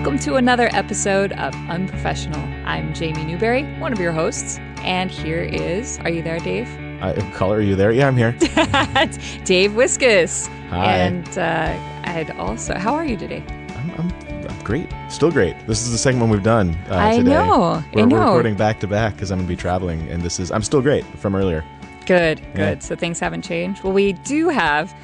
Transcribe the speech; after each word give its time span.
Welcome 0.00 0.18
to 0.20 0.36
another 0.36 0.70
episode 0.72 1.32
of 1.32 1.54
Unprofessional. 1.68 2.40
I'm 2.64 2.94
Jaimee 2.94 3.26
Newberry, 3.26 3.64
one 3.78 3.92
of 3.92 4.00
your 4.00 4.12
hosts, 4.12 4.56
and 4.78 5.10
here 5.10 5.42
is, 5.42 5.98
are 5.98 6.08
you 6.08 6.22
there, 6.22 6.38
Dave? 6.38 6.66
Uh, 7.02 7.12
Color, 7.34 7.58
are 7.58 7.60
you 7.60 7.76
there? 7.76 7.92
Yeah, 7.92 8.08
I'm 8.08 8.16
here. 8.16 8.32
Dave 9.44 9.72
Wiskus. 9.72 10.48
Hi. 10.70 10.96
And 10.96 11.28
uh, 11.36 11.78
I'd 12.04 12.30
also, 12.38 12.78
how 12.78 12.94
are 12.94 13.04
you 13.04 13.18
today? 13.18 13.44
I'm, 13.76 13.90
I'm, 13.90 14.48
I'm 14.48 14.64
great. 14.64 14.88
Still 15.10 15.30
great. 15.30 15.54
This 15.66 15.82
is 15.82 15.92
the 15.92 15.98
second 15.98 16.18
one 16.20 16.30
we've 16.30 16.42
done 16.42 16.74
uh, 16.88 16.96
I 16.96 17.18
today. 17.18 17.28
know, 17.28 17.62
I 17.62 17.84
We're, 17.92 18.06
know. 18.06 18.16
we're 18.16 18.24
recording 18.24 18.54
back 18.54 18.80
to 18.80 18.86
back 18.86 19.16
because 19.16 19.30
I'm 19.30 19.36
going 19.40 19.48
to 19.48 19.52
be 19.54 19.60
traveling, 19.60 20.08
and 20.08 20.22
this 20.22 20.40
is 20.40 20.50
I'm 20.50 20.62
still 20.62 20.80
great 20.80 21.04
from 21.18 21.34
earlier. 21.36 21.62
Good, 22.06 22.40
good. 22.54 22.58
Yeah. 22.58 22.78
So 22.78 22.96
things 22.96 23.20
haven't 23.20 23.42
changed. 23.42 23.84
Well, 23.84 23.92
we 23.92 24.14
do 24.14 24.48
have, 24.48 24.94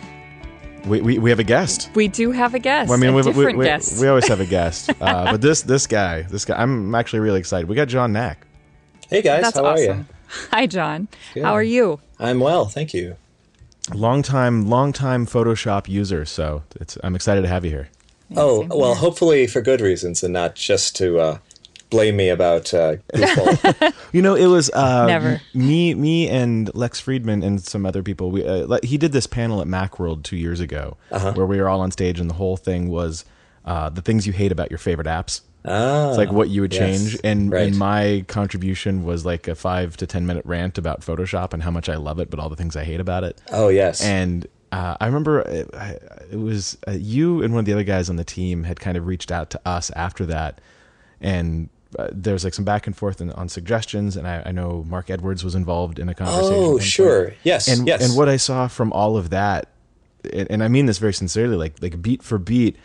We, 0.86 1.00
we, 1.00 1.18
we 1.18 1.30
have 1.30 1.40
a 1.40 1.45
guest. 1.45 1.90
we 1.95 2.06
do 2.08 2.30
have 2.30 2.54
a 2.54 2.58
guest. 2.58 2.88
Well, 2.88 2.98
I 2.98 3.00
mean, 3.00 3.10
a 3.10 3.14
we, 3.14 3.22
different 3.22 3.58
we, 3.58 3.64
we, 3.64 3.64
guest. 3.64 4.00
we 4.00 4.06
always 4.06 4.28
have 4.28 4.40
a 4.40 4.46
guest, 4.46 4.90
uh, 5.00 5.32
but 5.32 5.40
this 5.40 5.62
this 5.62 5.86
guy, 5.86 6.22
this 6.22 6.45
guy, 6.45 6.60
I'm 6.60 6.95
actually 6.95 7.20
really 7.20 7.40
excited. 7.40 7.68
We 7.68 7.74
got 7.74 7.88
John 7.88 8.12
Nack. 8.12 8.46
Hey 9.09 9.22
guys, 9.22 9.42
That's 9.42 9.56
how 9.56 9.64
are 9.64 9.72
awesome. 9.74 9.98
you? 9.98 10.06
Hi, 10.50 10.66
John. 10.66 11.09
Good. 11.34 11.45
How 11.45 11.52
are 11.54 11.62
you? 11.62 12.00
I'm 12.18 12.40
well, 12.40 12.66
thank 12.66 12.95
you. 12.95 13.16
long 13.95 14.22
time 14.22 14.68
long 14.68 14.92
time 14.92 15.26
Photoshop 15.26 15.88
user. 15.88 16.24
So 16.24 16.62
it's 16.80 16.96
I'm 17.02 17.14
excited 17.14 17.42
to 17.42 17.48
have 17.48 17.64
you 17.64 17.70
here. 17.70 17.88
oh, 18.37 18.66
well, 18.70 18.95
here. 18.95 19.00
hopefully 19.00 19.46
for 19.46 19.60
good 19.60 19.80
reasons 19.80 20.23
and 20.23 20.32
not 20.32 20.54
just 20.56 20.96
to 20.96 21.18
uh, 21.18 21.38
blame 21.96 22.16
me 22.16 22.28
about 22.28 22.73
uh, 22.74 22.96
You 24.12 24.23
know, 24.23 24.34
it 24.34 24.46
was 24.46 24.70
uh, 24.70 25.06
Never. 25.06 25.41
me, 25.54 25.95
me, 25.95 26.28
and 26.28 26.73
Lex 26.74 27.00
Friedman 27.00 27.42
and 27.42 27.60
some 27.60 27.84
other 27.87 28.02
people. 28.02 28.30
We 28.30 28.46
uh, 28.46 28.78
he 28.82 28.96
did 28.98 29.12
this 29.12 29.27
panel 29.27 29.60
at 29.60 29.66
MacWorld 29.66 30.23
two 30.23 30.37
years 30.37 30.60
ago, 30.60 30.96
Uh-huh. 31.10 31.32
where 31.34 31.46
we 31.46 31.60
were 31.60 31.68
all 31.68 31.80
on 31.80 31.90
stage, 31.90 32.21
and 32.21 32.29
the 32.30 32.34
whole 32.34 32.56
thing 32.56 32.88
was 32.88 33.24
uh, 33.65 33.88
the 33.90 34.02
things 34.02 34.26
you 34.26 34.32
hate 34.32 34.52
about 34.52 34.71
your 34.71 34.79
favorite 34.79 35.09
apps. 35.09 35.40
ah, 35.65 36.09
It's 36.10 36.18
like 36.18 36.30
what 36.32 36.48
you 36.48 36.60
would 36.62 36.73
yes, 36.73 36.80
change, 36.80 37.21
and, 37.24 37.51
right. 37.51 37.66
and 37.68 37.76
my 37.79 38.24
contribution 38.28 39.04
was 39.04 39.24
like 39.26 39.49
a 39.49 39.54
five 39.54 39.96
to 39.99 40.06
ten 40.06 40.24
minute 40.26 40.45
rant 40.46 40.78
about 40.78 41.01
Photoshop 41.01 41.52
and 41.52 41.62
how 41.62 41.71
much 41.73 41.88
I 41.88 41.96
love 41.96 42.18
it, 42.21 42.30
but 42.30 42.38
all 42.38 42.49
the 42.49 42.56
things 42.56 42.76
I 42.76 42.84
hate 42.84 43.01
about 43.01 43.24
it. 43.24 43.40
oh 43.52 43.68
yes, 43.68 44.01
And 44.02 44.46
uh, 44.73 44.96
I 45.01 45.06
remember 45.06 45.40
it, 45.40 45.68
it 46.32 46.37
was 46.38 46.76
uh, 46.88 46.93
you 46.93 47.43
and 47.43 47.52
one 47.54 47.60
of 47.60 47.66
the 47.66 47.73
other 47.73 47.84
guys 47.84 48.09
on 48.10 48.16
the 48.16 48.24
team 48.24 48.65
had 48.65 48.78
kind 48.80 48.96
of 48.96 49.06
reached 49.06 49.30
out 49.32 49.51
to 49.51 49.60
us 49.66 49.90
after 49.96 50.24
that, 50.26 50.60
and 51.21 51.68
uh, 51.99 52.09
there 52.13 52.37
like 52.37 52.55
some 52.55 52.65
back 52.65 52.87
and 52.87 52.97
forth 52.97 53.21
on, 53.21 53.30
on 53.33 53.49
suggestions. 53.49 54.16
And 54.16 54.27
I, 54.27 54.43
I 54.47 54.52
know 54.52 54.85
Mark 54.89 55.11
Edwards 55.11 55.43
was 55.45 55.55
involved 55.55 55.99
in 55.99 56.09
a 56.09 56.15
conversation. 56.15 56.52
Oh, 56.55 56.59
one 56.61 56.65
oh 56.66 56.71
point. 56.73 56.83
sure, 56.83 57.35
yes, 57.43 57.69
And 57.69 57.87
yes, 57.87 58.05
and 58.07 58.16
what 58.16 58.29
I 58.29 58.37
saw 58.37 58.69
from 58.69 58.93
all 58.93 59.16
of 59.16 59.30
that, 59.30 59.69
and, 60.33 60.51
and 60.51 60.63
I 60.63 60.69
mean 60.69 60.87
this 60.87 60.99
very 60.99 61.15
sincerely, 61.15 61.57
like 61.57 61.80
like 61.80 62.01
beat 62.02 62.23
for 62.23 62.39
beat, 62.39 62.77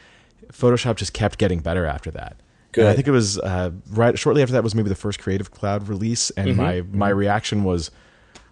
Photoshop 0.52 0.95
just 0.95 1.14
kept 1.14 1.38
getting 1.38 1.59
better 1.59 1.86
after 1.86 2.12
that. 2.12 2.38
And 2.78 2.88
I 2.88 2.94
think 2.94 3.08
it 3.08 3.12
was 3.12 3.38
uh, 3.39 3.72
right 3.89 4.17
shortly 4.17 4.42
after 4.42 4.54
that 4.54 4.64
was 4.64 4.73
maybe 4.73 4.88
the 4.88 4.95
first 4.95 5.20
Creative 5.20 5.52
Cloud 5.52 5.89
release, 5.89 6.30
and 6.32 6.48
Mm-hmm. 6.50 6.62
my 6.62 6.82
my 6.92 7.09
reaction 7.09 7.66
was, 7.66 7.92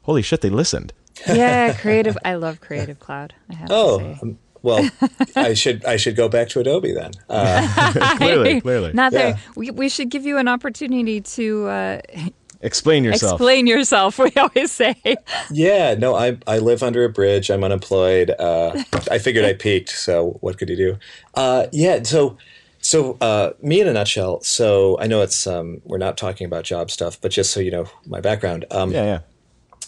"Holy 0.04 0.22
shit, 0.22 0.42
they 0.42 0.50
listened!" 0.50 0.92
Yeah, 1.26 1.74
creative. 1.80 2.18
I 2.26 2.36
love 2.36 2.60
Creative 2.60 3.00
Cloud. 3.00 3.34
I 3.50 3.54
have 3.56 3.70
to 3.70 3.74
oh, 3.74 3.98
say. 4.22 4.36
Well, 4.62 4.90
I 5.36 5.54
should 5.54 5.86
I 5.86 5.98
should 5.98 6.16
go 6.16 6.30
back 6.30 6.50
to 6.50 6.60
Adobe 6.60 6.94
then. 6.94 7.12
Uh, 7.30 8.16
clearly, 8.18 8.62
clearly. 8.62 8.92
Not 8.94 9.14
Yeah. 9.14 9.32
that 9.32 9.40
we, 9.56 9.72
we 9.72 9.90
should 9.90 10.10
give 10.10 10.26
you 10.26 10.38
an 10.38 10.48
opportunity 10.48 11.22
to 11.22 11.68
uh, 11.68 12.02
Explain 12.62 13.06
yourself. 13.06 13.34
explain 13.40 13.68
yourself. 13.68 14.20
We 14.26 14.32
always 14.36 14.72
say. 14.72 14.96
yeah, 15.50 15.96
no, 15.96 16.14
I 16.16 16.38
I 16.46 16.60
live 16.60 16.84
under 16.84 17.06
a 17.06 17.10
bridge. 17.10 17.50
I'm 17.50 17.64
unemployed. 17.64 18.32
Uh, 18.32 18.84
I 19.10 19.18
figured 19.20 19.46
I 19.46 19.54
peaked, 19.54 19.90
so 19.92 20.38
what 20.42 20.58
could 20.58 20.68
you 20.70 20.76
do? 20.76 20.98
Uh, 21.36 21.68
yeah, 21.72 22.04
so. 22.04 22.38
So, 22.82 23.18
uh, 23.20 23.52
me 23.62 23.81
in 23.81 23.90
a 23.90 23.94
nutshell. 23.94 24.40
So, 24.42 24.98
I 25.02 25.08
know 25.08 25.22
it's 25.22 25.46
um, 25.46 25.81
we're 25.84 25.98
not 25.98 26.16
talking 26.18 26.46
about 26.48 26.64
job 26.64 26.90
stuff, 26.90 27.19
but 27.19 27.30
just 27.30 27.52
so 27.52 27.59
you 27.59 27.72
know 27.72 27.88
my 28.08 28.22
background. 28.22 28.64
Um, 28.72 28.92
Yeah, 28.94 29.03
yeah. 29.03 29.19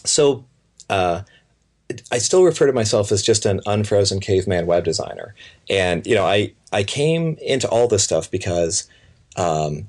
so 0.04 0.44
uh, 0.90 1.22
I 2.10 2.18
still 2.18 2.44
refer 2.44 2.66
to 2.66 2.72
myself 2.72 3.12
as 3.12 3.22
just 3.22 3.44
an 3.44 3.60
unfrozen 3.66 4.20
caveman 4.20 4.66
web 4.66 4.84
designer, 4.84 5.34
and 5.68 6.06
you 6.06 6.14
know, 6.14 6.24
I 6.24 6.52
I 6.72 6.84
came 6.84 7.36
into 7.40 7.68
all 7.68 7.88
this 7.88 8.04
stuff 8.04 8.30
because, 8.30 8.88
um, 9.36 9.88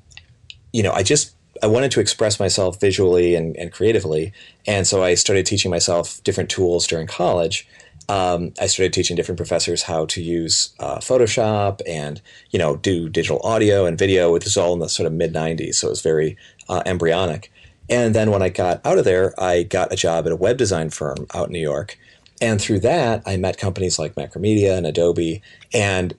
you 0.72 0.82
know, 0.82 0.92
I 0.92 1.02
just 1.02 1.34
I 1.62 1.66
wanted 1.66 1.90
to 1.92 2.00
express 2.00 2.38
myself 2.38 2.80
visually 2.80 3.34
and, 3.34 3.56
and 3.56 3.72
creatively, 3.72 4.32
and 4.66 4.86
so 4.86 5.02
I 5.02 5.14
started 5.14 5.46
teaching 5.46 5.70
myself 5.70 6.22
different 6.24 6.50
tools 6.50 6.86
during 6.86 7.06
college. 7.06 7.66
Um, 8.08 8.52
I 8.60 8.66
started 8.66 8.92
teaching 8.92 9.16
different 9.16 9.38
professors 9.38 9.82
how 9.82 10.04
to 10.06 10.22
use 10.22 10.74
uh, 10.78 10.98
Photoshop 10.98 11.80
and 11.86 12.20
you 12.50 12.58
know 12.58 12.76
do 12.76 13.08
digital 13.08 13.40
audio 13.42 13.86
and 13.86 13.98
video, 13.98 14.32
which 14.32 14.44
was 14.44 14.56
all 14.56 14.74
in 14.74 14.80
the 14.80 14.88
sort 14.88 15.06
of 15.06 15.12
mid 15.12 15.32
'90s, 15.32 15.76
so 15.76 15.86
it 15.86 15.90
was 15.90 16.02
very 16.02 16.36
uh, 16.68 16.82
embryonic. 16.84 17.50
And 17.88 18.14
then 18.14 18.30
when 18.30 18.42
I 18.42 18.48
got 18.48 18.84
out 18.84 18.98
of 18.98 19.04
there, 19.04 19.38
I 19.40 19.62
got 19.62 19.92
a 19.92 19.96
job 19.96 20.26
at 20.26 20.32
a 20.32 20.36
web 20.36 20.56
design 20.56 20.90
firm 20.90 21.26
out 21.34 21.48
in 21.48 21.52
New 21.52 21.60
York. 21.60 21.98
And 22.40 22.60
through 22.60 22.80
that, 22.80 23.22
I 23.26 23.36
met 23.36 23.58
companies 23.58 23.98
like 23.98 24.14
Macromedia 24.14 24.76
and 24.76 24.86
Adobe. 24.86 25.42
And, 25.72 26.14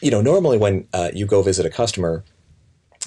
you 0.00 0.10
know, 0.10 0.20
normally 0.20 0.58
when 0.58 0.86
uh, 0.92 1.10
you 1.14 1.26
go 1.26 1.42
visit 1.42 1.64
a 1.64 1.70
customer 1.70 2.24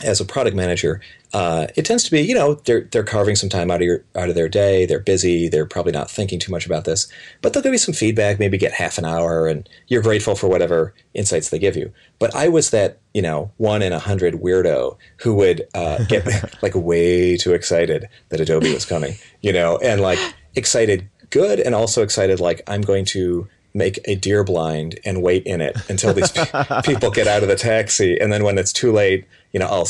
as 0.03 0.19
a 0.19 0.25
product 0.25 0.56
manager, 0.56 1.01
uh, 1.33 1.67
it 1.75 1.85
tends 1.85 2.03
to 2.03 2.11
be, 2.11 2.22
you 2.22 2.35
know, 2.35 2.56
they're, 2.66 2.81
they're 2.91 3.03
carving 3.03 3.35
some 3.35 3.50
time 3.50 3.72
out 3.72 3.81
of, 3.81 3.85
your, 3.85 4.03
out 4.16 4.29
of 4.29 4.35
their 4.35 4.50
day. 4.50 4.85
They're 4.85 5.00
busy. 5.00 5.47
They're 5.47 5.66
probably 5.66 5.91
not 5.91 6.09
thinking 6.09 6.39
too 6.39 6.51
much 6.51 6.66
about 6.66 6.85
this. 6.85 7.07
But 7.41 7.53
they'll 7.53 7.63
give 7.63 7.72
you 7.72 7.78
some 7.78 7.94
feedback, 7.94 8.39
maybe 8.39 8.57
get 8.57 8.73
half 8.73 8.97
an 8.97 9.05
hour, 9.05 9.47
and 9.47 9.67
you're 9.88 10.01
grateful 10.01 10.35
for 10.35 10.47
whatever 10.47 10.94
insights 11.13 11.50
they 11.50 11.59
give 11.59 11.78
you. 11.78 11.91
But 12.19 12.35
I 12.35 12.47
was 12.50 12.72
that, 12.72 13.00
you 13.13 13.22
know, 13.22 13.51
one 13.57 13.81
in 13.81 13.94
a 13.94 14.00
hundred 14.00 14.35
weirdo 14.35 14.97
who 15.17 15.35
would 15.35 15.67
uh, 15.73 16.03
get 16.09 16.25
like 16.61 16.75
way 16.75 17.38
too 17.38 17.53
excited 17.53 18.07
that 18.29 18.41
Adobe 18.41 18.73
was 18.73 18.85
coming, 18.85 19.16
you 19.41 19.53
know, 19.53 19.78
and 19.78 20.01
like 20.01 20.19
excited 20.55 21.09
good 21.29 21.59
and 21.59 21.75
also 21.75 22.01
excited 22.01 22.39
like 22.39 22.61
I'm 22.67 22.81
going 22.81 23.03
to 23.05 23.47
make 23.75 24.00
a 24.06 24.16
deer 24.16 24.44
blind 24.44 24.97
and 25.03 25.22
wait 25.22 25.44
in 25.46 25.62
it 25.62 25.78
until 25.90 26.13
these 26.13 26.31
pe- 26.31 26.81
people 26.84 27.12
get 27.12 27.28
out 27.28 27.44
of 27.44 27.50
the 27.50 27.56
taxi. 27.56 28.18
And 28.18 28.31
then 28.31 28.44
when 28.44 28.58
it's 28.58 28.74
too 28.74 28.91
late 28.91 29.25
you 29.52 29.59
know 29.59 29.68
I'll 29.68 29.88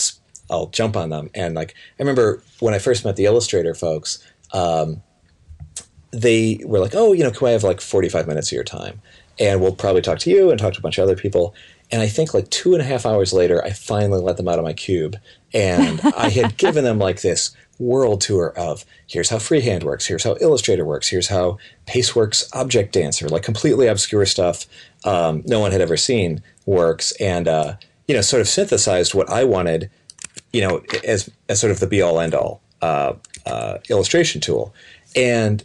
I'll 0.50 0.68
jump 0.68 0.96
on 0.96 1.10
them. 1.10 1.30
And 1.34 1.56
like 1.56 1.72
I 1.72 2.04
remember 2.04 2.42
when 2.60 2.74
I 2.74 2.80
first 2.80 3.06
met 3.06 3.16
the 3.16 3.26
illustrator 3.26 3.74
folks 3.74 4.24
um, 4.54 5.02
they 6.12 6.60
were 6.66 6.80
like 6.80 6.94
oh 6.96 7.14
you 7.14 7.24
know 7.24 7.32
can 7.32 7.48
I 7.48 7.52
have 7.52 7.64
like 7.64 7.82
45 7.82 8.28
minutes 8.28 8.50
of 8.52 8.56
your 8.56 8.64
time? 8.64 9.02
And 9.40 9.62
we'll 9.62 9.76
probably 9.76 10.02
talk 10.02 10.20
to 10.20 10.30
you 10.30 10.50
and 10.50 10.60
talk 10.60 10.74
to 10.74 10.80
a 10.80 10.82
bunch 10.82 10.98
of 10.98 11.04
other 11.04 11.16
people. 11.16 11.54
And 11.92 12.02
I 12.02 12.08
think 12.08 12.34
like 12.34 12.50
two 12.50 12.74
and 12.74 12.82
a 12.82 12.86
half 12.86 13.06
hours 13.06 13.34
later 13.34 13.64
I 13.64 13.72
finally 13.72 14.22
let 14.22 14.38
them 14.38 14.48
out 14.48 14.60
of 14.60 14.66
my 14.66 14.74
cube. 14.74 15.18
And 15.54 16.00
I 16.18 16.30
had 16.30 16.58
given 16.58 16.84
them 16.84 17.00
like 17.00 17.22
this 17.22 17.56
world 17.80 18.22
tour 18.22 18.54
of 18.58 18.86
here's 19.08 19.30
how 19.30 19.40
freehand 19.40 19.84
works, 19.84 20.06
here's 20.06 20.24
how 20.24 20.38
Illustrator 20.40 20.86
works, 20.86 21.10
here's 21.10 21.28
how 21.28 21.58
Pace 21.86 22.16
works 22.16 22.50
Object 22.54 22.94
Dancer, 22.94 23.28
like 23.28 23.44
completely 23.44 23.88
obscure 23.88 24.26
stuff 24.26 24.66
um, 25.06 25.44
no 25.46 25.60
one 25.60 25.72
had 25.72 25.82
ever 25.82 25.96
seen 25.96 26.42
works, 26.66 27.12
and 27.14 27.48
uh, 27.48 27.76
you 28.08 28.16
know, 28.16 28.22
sort 28.22 28.42
of 28.42 28.48
synthesized 28.48 29.14
what 29.14 29.30
I 29.30 29.44
wanted, 29.44 29.90
you 30.52 30.62
know, 30.62 30.84
as 31.04 31.30
as 31.48 31.62
sort 31.62 31.72
of 31.72 31.80
the 31.80 31.88
be 31.88 32.02
all 32.02 32.20
end 32.20 32.34
all 32.34 32.62
uh, 32.82 33.14
uh, 33.46 33.78
illustration 33.90 34.42
tool, 34.42 34.74
and 35.16 35.64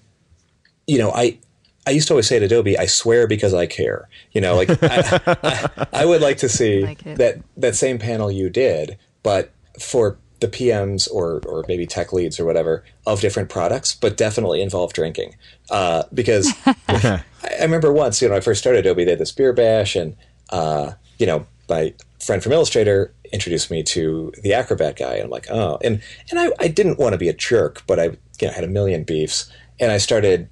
you 0.86 0.98
know, 0.98 1.10
I. 1.12 1.38
I 1.86 1.92
used 1.92 2.08
to 2.08 2.12
always 2.12 2.28
say 2.28 2.36
at 2.36 2.42
Adobe, 2.42 2.78
I 2.78 2.84
swear 2.84 3.26
because 3.26 3.54
I 3.54 3.66
care. 3.66 4.06
You 4.32 4.42
know, 4.42 4.54
like 4.54 4.68
I, 4.82 5.20
I, 5.42 5.86
I 5.94 6.04
would 6.04 6.20
like 6.20 6.36
to 6.36 6.48
see 6.48 6.84
Like 6.84 7.02
that 7.16 7.40
that 7.56 7.74
same 7.74 7.98
panel 7.98 8.30
you 8.30 8.50
did, 8.50 8.98
but 9.22 9.50
for 9.80 10.18
the 10.40 10.48
PMs 10.48 11.10
or 11.10 11.40
or 11.46 11.64
maybe 11.68 11.86
tech 11.86 12.12
leads 12.12 12.40
or 12.40 12.44
whatever 12.44 12.84
of 13.06 13.20
different 13.20 13.48
products, 13.48 13.94
but 13.94 14.16
definitely 14.16 14.62
involve 14.62 14.92
drinking. 14.92 15.36
Uh, 15.70 16.04
because 16.12 16.52
I, 16.88 17.22
I 17.44 17.62
remember 17.62 17.92
once, 17.92 18.20
you 18.20 18.28
know, 18.28 18.36
I 18.36 18.40
first 18.40 18.60
started 18.60 18.80
Adobe, 18.80 19.04
they 19.04 19.12
had 19.12 19.20
this 19.20 19.32
beer 19.32 19.52
bash, 19.52 19.96
and 19.96 20.16
uh, 20.50 20.92
you 21.18 21.26
know, 21.26 21.46
my 21.68 21.94
friend 22.18 22.42
from 22.42 22.52
Illustrator 22.52 23.12
introduced 23.32 23.70
me 23.70 23.82
to 23.84 24.32
the 24.42 24.54
Acrobat 24.54 24.96
guy, 24.96 25.14
and 25.14 25.24
I'm 25.24 25.30
like, 25.30 25.50
oh, 25.50 25.78
and 25.82 26.02
and 26.30 26.40
I, 26.40 26.50
I 26.58 26.68
didn't 26.68 26.98
want 26.98 27.12
to 27.12 27.18
be 27.18 27.28
a 27.28 27.34
jerk, 27.34 27.82
but 27.86 27.98
I 28.00 28.04
you 28.40 28.48
know 28.48 28.52
had 28.52 28.64
a 28.64 28.68
million 28.68 29.04
beefs, 29.04 29.50
and 29.78 29.92
I 29.92 29.98
started 29.98 30.48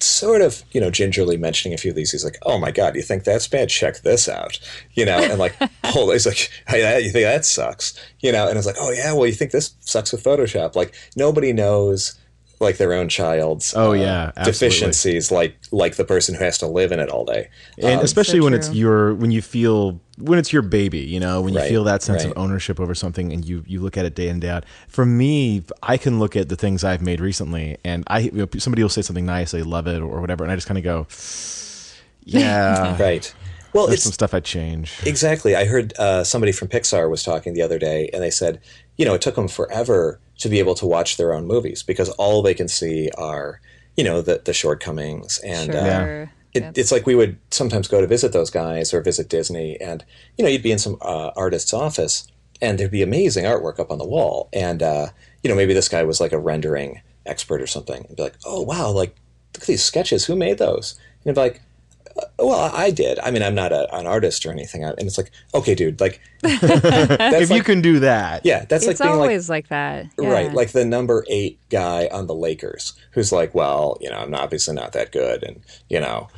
sort 0.00 0.40
of, 0.40 0.62
you 0.72 0.80
know, 0.80 0.90
gingerly 0.90 1.36
mentioning 1.36 1.74
a 1.74 1.78
few 1.78 1.90
of 1.90 1.96
these. 1.96 2.12
He's 2.12 2.24
like, 2.24 2.38
"Oh 2.42 2.58
my 2.58 2.70
god, 2.70 2.94
you 2.96 3.02
think 3.02 3.24
that's 3.24 3.48
bad? 3.48 3.68
Check 3.68 4.00
this 4.02 4.28
out," 4.28 4.58
you 4.94 5.04
know, 5.04 5.18
and 5.18 5.38
like, 5.38 5.54
hold, 5.84 6.12
he's 6.12 6.26
like, 6.26 6.50
hey, 6.68 6.80
that- 6.82 7.04
"You 7.04 7.10
think 7.10 7.24
that 7.24 7.44
sucks?" 7.44 7.98
You 8.20 8.32
know, 8.32 8.48
and 8.48 8.56
it's 8.56 8.66
like, 8.66 8.76
"Oh 8.78 8.90
yeah, 8.90 9.12
well, 9.12 9.26
you 9.26 9.32
think 9.32 9.50
this 9.52 9.74
sucks 9.80 10.12
with 10.12 10.22
Photoshop?" 10.24 10.74
Like 10.74 10.94
nobody 11.16 11.52
knows 11.52 12.17
like 12.60 12.76
their 12.78 12.92
own 12.92 13.08
child's 13.08 13.74
uh, 13.74 13.88
Oh, 13.88 13.92
yeah, 13.92 14.32
absolutely. 14.36 14.44
deficiencies, 14.44 15.30
like 15.30 15.56
like 15.70 15.96
the 15.96 16.04
person 16.04 16.34
who 16.34 16.42
has 16.44 16.58
to 16.58 16.66
live 16.66 16.90
in 16.92 16.98
it 17.00 17.08
all 17.08 17.24
day. 17.24 17.48
and 17.80 17.98
Um, 18.00 18.04
especially 18.04 18.38
So 18.40 18.44
when 18.44 18.54
it's 18.54 18.72
your 18.72 19.14
when 19.14 19.30
you 19.30 19.42
feel 19.42 20.00
when 20.18 20.38
it's 20.40 20.52
your 20.52 20.62
baby 20.62 20.98
you 20.98 21.20
know 21.20 21.40
when 21.40 21.54
you 21.54 21.60
Right, 21.60 21.68
feel 21.68 21.84
that 21.84 22.02
sense 22.02 22.24
right. 22.24 22.32
of 22.32 22.38
ownership 22.38 22.80
over 22.80 22.92
something 22.92 23.32
and 23.32 23.44
you 23.44 23.62
you 23.68 23.80
look 23.80 23.96
at 23.96 24.04
it 24.04 24.16
day 24.16 24.28
in 24.28 24.40
day 24.40 24.48
out 24.48 24.64
for 24.88 25.06
me 25.06 25.62
i 25.84 25.96
can 25.96 26.18
look 26.18 26.34
at 26.34 26.48
the 26.48 26.56
things 26.56 26.82
i've 26.82 27.00
made 27.00 27.20
recently 27.20 27.76
and 27.84 28.02
i 28.08 28.18
you 28.18 28.32
know, 28.32 28.48
somebody 28.58 28.82
will 28.82 28.88
say 28.90 29.00
something 29.00 29.24
nice 29.24 29.52
they 29.52 29.62
love 29.62 29.86
it 29.86 30.00
or 30.02 30.20
whatever 30.20 30.42
and 30.42 30.50
i 30.52 30.56
just 30.56 30.66
kind 30.66 30.76
of 30.76 30.82
go 30.82 31.06
yeah 32.24 32.96
right. 32.98 33.32
Well, 33.74 33.86
There's 33.86 33.96
it's 33.98 34.02
some 34.04 34.12
stuff 34.12 34.32
I 34.32 34.40
change. 34.40 34.94
Exactly. 35.04 35.54
I 35.54 35.66
heard 35.66 35.92
uh, 35.98 36.24
somebody 36.24 36.52
from 36.52 36.68
Pixar 36.68 37.10
was 37.10 37.22
talking 37.22 37.52
the 37.52 37.60
other 37.60 37.78
day, 37.78 38.08
and 38.14 38.22
they 38.22 38.30
said, 38.30 38.60
you 38.96 39.04
know, 39.04 39.12
it 39.12 39.20
took 39.20 39.34
them 39.34 39.46
forever 39.46 40.18
to 40.38 40.48
be 40.48 40.58
able 40.58 40.74
to 40.76 40.86
watch 40.86 41.16
their 41.16 41.32
own 41.32 41.46
movies 41.46 41.82
because 41.82 42.08
all 42.10 42.42
they 42.42 42.54
can 42.54 42.68
see 42.68 43.10
are, 43.18 43.60
you 43.96 44.04
know, 44.04 44.20
the 44.22 44.40
the 44.44 44.52
shortcomings. 44.52 45.38
And 45.40 45.72
sure. 45.72 45.80
uh, 45.80 45.84
Yeah. 45.84 46.22
it, 46.54 46.62
Yep. 46.62 46.78
it's 46.78 46.92
like 46.92 47.06
we 47.06 47.14
would 47.14 47.36
sometimes 47.50 47.88
go 47.88 48.00
to 48.00 48.06
visit 48.06 48.32
those 48.32 48.50
guys 48.50 48.94
or 48.94 49.00
visit 49.02 49.28
Disney, 49.28 49.78
and 49.80 50.04
you 50.36 50.44
know, 50.44 50.50
you'd 50.50 50.62
be 50.62 50.72
in 50.72 50.78
some 50.78 50.96
uh, 51.02 51.30
artist's 51.36 51.74
office, 51.74 52.26
and 52.62 52.78
there'd 52.78 52.90
be 52.90 53.02
amazing 53.02 53.44
artwork 53.44 53.78
up 53.78 53.90
on 53.90 53.98
the 53.98 54.06
wall, 54.06 54.48
and 54.52 54.82
uh, 54.82 55.08
you 55.42 55.50
know, 55.50 55.56
maybe 55.56 55.74
this 55.74 55.88
guy 55.88 56.02
was 56.04 56.20
like 56.20 56.32
a 56.32 56.38
rendering 56.38 57.00
expert 57.26 57.60
or 57.60 57.66
something, 57.66 58.04
and 58.08 58.16
be 58.16 58.22
like, 58.22 58.36
oh 58.46 58.62
wow, 58.62 58.90
like 58.90 59.14
look 59.54 59.62
at 59.62 59.66
these 59.66 59.82
sketches, 59.84 60.24
who 60.24 60.34
made 60.36 60.58
those? 60.58 60.98
And 61.24 61.26
it'd 61.26 61.34
be 61.34 61.40
like. 61.40 61.62
"Uh, 62.18 62.24
Well, 62.46 62.70
I 62.74 62.90
did. 62.90 63.18
I 63.20 63.30
mean, 63.30 63.42
I'm 63.42 63.54
not 63.54 63.72
a, 63.72 63.92
an 63.94 64.06
artist 64.06 64.44
or 64.46 64.50
anything. 64.52 64.84
And 64.84 64.94
it's 65.00 65.18
like, 65.18 65.30
okay, 65.54 65.74
dude, 65.74 66.00
like, 66.00 66.20
that's 66.42 67.40
if 67.42 67.50
you 67.50 67.62
can 67.62 67.80
do 67.80 67.98
that, 68.00 68.44
yeah, 68.44 68.64
that's 68.64 68.86
like 68.86 68.98
being 68.98 69.10
always 69.10 69.48
like, 69.48 69.68
that. 69.68 70.06
Yeah. 70.18 70.30
Right, 70.30 70.52
like 70.52 70.70
the 70.72 70.84
number 70.84 71.24
eight 71.28 71.58
guy 71.70 72.08
on 72.12 72.26
the 72.26 72.34
Lakers, 72.34 72.94
who's 73.12 73.32
like, 73.32 73.54
well, 73.54 73.98
you 74.00 74.08
know, 74.10 74.18
I'm 74.18 74.34
obviously 74.34 74.74
not 74.74 74.92
that 74.92 75.10
good, 75.12 75.42
and 75.42 75.60
you 75.88 75.98
know, 76.00 76.28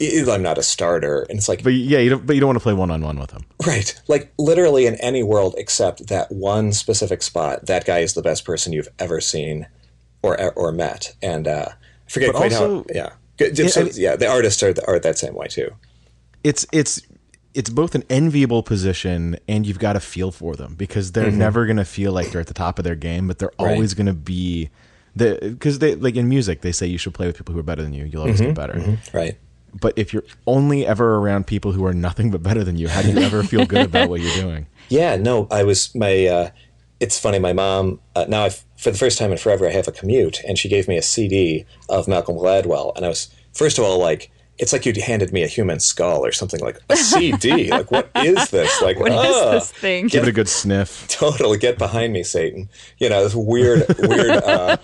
I- 0.00 0.24
I'm 0.30 0.42
not 0.42 0.58
a 0.58 0.62
starter, 0.62 1.26
and 1.28 1.38
it's 1.38 1.48
like, 1.48 1.62
But 1.64 1.72
yeah, 1.74 1.98
you 1.98 2.10
don't. 2.10 2.24
But 2.26 2.34
you 2.36 2.40
don't 2.40 2.48
want 2.48 2.58
to 2.58 2.62
play 2.62 2.72
one 2.74 2.90
on 2.90 3.02
one 3.02 3.18
with 3.18 3.32
him, 3.32 3.44
right, 3.66 4.00
like 4.06 4.32
literally 4.38 4.86
in 4.86 4.94
any 4.96 5.22
world 5.24 5.54
except 5.58 6.06
that 6.06 6.30
one 6.30 6.72
specific 6.72 7.22
spot, 7.22 7.66
that 7.66 7.84
guy 7.84 7.98
is 7.98 8.14
the 8.14 8.22
best 8.22 8.44
person 8.44 8.72
you've 8.72 8.88
ever 9.00 9.20
seen 9.20 9.66
or 10.22 10.52
or 10.54 10.70
met, 10.72 11.16
and 11.20 11.48
uh, 11.48 11.66
I 11.70 12.10
forget 12.10 12.28
But 12.32 12.38
quite 12.38 12.52
also- 12.52 12.78
how. 12.78 12.84
Yeah, 12.94 13.10
Good, 13.10 13.12
so, 13.68 13.88
yeah, 13.94 14.16
the 14.16 14.26
artists 14.28 14.62
are 14.62 14.74
are 14.86 14.98
that 14.98 15.18
same 15.18 15.34
way 15.34 15.46
too. 15.48 15.70
It's 16.44 16.66
it's 16.72 17.00
it's 17.54 17.70
both 17.70 17.94
an 17.94 18.04
enviable 18.10 18.62
position 18.62 19.36
and 19.48 19.66
you've 19.66 19.78
got 19.78 19.94
to 19.94 20.00
feel 20.00 20.30
for 20.30 20.54
them 20.54 20.74
because 20.74 21.12
they're 21.12 21.28
Mm-hmm. 21.30 21.38
never 21.38 21.66
going 21.66 21.78
to 21.78 21.84
feel 21.84 22.12
like 22.12 22.30
they're 22.30 22.40
at 22.40 22.46
the 22.46 22.54
top 22.54 22.78
of 22.78 22.84
their 22.84 22.94
game, 22.94 23.26
but 23.26 23.38
they're 23.38 23.50
Right. 23.58 23.72
always 23.72 23.94
going 23.94 24.06
to 24.06 24.12
be 24.14 24.70
the 25.16 25.38
because 25.42 25.78
they 25.80 25.94
like 25.96 26.14
in 26.14 26.28
music 26.28 26.60
they 26.60 26.70
say 26.72 26.86
you 26.86 26.98
should 26.98 27.14
play 27.14 27.26
with 27.26 27.36
people 27.36 27.52
who 27.54 27.58
are 27.60 27.64
better 27.64 27.82
than 27.82 27.92
you. 27.94 28.04
You'll 28.04 28.22
always 28.22 28.36
Mm-hmm. 28.40 28.46
get 28.50 28.54
better. 28.54 28.98
Right. 29.12 29.36
But 29.80 29.94
if 29.96 30.12
you're 30.12 30.24
only 30.46 30.86
ever 30.86 31.16
around 31.16 31.46
people 31.46 31.72
who 31.72 31.84
are 31.84 31.92
nothing 31.92 32.30
but 32.30 32.42
better 32.42 32.64
than 32.64 32.76
you, 32.78 32.88
how 32.88 33.02
do 33.02 33.10
you 33.10 33.18
ever 33.18 33.42
feel 33.42 33.66
good 33.66 33.84
about 33.86 34.08
what 34.08 34.20
you're 34.20 34.34
doing? 34.34 34.66
Yeah, 34.90 35.16
no, 35.16 35.46
I 35.50 35.64
was 35.64 35.94
my. 35.94 36.26
Uh, 36.26 36.50
it's 37.00 37.18
funny. 37.18 37.38
My 37.38 37.52
mom 37.52 38.00
uh, 38.16 38.26
now, 38.28 38.44
I've, 38.44 38.64
for 38.76 38.90
the 38.90 38.98
first 38.98 39.18
time 39.18 39.32
in 39.32 39.38
forever, 39.38 39.66
I 39.66 39.72
have 39.72 39.88
a 39.88 39.92
commute, 39.92 40.40
and 40.46 40.58
she 40.58 40.68
gave 40.68 40.88
me 40.88 40.96
a 40.96 41.02
CD 41.02 41.64
of 41.88 42.08
Malcolm 42.08 42.36
Gladwell, 42.36 42.92
and 42.96 43.04
I 43.04 43.08
was 43.08 43.28
first 43.52 43.78
of 43.78 43.84
all 43.84 43.98
like, 43.98 44.30
it's 44.58 44.72
like 44.72 44.84
you'd 44.84 44.96
handed 44.96 45.32
me 45.32 45.44
a 45.44 45.46
human 45.46 45.78
skull 45.78 46.24
or 46.24 46.32
something 46.32 46.60
like 46.60 46.80
a 46.88 46.96
CD. 46.96 47.68
like, 47.70 47.90
what 47.92 48.10
is 48.16 48.50
this? 48.50 48.82
Like, 48.82 48.98
What 48.98 49.12
is 49.12 49.18
ah, 49.18 49.50
this 49.52 49.70
thing? 49.70 50.08
Give 50.08 50.24
it 50.24 50.28
a 50.28 50.32
good 50.32 50.48
sniff. 50.48 51.06
totally 51.10 51.58
get 51.58 51.78
behind 51.78 52.12
me, 52.12 52.24
Satan. 52.24 52.68
You 52.98 53.08
know 53.08 53.22
this 53.22 53.34
weird, 53.34 53.84
weird 53.98 54.30
uh, 54.30 54.76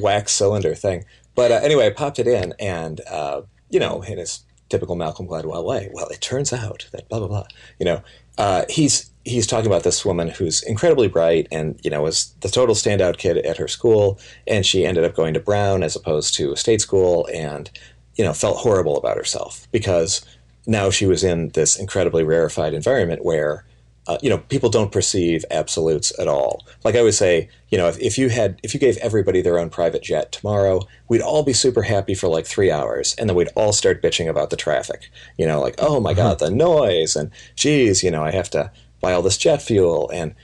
wax 0.00 0.32
cylinder 0.32 0.74
thing. 0.74 1.04
But 1.34 1.50
uh, 1.50 1.60
anyway, 1.62 1.86
I 1.86 1.90
popped 1.90 2.18
it 2.18 2.26
in, 2.26 2.54
and 2.60 3.00
uh, 3.10 3.42
you 3.70 3.80
know, 3.80 4.02
in 4.02 4.18
his 4.18 4.44
typical 4.68 4.94
Malcolm 4.94 5.26
Gladwell 5.26 5.64
way, 5.64 5.90
well, 5.92 6.08
it 6.08 6.20
turns 6.20 6.52
out 6.52 6.86
that 6.92 7.08
blah 7.08 7.18
blah 7.18 7.28
blah. 7.28 7.46
You 7.78 7.86
know, 7.86 8.02
uh, 8.36 8.64
he's 8.68 9.10
he's 9.24 9.46
talking 9.46 9.66
about 9.66 9.82
this 9.82 10.04
woman 10.04 10.28
who's 10.28 10.62
incredibly 10.62 11.08
bright, 11.08 11.48
and 11.50 11.78
you 11.82 11.90
know, 11.90 12.02
was 12.02 12.34
the 12.40 12.48
total 12.48 12.74
standout 12.74 13.18
kid 13.18 13.38
at 13.38 13.56
her 13.56 13.68
school, 13.68 14.18
and 14.46 14.64
she 14.64 14.86
ended 14.86 15.04
up 15.04 15.14
going 15.14 15.34
to 15.34 15.40
Brown 15.40 15.82
as 15.82 15.96
opposed 15.96 16.34
to 16.34 16.52
a 16.52 16.56
state 16.56 16.80
school, 16.80 17.28
and 17.32 17.70
you 18.16 18.24
know, 18.24 18.32
felt 18.32 18.58
horrible 18.58 18.96
about 18.96 19.16
herself 19.16 19.66
because 19.72 20.24
now 20.66 20.90
she 20.90 21.06
was 21.06 21.24
in 21.24 21.48
this 21.50 21.76
incredibly 21.76 22.22
rarefied 22.22 22.74
environment 22.74 23.24
where 23.24 23.64
uh, 24.06 24.18
you 24.20 24.28
know 24.28 24.38
people 24.38 24.68
don't 24.68 24.92
perceive 24.92 25.44
absolutes 25.50 26.12
at 26.18 26.28
all. 26.28 26.64
Like 26.84 26.94
i 26.94 26.98
always 26.98 27.16
say 27.16 27.48
you 27.70 27.78
know 27.78 27.88
if, 27.88 27.98
if 27.98 28.18
you 28.18 28.28
had 28.28 28.60
if 28.62 28.74
you 28.74 28.80
gave 28.80 28.98
everybody 28.98 29.40
their 29.40 29.58
own 29.58 29.70
private 29.70 30.02
jet 30.02 30.30
tomorrow 30.32 30.80
we'd 31.08 31.22
all 31.22 31.42
be 31.42 31.54
super 31.54 31.82
happy 31.82 32.14
for 32.14 32.28
like 32.28 32.46
three 32.46 32.70
hours 32.70 33.14
and 33.18 33.28
then 33.28 33.36
we'd 33.36 33.48
all 33.56 33.72
start 33.72 34.02
bitching 34.02 34.28
about 34.28 34.50
the 34.50 34.56
traffic. 34.56 35.10
You 35.38 35.46
know 35.46 35.60
like 35.60 35.76
oh 35.78 36.00
my 36.00 36.12
god 36.12 36.38
the 36.38 36.50
noise 36.50 37.16
and 37.16 37.30
geez 37.56 38.02
you 38.02 38.10
know 38.10 38.22
i 38.22 38.30
have 38.30 38.50
to 38.50 38.70
buy 39.04 39.12
all 39.12 39.22
this 39.22 39.38
jet 39.38 39.60
fuel 39.60 40.10
and 40.12 40.34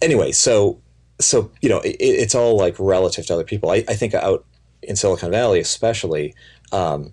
anyway 0.00 0.30
so 0.30 0.80
so 1.20 1.50
you 1.60 1.68
know 1.68 1.80
it, 1.80 1.96
it's 1.98 2.34
all 2.34 2.56
like 2.56 2.74
relative 2.78 3.26
to 3.26 3.34
other 3.34 3.44
people. 3.44 3.70
I, 3.70 3.84
I 3.88 3.94
think 3.94 4.14
out 4.14 4.44
in 4.82 4.96
silicon 4.96 5.30
valley 5.30 5.60
especially 5.60 6.34
um, 6.72 7.12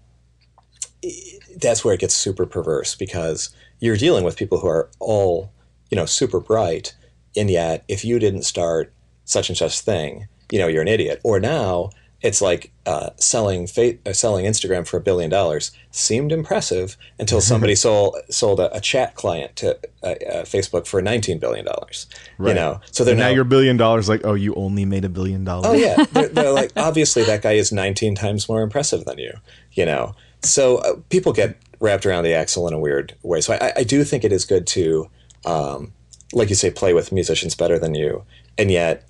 that's 1.62 1.84
where 1.84 1.94
it 1.94 2.00
gets 2.00 2.16
super 2.16 2.46
perverse 2.46 2.96
because 2.96 3.50
you're 3.80 3.98
dealing 3.98 4.24
with 4.24 4.38
people 4.38 4.60
who 4.60 4.68
are 4.68 4.90
all 5.00 5.52
you 5.90 5.96
know 5.96 6.06
super 6.06 6.40
bright 6.40 6.96
and 7.36 7.50
yet 7.50 7.84
if 7.88 8.04
you 8.04 8.20
didn't 8.20 8.44
start 8.44 8.94
such 9.26 9.50
and 9.50 9.58
such 9.58 9.80
thing 9.80 10.28
you 10.52 10.60
know 10.60 10.68
you're 10.68 10.82
an 10.82 10.88
idiot. 10.88 11.22
Or 11.24 11.40
now 11.40 11.92
it's 12.22 12.42
like 12.42 12.72
uh, 12.86 13.12
selling 13.16 13.66
fa- 13.66 13.98
uh, 14.06 14.14
selling 14.14 14.46
Instagram 14.46 14.86
for 14.86 14.98
a 14.98 15.02
billion 15.02 15.30
dollars 15.30 15.72
seemed 15.92 16.32
impressive 16.32 16.98
until 17.18 17.40
somebody 17.40 17.76
sold 17.86 18.18
sold 18.30 18.60
a, 18.60 18.76
a 18.76 18.82
chat 18.82 19.16
client 19.16 19.56
to 19.56 19.76
uh, 20.04 20.08
uh, 20.08 20.44
Facebook 20.44 20.86
for 20.86 21.02
19 21.02 21.40
billion 21.40 21.66
dollars 21.66 22.08
you 22.40 22.54
know 22.54 22.80
so 22.92 23.04
they're 23.04 23.16
now 23.16 23.30
now 23.30 23.36
your 23.36 23.44
billion 23.44 23.78
dollars 23.78 24.10
like, 24.10 24.22
oh, 24.24 24.34
you 24.34 24.54
only 24.56 24.86
made 24.86 25.06
a 25.06 25.10
billion 25.10 25.44
dollars. 25.44 25.68
Oh 25.68 25.74
yeah, 25.74 26.04
they're, 26.12 26.30
they're 26.30 26.52
like 26.52 26.72
obviously 26.76 27.24
that 27.24 27.42
guy 27.42 27.54
is 27.54 27.72
19 27.72 28.16
times 28.16 28.50
more 28.50 28.62
impressive 28.62 29.06
than 29.06 29.18
you. 29.18 29.34
You 29.72 29.86
know, 29.86 30.16
so 30.42 30.78
uh, 30.78 30.96
people 31.10 31.34
get 31.34 31.58
wrapped 31.80 32.06
around 32.06 32.24
the 32.24 32.34
axle 32.34 32.68
in 32.68 32.74
a 32.74 32.80
weird 32.80 33.16
way. 33.24 33.42
So 33.42 33.54
I, 33.54 33.74
I 33.78 33.84
do 33.84 34.04
think 34.04 34.24
it 34.24 34.32
is 34.32 34.46
good 34.46 34.68
to, 34.68 35.10
um, 35.46 35.94
like 36.34 36.50
you 36.50 36.56
say, 36.56 36.72
play 36.72 36.94
with 36.94 37.12
musicians 37.12 37.56
better 37.56 37.80
than 37.80 37.96
you, 37.96 38.24
and 38.58 38.72
yet 38.72 39.08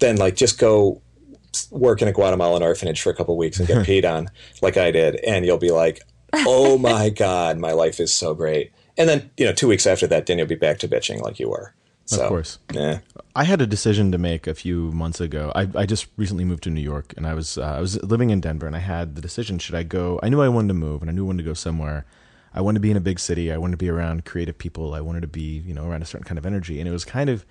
then 0.00 0.16
like 0.16 0.34
just 0.36 0.58
go 0.58 1.00
work 1.70 2.02
in 2.02 2.08
a 2.08 2.12
Guatemalan 2.12 2.62
orphanage 2.62 3.00
for 3.00 3.10
a 3.10 3.14
couple 3.14 3.36
weeks 3.36 3.58
and 3.58 3.68
get 3.68 3.78
peed 3.86 4.10
on 4.10 4.28
like 4.62 4.76
I 4.76 4.90
did, 4.90 5.16
and 5.16 5.44
you'll 5.44 5.58
be 5.58 5.70
like, 5.70 6.00
oh 6.34 6.78
my 6.90 7.10
god, 7.10 7.58
my 7.58 7.72
life 7.72 8.00
is 8.00 8.12
so 8.12 8.34
great. 8.34 8.72
And 8.96 9.08
then 9.08 9.30
you 9.36 9.46
know, 9.46 9.52
two 9.52 9.68
weeks 9.68 9.86
after 9.86 10.06
that, 10.08 10.26
then 10.26 10.38
you'll 10.38 10.46
be 10.46 10.54
back 10.54 10.78
to 10.80 10.88
bitching 10.88 11.20
like 11.20 11.38
you 11.38 11.48
were. 11.48 11.74
So, 12.08 12.22
Of 12.22 12.28
course. 12.28 12.58
Yeah. 12.72 13.00
I 13.36 13.44
had 13.44 13.60
a 13.60 13.66
decision 13.66 14.12
to 14.12 14.18
make 14.18 14.46
a 14.46 14.54
few 14.54 14.90
months 14.92 15.20
ago. 15.20 15.52
I, 15.54 15.68
I 15.74 15.84
just 15.84 16.06
recently 16.16 16.42
moved 16.42 16.62
to 16.62 16.70
New 16.70 16.80
York, 16.80 17.12
and 17.18 17.26
I 17.26 17.34
was 17.34 17.58
uh, 17.58 17.62
I 17.76 17.80
was 17.80 18.02
living 18.02 18.30
in 18.30 18.40
Denver, 18.40 18.66
and 18.66 18.74
I 18.74 18.78
had 18.78 19.14
the 19.14 19.20
decision: 19.20 19.58
should 19.58 19.74
I 19.74 19.82
go? 19.82 20.18
I 20.22 20.30
knew 20.30 20.40
I 20.40 20.48
wanted 20.48 20.68
to 20.68 20.74
move, 20.74 21.02
and 21.02 21.10
I 21.10 21.12
knew 21.12 21.24
I 21.24 21.26
wanted 21.26 21.42
to 21.42 21.48
go 21.50 21.54
somewhere. 21.54 22.06
I 22.54 22.62
wanted 22.62 22.76
to 22.76 22.80
be 22.80 22.90
in 22.90 22.96
a 22.96 23.00
big 23.00 23.20
city. 23.20 23.52
I 23.52 23.58
wanted 23.58 23.72
to 23.72 23.76
be 23.84 23.90
around 23.90 24.24
creative 24.24 24.56
people. 24.56 24.94
I 24.94 25.02
wanted 25.02 25.20
to 25.20 25.28
be 25.28 25.58
you 25.58 25.74
know 25.74 25.86
around 25.86 26.00
a 26.00 26.06
certain 26.06 26.24
kind 26.24 26.38
of 26.38 26.46
energy, 26.46 26.80
and 26.80 26.88
it 26.88 26.92
was 26.92 27.04
kind 27.04 27.28
of 27.28 27.44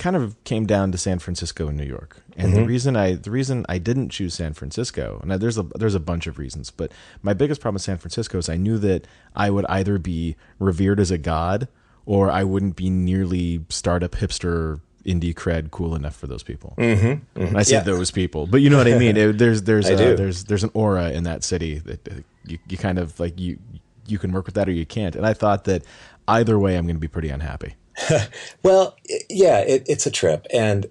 kind 0.00 0.16
of 0.16 0.42
came 0.44 0.66
down 0.66 0.90
to 0.92 0.98
San 0.98 1.18
Francisco 1.20 1.68
and 1.68 1.76
New 1.76 1.84
York. 1.84 2.16
And 2.36 2.54
the 2.56 2.64
reason 2.64 2.96
I 2.96 3.14
the 3.14 3.30
reason 3.30 3.64
I 3.68 3.78
didn't 3.78 4.08
choose 4.08 4.34
San 4.34 4.54
Francisco, 4.54 5.20
and 5.22 5.30
there's 5.40 5.58
a 5.58 5.62
there's 5.78 5.94
a 5.94 6.00
bunch 6.00 6.26
of 6.26 6.38
reasons, 6.38 6.70
but 6.70 6.90
my 7.22 7.34
biggest 7.34 7.60
problem 7.60 7.74
with 7.74 7.82
San 7.82 7.98
Francisco 7.98 8.38
is 8.38 8.48
I 8.48 8.56
knew 8.56 8.78
that 8.78 9.06
I 9.36 9.50
would 9.50 9.66
either 9.66 9.98
be 9.98 10.36
revered 10.58 10.98
as 11.00 11.10
a 11.10 11.18
god 11.18 11.68
or 12.06 12.30
I 12.30 12.42
wouldn't 12.44 12.74
be 12.76 12.88
nearly 12.90 13.64
startup 13.68 14.12
hipster 14.12 14.80
indie 15.04 15.34
cred 15.34 15.70
cool 15.70 15.94
enough 15.94 16.16
for 16.16 16.26
those 16.26 16.42
people. 16.42 16.74
Mm-hmm, 16.78 17.40
And 17.42 17.56
I 17.58 17.62
said 17.62 17.86
Yeah. 17.86 17.92
those 17.92 18.10
people, 18.10 18.46
but 18.46 18.60
you 18.62 18.68
know 18.70 18.78
what 18.78 18.88
I 18.88 18.98
mean. 18.98 19.16
It- 19.22 19.38
there's 19.38 19.62
there's 19.62 19.86
uh, 19.88 19.96
there's 20.16 20.44
there's 20.44 20.64
an 20.64 20.70
aura 20.74 21.10
in 21.10 21.24
that 21.24 21.44
city 21.44 21.78
that 21.78 22.24
you 22.46 22.58
you 22.68 22.78
kind 22.78 22.98
of 22.98 23.20
like 23.20 23.38
you 23.38 23.58
you 24.06 24.18
can 24.18 24.32
work 24.32 24.46
with 24.46 24.54
that 24.56 24.66
or 24.68 24.72
you 24.72 24.86
can't. 24.86 25.14
And 25.14 25.26
I 25.26 25.34
thought 25.34 25.64
that 25.64 25.82
either 26.26 26.58
way, 26.58 26.76
I'm 26.76 26.84
going 26.86 26.96
to 26.96 27.00
be 27.00 27.08
pretty 27.08 27.28
unhappy. 27.28 27.74
Well, 28.62 28.96
yeah, 29.28 29.58
it, 29.60 29.84
it's 29.86 30.06
a 30.06 30.10
trip, 30.10 30.46
and 30.52 30.86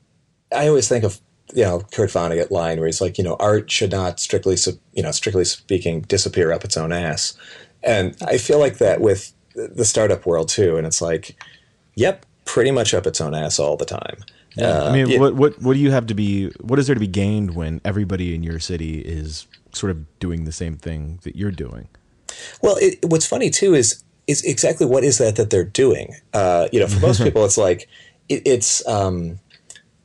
I 0.55 0.67
always 0.67 0.87
think 0.87 1.03
of 1.03 1.19
you 1.53 1.63
know 1.63 1.81
Kurt 1.91 2.09
Vonnegut 2.09 2.51
line 2.51 2.79
where 2.79 2.87
he's 2.87 3.01
like, 3.01 3.17
you 3.17 3.23
know, 3.23 3.35
art 3.39 3.69
should 3.69 3.91
not 3.91 4.19
strictly, 4.19 4.57
you 4.93 5.03
know, 5.03 5.11
strictly 5.11 5.45
speaking, 5.45 6.01
disappear 6.01 6.51
up 6.51 6.63
its 6.63 6.77
own 6.77 6.91
ass, 6.91 7.37
and 7.83 8.15
I 8.25 8.37
feel 8.37 8.59
like 8.59 8.77
that 8.77 9.01
with 9.01 9.33
the 9.55 9.85
startup 9.85 10.25
world 10.25 10.49
too, 10.49 10.77
and 10.77 10.85
it's 10.87 11.01
like, 11.01 11.35
yep, 11.95 12.25
pretty 12.45 12.71
much 12.71 12.93
up 12.93 13.05
its 13.05 13.21
own 13.21 13.35
ass 13.35 13.59
all 13.59 13.77
the 13.77 13.85
time. 13.85 14.23
Uh, 14.57 14.87
I 14.89 14.91
mean, 14.91 15.07
yeah, 15.07 15.19
what 15.19 15.35
what 15.35 15.61
what 15.61 15.73
do 15.73 15.79
you 15.79 15.91
have 15.91 16.07
to 16.07 16.13
be? 16.13 16.49
What 16.61 16.79
is 16.79 16.87
there 16.87 16.95
to 16.95 16.99
be 16.99 17.07
gained 17.07 17.55
when 17.55 17.81
everybody 17.85 18.33
in 18.33 18.43
your 18.43 18.59
city 18.59 18.99
is 18.99 19.47
sort 19.73 19.91
of 19.91 20.19
doing 20.19 20.45
the 20.45 20.51
same 20.51 20.75
thing 20.75 21.19
that 21.23 21.35
you're 21.35 21.51
doing? 21.51 21.87
Well, 22.61 22.77
it, 22.79 22.97
what's 23.05 23.25
funny 23.25 23.49
too 23.49 23.73
is 23.73 24.03
is 24.29 24.43
exactly 24.43 24.85
what 24.85 25.03
is 25.03 25.17
that 25.17 25.35
that 25.37 25.49
they're 25.49 25.63
doing. 25.63 26.13
Uh, 26.33 26.67
you 26.71 26.79
know, 26.79 26.87
for 26.87 26.99
most 26.99 27.23
people, 27.23 27.43
it's 27.43 27.57
like 27.57 27.89
it, 28.29 28.43
it's 28.45 28.87
um, 28.87 29.39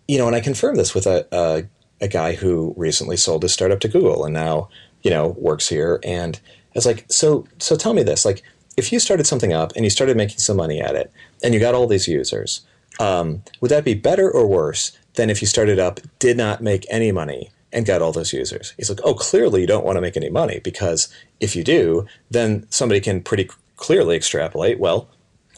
you 0.08 0.16
know, 0.16 0.26
and 0.26 0.34
I 0.34 0.40
confirmed 0.40 0.78
this 0.78 0.94
with 0.94 1.06
a, 1.06 1.26
a 1.30 1.64
a 2.00 2.08
guy 2.08 2.34
who 2.34 2.74
recently 2.76 3.16
sold 3.16 3.42
his 3.42 3.52
startup 3.52 3.80
to 3.80 3.88
Google 3.88 4.24
and 4.24 4.34
now 4.34 4.70
you 5.02 5.10
know 5.10 5.28
works 5.38 5.68
here. 5.68 6.00
And 6.02 6.40
I 6.46 6.70
was 6.74 6.86
like, 6.86 7.04
so 7.08 7.46
so 7.58 7.76
tell 7.76 7.92
me 7.92 8.02
this, 8.02 8.24
like 8.24 8.42
if 8.78 8.90
you 8.90 8.98
started 8.98 9.26
something 9.26 9.52
up 9.52 9.72
and 9.76 9.84
you 9.84 9.90
started 9.90 10.16
making 10.16 10.38
some 10.38 10.56
money 10.56 10.80
at 10.80 10.96
it 10.96 11.12
and 11.44 11.52
you 11.52 11.60
got 11.60 11.74
all 11.74 11.86
these 11.86 12.08
users, 12.08 12.62
um, 12.98 13.42
would 13.60 13.70
that 13.70 13.84
be 13.84 13.94
better 13.94 14.30
or 14.30 14.46
worse 14.46 14.96
than 15.14 15.28
if 15.28 15.42
you 15.42 15.46
started 15.46 15.78
up, 15.78 16.00
did 16.18 16.36
not 16.36 16.62
make 16.62 16.86
any 16.90 17.12
money, 17.12 17.50
and 17.72 17.86
got 17.86 18.02
all 18.02 18.10
those 18.10 18.32
users? 18.32 18.72
He's 18.76 18.88
like, 18.88 19.00
oh, 19.04 19.14
clearly 19.14 19.60
you 19.60 19.66
don't 19.66 19.84
want 19.84 19.96
to 19.96 20.00
make 20.00 20.16
any 20.16 20.30
money 20.30 20.60
because 20.60 21.12
if 21.40 21.54
you 21.54 21.62
do, 21.62 22.06
then 22.30 22.66
somebody 22.70 23.00
can 23.00 23.22
pretty 23.22 23.48
clearly 23.76 24.16
extrapolate. 24.16 24.78
Well, 24.78 25.08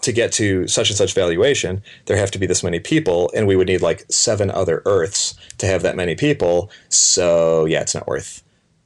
to 0.02 0.12
get 0.12 0.32
to 0.32 0.68
such 0.68 0.90
and 0.90 0.96
such 0.96 1.14
valuation, 1.14 1.82
there 2.06 2.16
have 2.16 2.30
to 2.32 2.38
be 2.38 2.46
this 2.46 2.62
many 2.62 2.80
people, 2.80 3.30
and 3.34 3.46
we 3.46 3.56
would 3.56 3.66
need 3.66 3.82
like 3.82 4.04
seven 4.10 4.50
other 4.50 4.82
Earths 4.84 5.34
to 5.58 5.66
have 5.66 5.82
that 5.82 5.96
many 5.96 6.14
people. 6.14 6.70
So 6.88 7.64
yeah, 7.64 7.80
it's 7.80 7.94
not 7.94 8.06
worth 8.06 8.42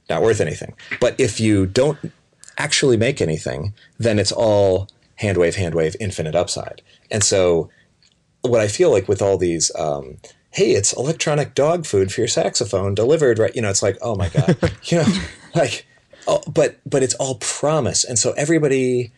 not 0.08 0.22
worth 0.22 0.40
anything. 0.40 0.74
But 1.00 1.18
if 1.18 1.40
you 1.40 1.66
don't 1.66 1.98
actually 2.58 2.96
make 2.96 3.20
anything, 3.20 3.74
then 3.98 4.18
it's 4.18 4.32
all 4.32 4.88
hand 5.16 5.38
wave, 5.38 5.56
hand 5.56 5.74
wave, 5.74 5.94
infinite 6.00 6.34
upside. 6.34 6.82
And 7.10 7.22
so 7.22 7.70
what 8.42 8.60
I 8.60 8.68
feel 8.68 8.90
like 8.90 9.08
with 9.08 9.22
all 9.22 9.36
these, 9.38 9.70
um, 9.76 10.16
hey, 10.50 10.72
it's 10.72 10.92
electronic 10.92 11.54
dog 11.54 11.86
food 11.86 12.12
for 12.12 12.22
your 12.22 12.28
saxophone 12.28 12.94
delivered, 12.94 13.38
right? 13.38 13.54
You 13.54 13.62
know, 13.62 13.70
it's 13.70 13.82
like, 13.82 13.98
oh 14.02 14.14
my 14.14 14.28
god, 14.28 14.56
you 14.84 14.98
know, 14.98 15.06
like, 15.54 15.86
oh, 16.26 16.42
but 16.52 16.78
but 16.86 17.02
it's 17.02 17.14
all 17.14 17.36
promise, 17.36 18.04
and 18.04 18.18
so 18.18 18.32
everybody, 18.32 19.12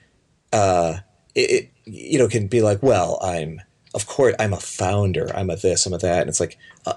uh, 0.52 0.99
it, 1.35 1.50
it 1.50 1.71
you 1.85 2.18
know 2.18 2.28
can 2.28 2.47
be 2.47 2.62
like, 2.62 2.82
well, 2.82 3.18
I'm 3.23 3.61
of 3.94 4.06
course 4.06 4.35
I'm 4.38 4.52
a 4.52 4.61
founder, 4.61 5.30
I'm 5.35 5.50
a 5.50 5.56
this, 5.56 5.87
I'm 5.87 5.92
a 5.92 5.99
that, 5.99 6.21
and 6.21 6.28
it's 6.28 6.40
like. 6.40 6.59
Uh, 6.87 6.94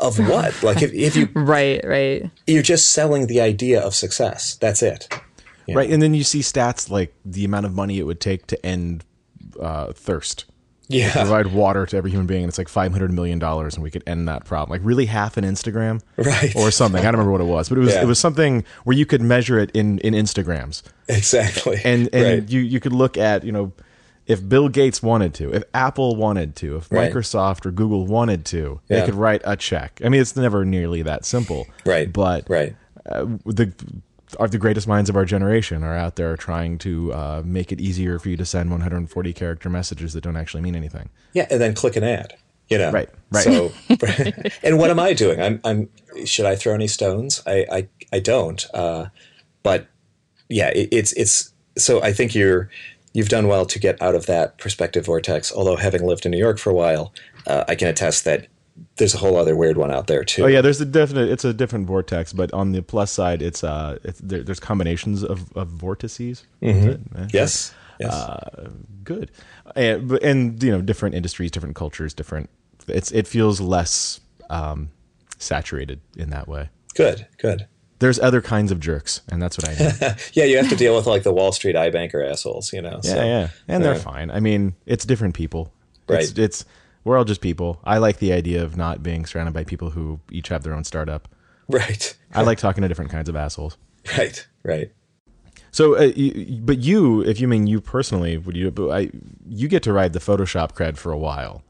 of 0.00 0.18
what? 0.18 0.52
Like 0.64 0.82
if, 0.82 0.92
if 0.92 1.14
you 1.14 1.28
right, 1.34 1.80
right, 1.84 2.28
you're 2.48 2.64
just 2.64 2.90
selling 2.90 3.28
the 3.28 3.40
idea 3.40 3.80
of 3.80 3.94
success. 3.94 4.56
That's 4.56 4.82
it. 4.82 5.08
Yeah. 5.66 5.76
Right, 5.76 5.88
and 5.88 6.02
then 6.02 6.14
you 6.14 6.24
see 6.24 6.40
stats 6.40 6.90
like 6.90 7.14
the 7.24 7.44
amount 7.44 7.66
of 7.66 7.74
money 7.74 8.00
it 8.00 8.02
would 8.02 8.20
take 8.20 8.48
to 8.48 8.66
end 8.66 9.04
uh, 9.60 9.92
thirst. 9.92 10.46
Yeah, 10.88 11.12
provide 11.12 11.46
water 11.46 11.86
to 11.86 11.96
every 11.96 12.10
human 12.10 12.26
being, 12.26 12.42
and 12.42 12.48
it's 12.50 12.58
like 12.58 12.68
five 12.68 12.92
hundred 12.92 13.12
million 13.12 13.38
dollars, 13.38 13.74
and 13.74 13.82
we 13.82 13.90
could 13.90 14.02
end 14.06 14.28
that 14.28 14.44
problem. 14.44 14.70
Like 14.78 14.86
really, 14.86 15.06
half 15.06 15.36
an 15.38 15.44
Instagram, 15.44 16.02
right, 16.18 16.54
or 16.56 16.70
something. 16.70 17.00
I 17.00 17.04
don't 17.04 17.12
remember 17.14 17.32
what 17.32 17.40
it 17.40 17.44
was, 17.44 17.68
but 17.70 17.78
it 17.78 17.80
was 17.80 17.94
Yeah. 17.94 18.02
it 18.02 18.06
was 18.06 18.18
something 18.18 18.64
where 18.84 18.96
you 18.96 19.06
could 19.06 19.22
measure 19.22 19.58
it 19.58 19.70
in 19.72 19.98
in 20.00 20.12
Instagrams, 20.14 20.82
exactly. 21.08 21.80
and 21.84 22.08
and 22.12 22.40
right. 22.40 22.50
you 22.50 22.60
you 22.60 22.80
could 22.80 22.92
look 22.92 23.16
at 23.16 23.44
you 23.44 23.52
know 23.52 23.72
if 24.26 24.46
Bill 24.48 24.68
Gates 24.70 25.02
wanted 25.02 25.34
to, 25.34 25.52
if 25.54 25.62
Apple 25.74 26.16
wanted 26.16 26.56
to, 26.56 26.76
if 26.76 26.90
Right. 26.90 27.12
Microsoft 27.12 27.66
or 27.66 27.70
Google 27.70 28.06
wanted 28.06 28.46
to, 28.46 28.80
Yeah. 28.88 29.00
they 29.00 29.04
could 29.06 29.14
write 29.16 29.42
a 29.44 29.54
check. 29.54 30.00
I 30.02 30.08
mean, 30.08 30.20
it's 30.22 30.34
never 30.34 30.64
nearly 30.64 31.02
that 31.02 31.26
simple, 31.26 31.66
Right. 31.84 32.10
But 32.10 32.48
right. 32.48 32.74
uh, 33.06 33.26
the 33.44 33.72
are 34.36 34.48
the 34.48 34.58
greatest 34.58 34.86
minds 34.86 35.10
of 35.10 35.16
our 35.16 35.24
generation 35.24 35.82
are 35.82 35.96
out 35.96 36.16
there 36.16 36.36
trying 36.36 36.78
to 36.78 37.12
uh, 37.12 37.42
make 37.44 37.72
it 37.72 37.80
easier 37.80 38.18
for 38.18 38.28
you 38.28 38.36
to 38.36 38.44
send 38.44 38.70
140 38.70 39.32
character 39.32 39.68
messages 39.68 40.12
that 40.12 40.22
don't 40.22 40.36
actually 40.36 40.62
mean 40.62 40.74
anything. 40.74 41.10
Yeah, 41.32 41.46
and 41.50 41.60
then 41.60 41.74
click 41.74 41.96
an 41.96 42.04
ad. 42.04 42.36
You 42.70 42.78
know, 42.78 42.92
Right, 42.92 43.10
right. 43.30 43.44
So, 43.44 43.72
and 44.62 44.78
what 44.78 44.90
am 44.90 44.98
I 44.98 45.12
doing? 45.12 45.40
I'm, 45.40 45.60
I'm. 45.64 45.90
Should 46.24 46.46
I 46.46 46.56
throw 46.56 46.72
any 46.74 46.86
stones? 46.88 47.42
I, 47.46 47.66
I, 47.70 47.88
I 48.12 48.20
don't. 48.20 48.64
Uh, 48.72 49.06
but 49.62 49.86
yeah, 50.48 50.68
it, 50.68 50.88
it's, 50.90 51.12
it's. 51.12 51.52
So 51.76 52.02
I 52.02 52.12
think 52.12 52.34
you're, 52.34 52.70
you've 53.12 53.28
done 53.28 53.48
well 53.48 53.66
to 53.66 53.78
get 53.78 54.00
out 54.00 54.14
of 54.14 54.26
that 54.26 54.56
perspective 54.58 55.04
vortex. 55.04 55.52
Although 55.52 55.76
having 55.76 56.06
lived 56.06 56.24
in 56.24 56.32
New 56.32 56.38
York 56.38 56.58
for 56.58 56.70
a 56.70 56.74
while, 56.74 57.12
uh, 57.46 57.64
I 57.68 57.74
can 57.74 57.88
attest 57.88 58.24
that 58.24 58.48
there's 58.96 59.14
a 59.14 59.18
whole 59.18 59.36
other 59.36 59.56
weird 59.56 59.76
one 59.76 59.90
out 59.92 60.06
there 60.06 60.24
too. 60.24 60.44
Oh 60.44 60.46
yeah, 60.46 60.60
there's 60.60 60.80
a 60.80 60.84
definite. 60.84 61.28
It's 61.28 61.44
a 61.44 61.52
different 61.52 61.86
vortex, 61.86 62.32
but 62.32 62.52
on 62.52 62.72
the 62.72 62.82
plus 62.82 63.10
side, 63.10 63.42
it's 63.42 63.62
uh, 63.62 63.98
it's, 64.04 64.20
there, 64.20 64.42
there's 64.42 64.60
combinations 64.60 65.22
of, 65.22 65.52
of 65.56 65.68
vortices. 65.68 66.44
Eh, 66.62 66.96
Yes. 67.32 67.74
Yes. 68.00 68.12
uh, 68.12 68.70
good, 69.04 69.30
and, 69.76 70.10
and 70.14 70.60
you 70.60 70.72
know, 70.72 70.80
different 70.80 71.14
industries, 71.14 71.52
different 71.52 71.76
cultures, 71.76 72.12
different. 72.12 72.50
It's 72.88 73.12
it 73.12 73.28
feels 73.28 73.60
less 73.60 74.20
um, 74.50 74.90
saturated 75.38 76.00
in 76.16 76.30
that 76.30 76.48
way. 76.48 76.70
good. 76.94 77.26
Good. 77.38 77.68
There's 78.00 78.18
other 78.18 78.42
kinds 78.42 78.72
of 78.72 78.80
jerks, 78.80 79.20
and 79.30 79.40
that's 79.40 79.56
what 79.56 79.68
I. 79.68 80.16
Yeah, 80.32 80.44
you 80.44 80.56
have 80.56 80.68
to 80.68 80.76
deal 80.76 80.96
with 80.96 81.06
like 81.06 81.22
the 81.22 81.32
Wall 81.32 81.52
Street 81.52 81.76
iBanker 81.76 82.28
assholes. 82.28 82.72
You 82.72 82.82
know. 82.82 83.00
Yeah, 83.04 83.14
so, 83.14 83.24
yeah, 83.24 83.48
and 83.68 83.84
they're 83.84 83.94
yeah. 83.94 84.00
fine. 84.00 84.30
I 84.32 84.40
mean, 84.40 84.74
it's 84.84 85.04
different 85.04 85.34
people. 85.34 85.72
It's, 86.08 86.30
Right. 86.30 86.38
It's 86.38 86.64
we're 87.04 87.16
all 87.16 87.24
just 87.24 87.40
people. 87.40 87.80
I 87.84 87.98
like 87.98 88.18
the 88.18 88.32
idea 88.32 88.64
of 88.64 88.76
not 88.76 89.02
being 89.02 89.26
surrounded 89.26 89.52
by 89.52 89.64
people 89.64 89.90
who 89.90 90.20
each 90.30 90.48
have 90.48 90.62
their 90.62 90.74
own 90.74 90.84
startup. 90.84 91.28
Right. 91.68 92.16
I 92.34 92.42
like 92.42 92.58
talking 92.58 92.82
to 92.82 92.88
different 92.88 93.10
kinds 93.10 93.28
of 93.28 93.36
assholes. 93.36 93.76
Right. 94.18 94.46
Right. 94.62 94.92
So, 95.70 95.96
uh, 95.98 96.12
you, 96.14 96.60
but 96.62 96.78
you, 96.78 97.22
if 97.22 97.40
you 97.40 97.48
mean 97.48 97.66
you 97.66 97.80
personally, 97.80 98.38
would 98.38 98.56
you? 98.56 98.70
But 98.70 98.90
I, 98.90 99.10
you 99.48 99.66
get 99.66 99.82
to 99.84 99.92
ride 99.92 100.12
the 100.12 100.20
Photoshop 100.20 100.72
cred 100.72 100.96
for 100.96 101.10
a 101.10 101.18
while. 101.18 101.62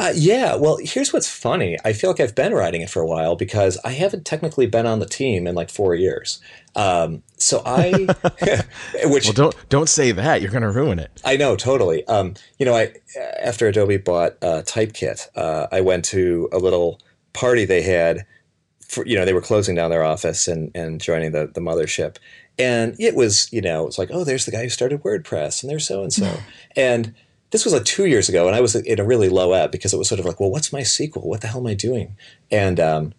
Uh, 0.00 0.14
yeah, 0.14 0.54
well, 0.54 0.78
here's 0.80 1.12
what's 1.12 1.28
funny. 1.28 1.76
I 1.84 1.92
feel 1.92 2.08
like 2.08 2.20
I've 2.20 2.34
been 2.34 2.54
writing 2.54 2.80
it 2.80 2.88
for 2.88 3.02
a 3.02 3.06
while 3.06 3.36
because 3.36 3.76
I 3.84 3.90
haven't 3.90 4.24
technically 4.24 4.64
been 4.64 4.86
on 4.86 4.98
the 4.98 5.04
team 5.04 5.46
in 5.46 5.54
like 5.54 5.68
four 5.68 5.94
years. 5.94 6.40
Um, 6.74 7.22
so 7.36 7.62
I, 7.66 7.90
which 9.04 9.26
Well, 9.26 9.34
don't 9.34 9.68
don't 9.68 9.88
say 9.90 10.12
that. 10.12 10.40
You're 10.40 10.52
going 10.52 10.62
to 10.62 10.70
ruin 10.70 10.98
it. 10.98 11.20
I 11.22 11.36
know 11.36 11.54
totally. 11.54 12.06
Um, 12.06 12.32
you 12.58 12.64
know, 12.64 12.74
I 12.74 12.94
after 13.42 13.68
Adobe 13.68 13.98
bought 13.98 14.38
uh, 14.40 14.62
Typekit, 14.64 15.28
uh, 15.36 15.66
I 15.70 15.82
went 15.82 16.06
to 16.06 16.48
a 16.50 16.56
little 16.56 16.98
party 17.34 17.66
they 17.66 17.82
had. 17.82 18.24
For, 18.88 19.06
you 19.06 19.16
know, 19.16 19.26
they 19.26 19.34
were 19.34 19.42
closing 19.42 19.74
down 19.74 19.90
their 19.90 20.02
office 20.02 20.48
and 20.48 20.70
and 20.74 20.98
joining 20.98 21.32
the 21.32 21.50
the 21.54 21.60
mothership, 21.60 22.16
and 22.58 22.96
it 22.98 23.14
was 23.14 23.52
you 23.52 23.60
know 23.60 23.86
it's 23.86 23.98
like 23.98 24.08
oh 24.10 24.24
there's 24.24 24.46
the 24.46 24.50
guy 24.50 24.62
who 24.62 24.70
started 24.70 25.02
WordPress 25.02 25.62
and 25.62 25.70
there's 25.70 25.86
so 25.86 26.02
and 26.02 26.12
so, 26.12 26.38
and 26.74 27.14
this 27.50 27.64
was 27.64 27.74
like 27.74 27.84
two 27.84 28.06
years 28.06 28.28
ago, 28.28 28.46
and 28.46 28.56
I 28.56 28.60
was 28.60 28.74
in 28.74 29.00
a 29.00 29.04
really 29.04 29.28
low 29.28 29.52
ebb 29.52 29.72
because 29.72 29.92
it 29.92 29.96
was 29.98 30.08
sort 30.08 30.20
of 30.20 30.26
like 30.26 30.40
well 30.40 30.50
what's 30.50 30.72
my 30.72 30.82
sequel? 30.82 31.28
What 31.28 31.40
the 31.40 31.48
hell 31.48 31.60
am 31.60 31.66
I 31.66 31.74
doing? 31.74 32.16
And 32.50 32.78
um, 32.78 33.14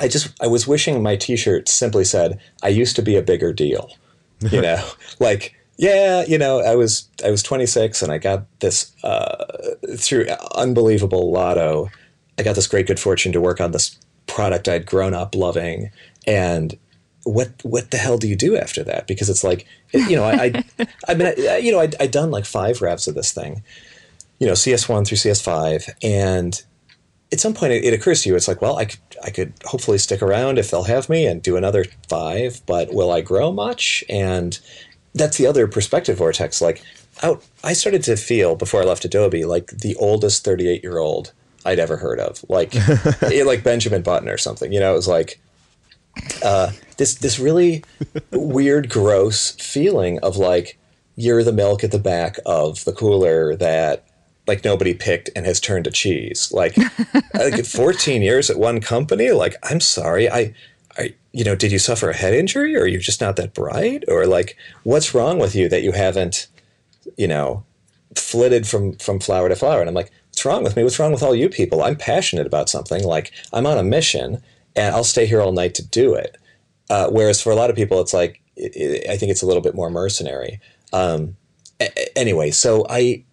I 0.00 0.08
just 0.08 0.30
I 0.42 0.46
was 0.46 0.66
wishing 0.66 1.02
my 1.02 1.16
T-shirt 1.16 1.68
simply 1.68 2.04
said 2.04 2.40
I 2.62 2.68
used 2.68 2.96
to 2.96 3.02
be 3.02 3.16
a 3.16 3.22
bigger 3.22 3.52
deal, 3.52 3.90
you 4.40 4.60
know, 4.60 4.86
like 5.20 5.54
yeah, 5.78 6.24
you 6.26 6.38
know, 6.38 6.60
I 6.60 6.74
was 6.74 7.08
I 7.24 7.30
was 7.30 7.42
26 7.42 8.02
and 8.02 8.10
I 8.10 8.18
got 8.18 8.46
this 8.60 8.92
uh, 9.02 9.44
through 9.96 10.26
unbelievable 10.54 11.30
lotto. 11.30 11.90
I 12.38 12.42
got 12.42 12.54
this 12.54 12.66
great 12.66 12.86
good 12.86 13.00
fortune 13.00 13.32
to 13.32 13.40
work 13.40 13.60
on 13.60 13.72
this 13.72 13.98
product 14.26 14.68
I'd 14.68 14.86
grown 14.86 15.14
up 15.14 15.34
loving, 15.34 15.90
and 16.26 16.76
what 17.26 17.50
what 17.64 17.90
the 17.90 17.96
hell 17.96 18.18
do 18.18 18.28
you 18.28 18.36
do 18.36 18.56
after 18.56 18.84
that? 18.84 19.06
Because 19.06 19.28
it's 19.28 19.44
like 19.44 19.66
you 19.92 20.16
know 20.16 20.24
I 20.24 20.64
I, 20.78 20.86
I 21.08 21.14
mean 21.14 21.26
I, 21.26 21.56
you 21.58 21.72
know 21.72 21.80
I'd, 21.80 21.94
I'd 22.00 22.12
done 22.12 22.30
like 22.30 22.44
five 22.44 22.80
revs 22.80 23.08
of 23.08 23.14
this 23.14 23.32
thing, 23.32 23.62
you 24.38 24.46
know 24.46 24.52
CS1 24.52 25.06
through 25.06 25.18
CS5, 25.18 25.90
and 26.02 26.62
at 27.32 27.40
some 27.40 27.52
point 27.52 27.72
it, 27.72 27.84
it 27.84 27.92
occurs 27.92 28.22
to 28.22 28.28
you 28.28 28.36
it's 28.36 28.46
like 28.46 28.62
well 28.62 28.78
I 28.78 28.84
could 28.84 29.00
I 29.24 29.30
could 29.30 29.54
hopefully 29.64 29.98
stick 29.98 30.22
around 30.22 30.58
if 30.58 30.70
they'll 30.70 30.84
have 30.84 31.08
me 31.08 31.26
and 31.26 31.42
do 31.42 31.56
another 31.56 31.84
five, 32.08 32.60
but 32.66 32.94
will 32.94 33.10
I 33.10 33.22
grow 33.22 33.52
much? 33.52 34.04
And 34.08 34.58
that's 35.14 35.38
the 35.38 35.46
other 35.46 35.66
perspective 35.66 36.18
vortex. 36.18 36.60
Like 36.60 36.82
out, 37.22 37.42
I 37.64 37.72
started 37.72 38.04
to 38.04 38.16
feel 38.16 38.54
before 38.54 38.82
I 38.82 38.84
left 38.84 39.04
Adobe 39.04 39.44
like 39.44 39.68
the 39.68 39.96
oldest 39.96 40.44
38 40.44 40.82
year 40.82 40.98
old 40.98 41.32
I'd 41.64 41.80
ever 41.80 41.96
heard 41.96 42.20
of, 42.20 42.44
like 42.48 42.76
eh, 43.22 43.42
like 43.44 43.64
Benjamin 43.64 44.02
Button 44.02 44.28
or 44.28 44.38
something. 44.38 44.72
You 44.72 44.78
know, 44.78 44.92
it 44.92 44.96
was 44.96 45.08
like 45.08 45.40
uh, 46.42 46.72
this 46.96 47.14
this 47.16 47.38
really 47.38 47.84
weird, 48.30 48.88
gross 48.88 49.52
feeling 49.52 50.18
of 50.20 50.36
like 50.36 50.78
you're 51.16 51.42
the 51.42 51.52
milk 51.52 51.82
at 51.82 51.92
the 51.92 51.98
back 51.98 52.36
of 52.44 52.84
the 52.84 52.92
cooler 52.92 53.56
that 53.56 54.06
like 54.46 54.64
nobody 54.64 54.94
picked 54.94 55.30
and 55.34 55.44
has 55.46 55.60
turned 55.60 55.84
to 55.84 55.90
cheese. 55.90 56.52
Like, 56.52 56.76
like 57.34 57.64
14 57.64 58.22
years 58.22 58.50
at 58.50 58.58
one 58.58 58.80
company. 58.80 59.32
Like, 59.32 59.54
I'm 59.64 59.80
sorry, 59.80 60.30
I, 60.30 60.54
I, 60.96 61.14
you 61.32 61.44
know, 61.44 61.54
did 61.56 61.72
you 61.72 61.78
suffer 61.78 62.10
a 62.10 62.16
head 62.16 62.34
injury, 62.34 62.74
or 62.74 62.80
you're 62.80 62.88
you 62.88 62.98
just 62.98 63.20
not 63.20 63.36
that 63.36 63.54
bright, 63.54 64.04
or 64.08 64.26
like, 64.26 64.56
what's 64.84 65.14
wrong 65.14 65.38
with 65.38 65.54
you 65.54 65.68
that 65.68 65.82
you 65.82 65.92
haven't, 65.92 66.46
you 67.16 67.28
know, 67.28 67.64
flitted 68.14 68.66
from 68.66 68.94
from 68.94 69.20
flower 69.20 69.48
to 69.48 69.56
flower? 69.56 69.80
And 69.80 69.88
I'm 69.88 69.94
like, 69.94 70.12
what's 70.30 70.44
wrong 70.44 70.62
with 70.62 70.76
me? 70.76 70.84
What's 70.84 70.98
wrong 70.98 71.12
with 71.12 71.22
all 71.22 71.34
you 71.34 71.48
people? 71.48 71.82
I'm 71.82 71.96
passionate 71.96 72.46
about 72.46 72.68
something. 72.68 73.04
Like, 73.04 73.32
I'm 73.52 73.66
on 73.66 73.78
a 73.78 73.82
mission, 73.82 74.42
and 74.76 74.94
I'll 74.94 75.04
stay 75.04 75.26
here 75.26 75.40
all 75.40 75.52
night 75.52 75.74
to 75.76 75.86
do 75.86 76.14
it. 76.14 76.36
Uh, 76.88 77.08
whereas 77.08 77.40
for 77.40 77.50
a 77.50 77.56
lot 77.56 77.70
of 77.70 77.76
people, 77.76 78.00
it's 78.00 78.14
like 78.14 78.40
it, 78.56 78.76
it, 78.76 79.10
I 79.10 79.16
think 79.16 79.30
it's 79.30 79.42
a 79.42 79.46
little 79.46 79.62
bit 79.62 79.74
more 79.74 79.90
mercenary. 79.90 80.60
Um, 80.92 81.36
a- 81.80 82.18
anyway, 82.18 82.50
so 82.50 82.86
I, 82.88 83.24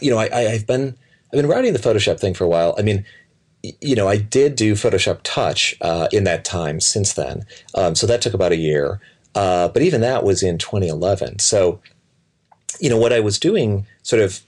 you 0.00 0.10
know, 0.10 0.18
I, 0.18 0.52
I've 0.52 0.66
been 0.66 0.96
I've 1.32 1.36
been 1.36 1.48
writing 1.48 1.72
the 1.72 1.78
Photoshop 1.78 2.18
thing 2.18 2.34
for 2.34 2.44
a 2.44 2.48
while. 2.48 2.74
I 2.78 2.82
mean, 2.82 3.04
you 3.62 3.94
know, 3.94 4.08
I 4.08 4.16
did 4.16 4.56
do 4.56 4.74
Photoshop 4.74 5.20
Touch 5.22 5.76
uh, 5.82 6.08
in 6.12 6.24
that 6.24 6.44
time 6.44 6.80
since 6.80 7.12
then, 7.12 7.44
um, 7.74 7.94
so 7.94 8.06
that 8.06 8.22
took 8.22 8.34
about 8.34 8.52
a 8.52 8.56
year. 8.56 9.00
Uh, 9.34 9.68
but 9.68 9.82
even 9.82 10.00
that 10.00 10.24
was 10.24 10.42
in 10.42 10.58
2011. 10.58 11.38
So, 11.38 11.80
you 12.80 12.90
know, 12.90 12.96
what 12.96 13.12
I 13.12 13.20
was 13.20 13.38
doing, 13.38 13.86
sort 14.02 14.20
of, 14.22 14.40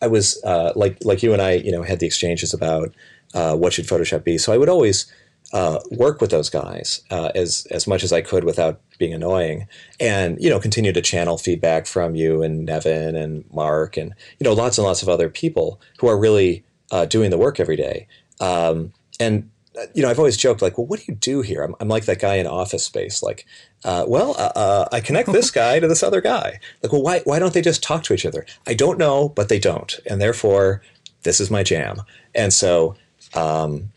I 0.00 0.06
was 0.06 0.40
uh, 0.44 0.72
like 0.76 0.98
like 1.04 1.22
you 1.22 1.32
and 1.32 1.42
I, 1.42 1.52
you 1.52 1.72
know, 1.72 1.82
had 1.82 1.98
the 1.98 2.06
exchanges 2.06 2.54
about 2.54 2.92
uh, 3.34 3.56
what 3.56 3.72
should 3.72 3.86
Photoshop 3.86 4.22
be. 4.22 4.38
So 4.38 4.52
I 4.52 4.58
would 4.58 4.68
always 4.68 5.12
uh, 5.52 5.80
work 5.90 6.20
with 6.20 6.30
those 6.30 6.50
guys 6.50 7.02
uh, 7.10 7.30
as 7.34 7.66
as 7.70 7.86
much 7.86 8.02
as 8.02 8.12
I 8.12 8.20
could 8.20 8.44
without 8.44 8.80
being 8.98 9.14
annoying, 9.14 9.66
and 9.98 10.40
you 10.40 10.50
know 10.50 10.60
continue 10.60 10.92
to 10.92 11.00
channel 11.00 11.38
feedback 11.38 11.86
from 11.86 12.14
you 12.14 12.42
and 12.42 12.66
Nevin 12.66 13.16
and 13.16 13.44
Mark 13.52 13.96
and 13.96 14.14
you 14.38 14.44
know 14.44 14.52
lots 14.52 14.78
and 14.78 14.86
lots 14.86 15.02
of 15.02 15.08
other 15.08 15.28
people 15.28 15.80
who 15.98 16.08
are 16.08 16.18
really 16.18 16.64
uh, 16.90 17.06
doing 17.06 17.30
the 17.30 17.38
work 17.38 17.60
every 17.60 17.76
day. 17.76 18.06
Um, 18.40 18.92
and 19.18 19.50
you 19.94 20.02
know, 20.02 20.10
I've 20.10 20.18
always 20.18 20.36
joked 20.36 20.62
like, 20.62 20.76
well, 20.76 20.86
what 20.86 21.00
do 21.00 21.04
you 21.08 21.14
do 21.14 21.40
here? 21.40 21.62
I'm, 21.62 21.74
I'm 21.80 21.88
like 21.88 22.06
that 22.06 22.20
guy 22.20 22.36
in 22.36 22.46
Office 22.46 22.84
Space. 22.84 23.22
Like, 23.22 23.46
uh, 23.84 24.04
well, 24.08 24.34
uh, 24.38 24.52
uh, 24.56 24.88
I 24.92 25.00
connect 25.00 25.32
this 25.32 25.50
guy 25.50 25.78
to 25.80 25.88
this 25.88 26.02
other 26.02 26.20
guy. 26.20 26.58
Like, 26.82 26.92
well, 26.92 27.02
why 27.02 27.20
why 27.24 27.38
don't 27.38 27.54
they 27.54 27.62
just 27.62 27.82
talk 27.82 28.02
to 28.04 28.14
each 28.14 28.26
other? 28.26 28.44
I 28.66 28.74
don't 28.74 28.98
know, 28.98 29.28
but 29.30 29.48
they 29.48 29.58
don't, 29.58 29.98
and 30.06 30.20
therefore, 30.20 30.82
this 31.22 31.40
is 31.40 31.50
my 31.50 31.62
jam. 31.62 32.02
And 32.34 32.52
so, 32.52 32.96
um, 33.34 33.90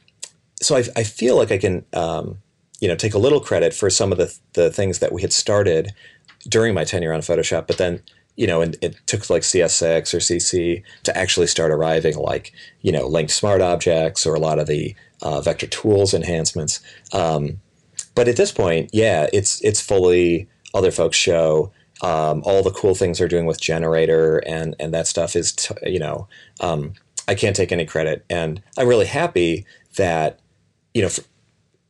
so 0.61 0.75
I, 0.75 0.83
I 0.95 1.03
feel 1.03 1.35
like 1.35 1.51
I 1.51 1.57
can, 1.57 1.85
um, 1.93 2.37
you 2.79 2.87
know, 2.87 2.95
take 2.95 3.13
a 3.13 3.19
little 3.19 3.39
credit 3.39 3.73
for 3.73 3.89
some 3.89 4.11
of 4.11 4.17
the 4.17 4.35
the 4.53 4.71
things 4.71 4.99
that 4.99 5.11
we 5.11 5.21
had 5.21 5.33
started 5.33 5.91
during 6.47 6.73
my 6.73 6.83
tenure 6.83 7.13
on 7.13 7.21
Photoshop, 7.21 7.67
but 7.67 7.77
then 7.77 8.01
you 8.37 8.47
know, 8.47 8.61
and 8.61 8.77
it 8.81 8.95
took 9.07 9.29
like 9.29 9.41
CS6 9.41 10.13
or 10.13 10.17
CC 10.17 10.83
to 11.03 11.15
actually 11.17 11.47
start 11.47 11.71
arriving, 11.71 12.17
like 12.17 12.53
you 12.81 12.91
know, 12.91 13.05
linked 13.07 13.31
smart 13.31 13.61
objects 13.61 14.25
or 14.25 14.33
a 14.33 14.39
lot 14.39 14.59
of 14.59 14.67
the 14.67 14.95
uh, 15.21 15.41
vector 15.41 15.67
tools 15.67 16.13
enhancements. 16.13 16.79
Um, 17.13 17.59
but 18.15 18.27
at 18.27 18.37
this 18.37 18.51
point, 18.51 18.89
yeah, 18.93 19.27
it's 19.33 19.63
it's 19.63 19.81
fully 19.81 20.47
other 20.73 20.91
folks' 20.91 21.17
show. 21.17 21.71
Um, 22.03 22.41
all 22.45 22.63
the 22.63 22.71
cool 22.71 22.95
things 22.95 23.19
they're 23.19 23.27
doing 23.27 23.45
with 23.45 23.61
generator 23.61 24.39
and 24.47 24.75
and 24.79 24.91
that 24.93 25.05
stuff 25.05 25.35
is 25.35 25.51
t- 25.51 25.75
you 25.85 25.99
know 25.99 26.27
um, 26.59 26.93
I 27.27 27.35
can't 27.35 27.55
take 27.55 27.71
any 27.71 27.85
credit, 27.85 28.25
and 28.29 28.61
I'm 28.77 28.87
really 28.87 29.05
happy 29.05 29.65
that 29.97 30.39
you 30.93 31.01
know. 31.01 31.09
For, 31.09 31.23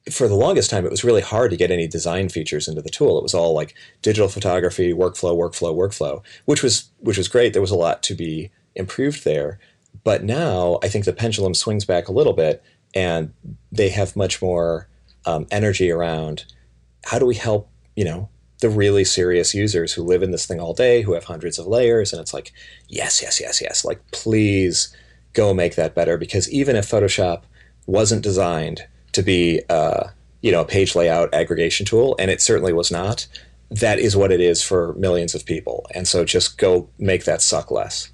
for 0.09 0.27
the 0.27 0.35
longest 0.35 0.71
time, 0.71 0.83
it 0.83 0.89
was 0.89 1.03
really 1.03 1.21
hard 1.21 1.51
to 1.51 1.57
get 1.57 1.69
any 1.69 1.87
design 1.87 2.27
features 2.27 2.67
into 2.67 2.81
the 2.81 2.89
tool. 2.89 3.19
It 3.19 3.23
was 3.23 3.35
all 3.35 3.53
like 3.53 3.75
digital 4.01 4.27
photography, 4.27 4.93
workflow, 4.93 5.37
workflow, 5.37 5.75
workflow, 5.75 6.23
which 6.45 6.63
was 6.63 6.89
which 6.99 7.17
was 7.17 7.27
great. 7.27 7.53
There 7.53 7.61
was 7.61 7.71
a 7.71 7.75
lot 7.75 8.01
to 8.03 8.15
be 8.15 8.49
improved 8.75 9.23
there, 9.23 9.59
but 10.03 10.23
now 10.23 10.79
I 10.81 10.87
think 10.87 11.05
the 11.05 11.13
pendulum 11.13 11.53
swings 11.53 11.85
back 11.85 12.07
a 12.07 12.11
little 12.11 12.33
bit, 12.33 12.63
and 12.95 13.33
they 13.71 13.89
have 13.89 14.15
much 14.15 14.41
more 14.41 14.87
um, 15.25 15.45
energy 15.51 15.91
around 15.91 16.45
how 17.05 17.19
do 17.19 17.25
we 17.25 17.35
help 17.35 17.69
you 17.95 18.05
know 18.05 18.29
the 18.61 18.69
really 18.69 19.03
serious 19.03 19.53
users 19.53 19.93
who 19.93 20.03
live 20.03 20.23
in 20.23 20.31
this 20.31 20.45
thing 20.45 20.59
all 20.59 20.73
day, 20.73 21.01
who 21.01 21.13
have 21.13 21.25
hundreds 21.25 21.59
of 21.59 21.67
layers, 21.67 22.11
and 22.11 22.19
it's 22.19 22.33
like 22.33 22.51
yes, 22.87 23.21
yes, 23.21 23.39
yes, 23.39 23.61
yes, 23.61 23.85
like 23.85 24.01
please 24.11 24.95
go 25.33 25.53
make 25.53 25.75
that 25.75 25.95
better 25.95 26.17
because 26.17 26.49
even 26.51 26.75
if 26.75 26.89
Photoshop 26.89 27.43
wasn't 27.85 28.23
designed 28.23 28.85
to 29.13 29.21
be 29.21 29.61
uh, 29.69 30.07
you 30.41 30.51
know 30.51 30.61
a 30.61 30.65
page 30.65 30.95
layout 30.95 31.33
aggregation 31.33 31.85
tool, 31.85 32.15
and 32.19 32.31
it 32.31 32.41
certainly 32.41 32.73
was 32.73 32.91
not. 32.91 33.27
That 33.69 33.99
is 33.99 34.17
what 34.17 34.31
it 34.31 34.41
is 34.41 34.61
for 34.61 34.93
millions 34.93 35.33
of 35.33 35.45
people, 35.45 35.85
and 35.93 36.07
so 36.07 36.25
just 36.25 36.57
go 36.57 36.89
make 36.99 37.25
that 37.25 37.41
suck 37.41 37.71
less. 37.71 38.09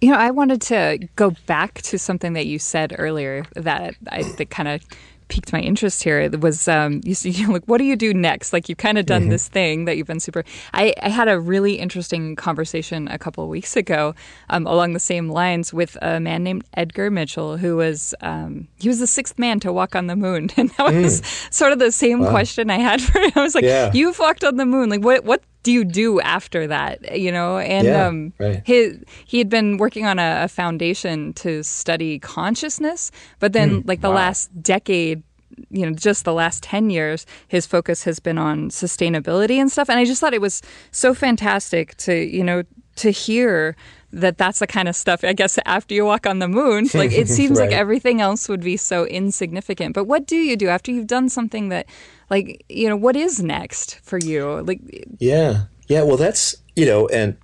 You 0.00 0.10
know, 0.10 0.18
I 0.18 0.30
wanted 0.30 0.60
to 0.62 1.08
go 1.16 1.32
back 1.46 1.80
to 1.82 1.98
something 1.98 2.34
that 2.34 2.46
you 2.46 2.58
said 2.58 2.94
earlier 2.98 3.44
that 3.54 3.94
I 4.10 4.22
that 4.22 4.50
kind 4.50 4.68
of 4.68 4.82
piqued 5.28 5.52
my 5.52 5.60
interest 5.60 6.02
here 6.02 6.20
it 6.20 6.40
was 6.40 6.68
um, 6.68 7.00
you 7.04 7.14
see 7.14 7.30
you 7.36 7.46
know, 7.46 7.52
like 7.54 7.64
what 7.64 7.78
do 7.78 7.84
you 7.84 7.96
do 7.96 8.12
next 8.14 8.52
like 8.52 8.68
you've 8.68 8.78
kind 8.78 8.98
of 8.98 9.06
done 9.06 9.22
mm-hmm. 9.22 9.30
this 9.30 9.48
thing 9.48 9.84
that 9.84 9.96
you've 9.96 10.06
been 10.06 10.20
super 10.20 10.44
I, 10.72 10.94
I, 11.02 11.08
had 11.08 11.28
a 11.28 11.38
really 11.38 11.74
interesting 11.74 12.36
conversation 12.36 13.08
a 13.08 13.18
couple 13.18 13.44
of 13.44 13.50
weeks 13.50 13.76
ago 13.76 14.14
um, 14.50 14.66
along 14.66 14.92
the 14.92 15.00
same 15.00 15.28
lines 15.28 15.72
with 15.72 15.96
a 16.02 16.20
man 16.20 16.42
named 16.42 16.64
edgar 16.74 17.10
mitchell 17.10 17.56
who 17.56 17.76
was 17.76 18.14
um, 18.20 18.68
he 18.76 18.88
was 18.88 18.98
the 18.98 19.06
sixth 19.06 19.38
man 19.38 19.60
to 19.60 19.72
walk 19.72 19.96
on 19.96 20.06
the 20.06 20.16
moon 20.16 20.50
and 20.56 20.70
that 20.70 20.92
was 20.94 21.20
mm. 21.20 21.52
sort 21.52 21.72
of 21.72 21.78
the 21.78 21.92
same 21.92 22.20
wow. 22.20 22.30
question 22.30 22.70
i 22.70 22.78
had 22.78 23.00
for 23.00 23.18
him 23.20 23.32
i 23.34 23.42
was 23.42 23.54
like 23.54 23.64
yeah. 23.64 23.90
you've 23.92 24.18
walked 24.18 24.44
on 24.44 24.56
the 24.56 24.66
moon 24.66 24.88
like 24.88 25.02
what 25.02 25.24
what 25.24 25.42
do 25.66 25.72
you 25.72 25.84
do 25.84 26.20
after 26.20 26.68
that? 26.68 27.18
You 27.18 27.32
know, 27.32 27.58
and 27.58 27.88
yeah, 27.88 28.06
um, 28.06 28.32
right. 28.38 28.62
his 28.64 29.00
he 29.24 29.38
had 29.38 29.48
been 29.48 29.78
working 29.78 30.06
on 30.06 30.20
a, 30.20 30.44
a, 30.44 30.48
foundation 30.48 31.32
to 31.34 31.64
study 31.64 32.20
consciousness, 32.20 33.10
but 33.40 33.52
then 33.52 33.82
mm, 33.82 33.88
like 33.88 34.00
the 34.00 34.10
wow. 34.10 34.14
last 34.14 34.62
decade. 34.62 35.24
You 35.70 35.86
know, 35.86 35.92
just 35.92 36.24
the 36.24 36.34
last 36.34 36.62
10 36.64 36.90
years, 36.90 37.24
his 37.48 37.64
focus 37.66 38.04
has 38.04 38.20
been 38.20 38.36
on 38.36 38.68
sustainability 38.68 39.56
and 39.56 39.72
stuff. 39.72 39.88
And 39.88 39.98
I 39.98 40.04
just 40.04 40.20
thought 40.20 40.34
it 40.34 40.40
was 40.40 40.60
so 40.90 41.14
fantastic 41.14 41.96
to, 41.98 42.14
you 42.14 42.44
know, 42.44 42.62
to 42.96 43.10
hear 43.10 43.74
that 44.12 44.36
that's 44.36 44.60
the 44.60 44.66
kind 44.66 44.88
of 44.88 44.96
stuff 44.96 45.24
i 45.24 45.32
guess 45.32 45.58
after 45.66 45.92
you 45.92 46.04
walk 46.04 46.26
on 46.26 46.38
the 46.38 46.48
moon 46.48 46.88
like 46.94 47.12
it 47.12 47.28
seems 47.28 47.58
right. 47.58 47.68
like 47.68 47.76
everything 47.76 48.20
else 48.20 48.48
would 48.48 48.62
be 48.62 48.76
so 48.76 49.04
insignificant 49.06 49.94
but 49.94 50.04
what 50.04 50.26
do 50.26 50.36
you 50.36 50.56
do 50.56 50.68
after 50.68 50.90
you've 50.90 51.06
done 51.06 51.28
something 51.28 51.68
that 51.68 51.86
like 52.30 52.64
you 52.68 52.88
know 52.88 52.96
what 52.96 53.16
is 53.16 53.42
next 53.42 54.00
for 54.00 54.18
you 54.18 54.62
like 54.62 54.80
yeah 55.18 55.64
yeah 55.88 56.02
well 56.02 56.16
that's 56.16 56.56
you 56.74 56.84
know 56.84 57.06
and 57.08 57.36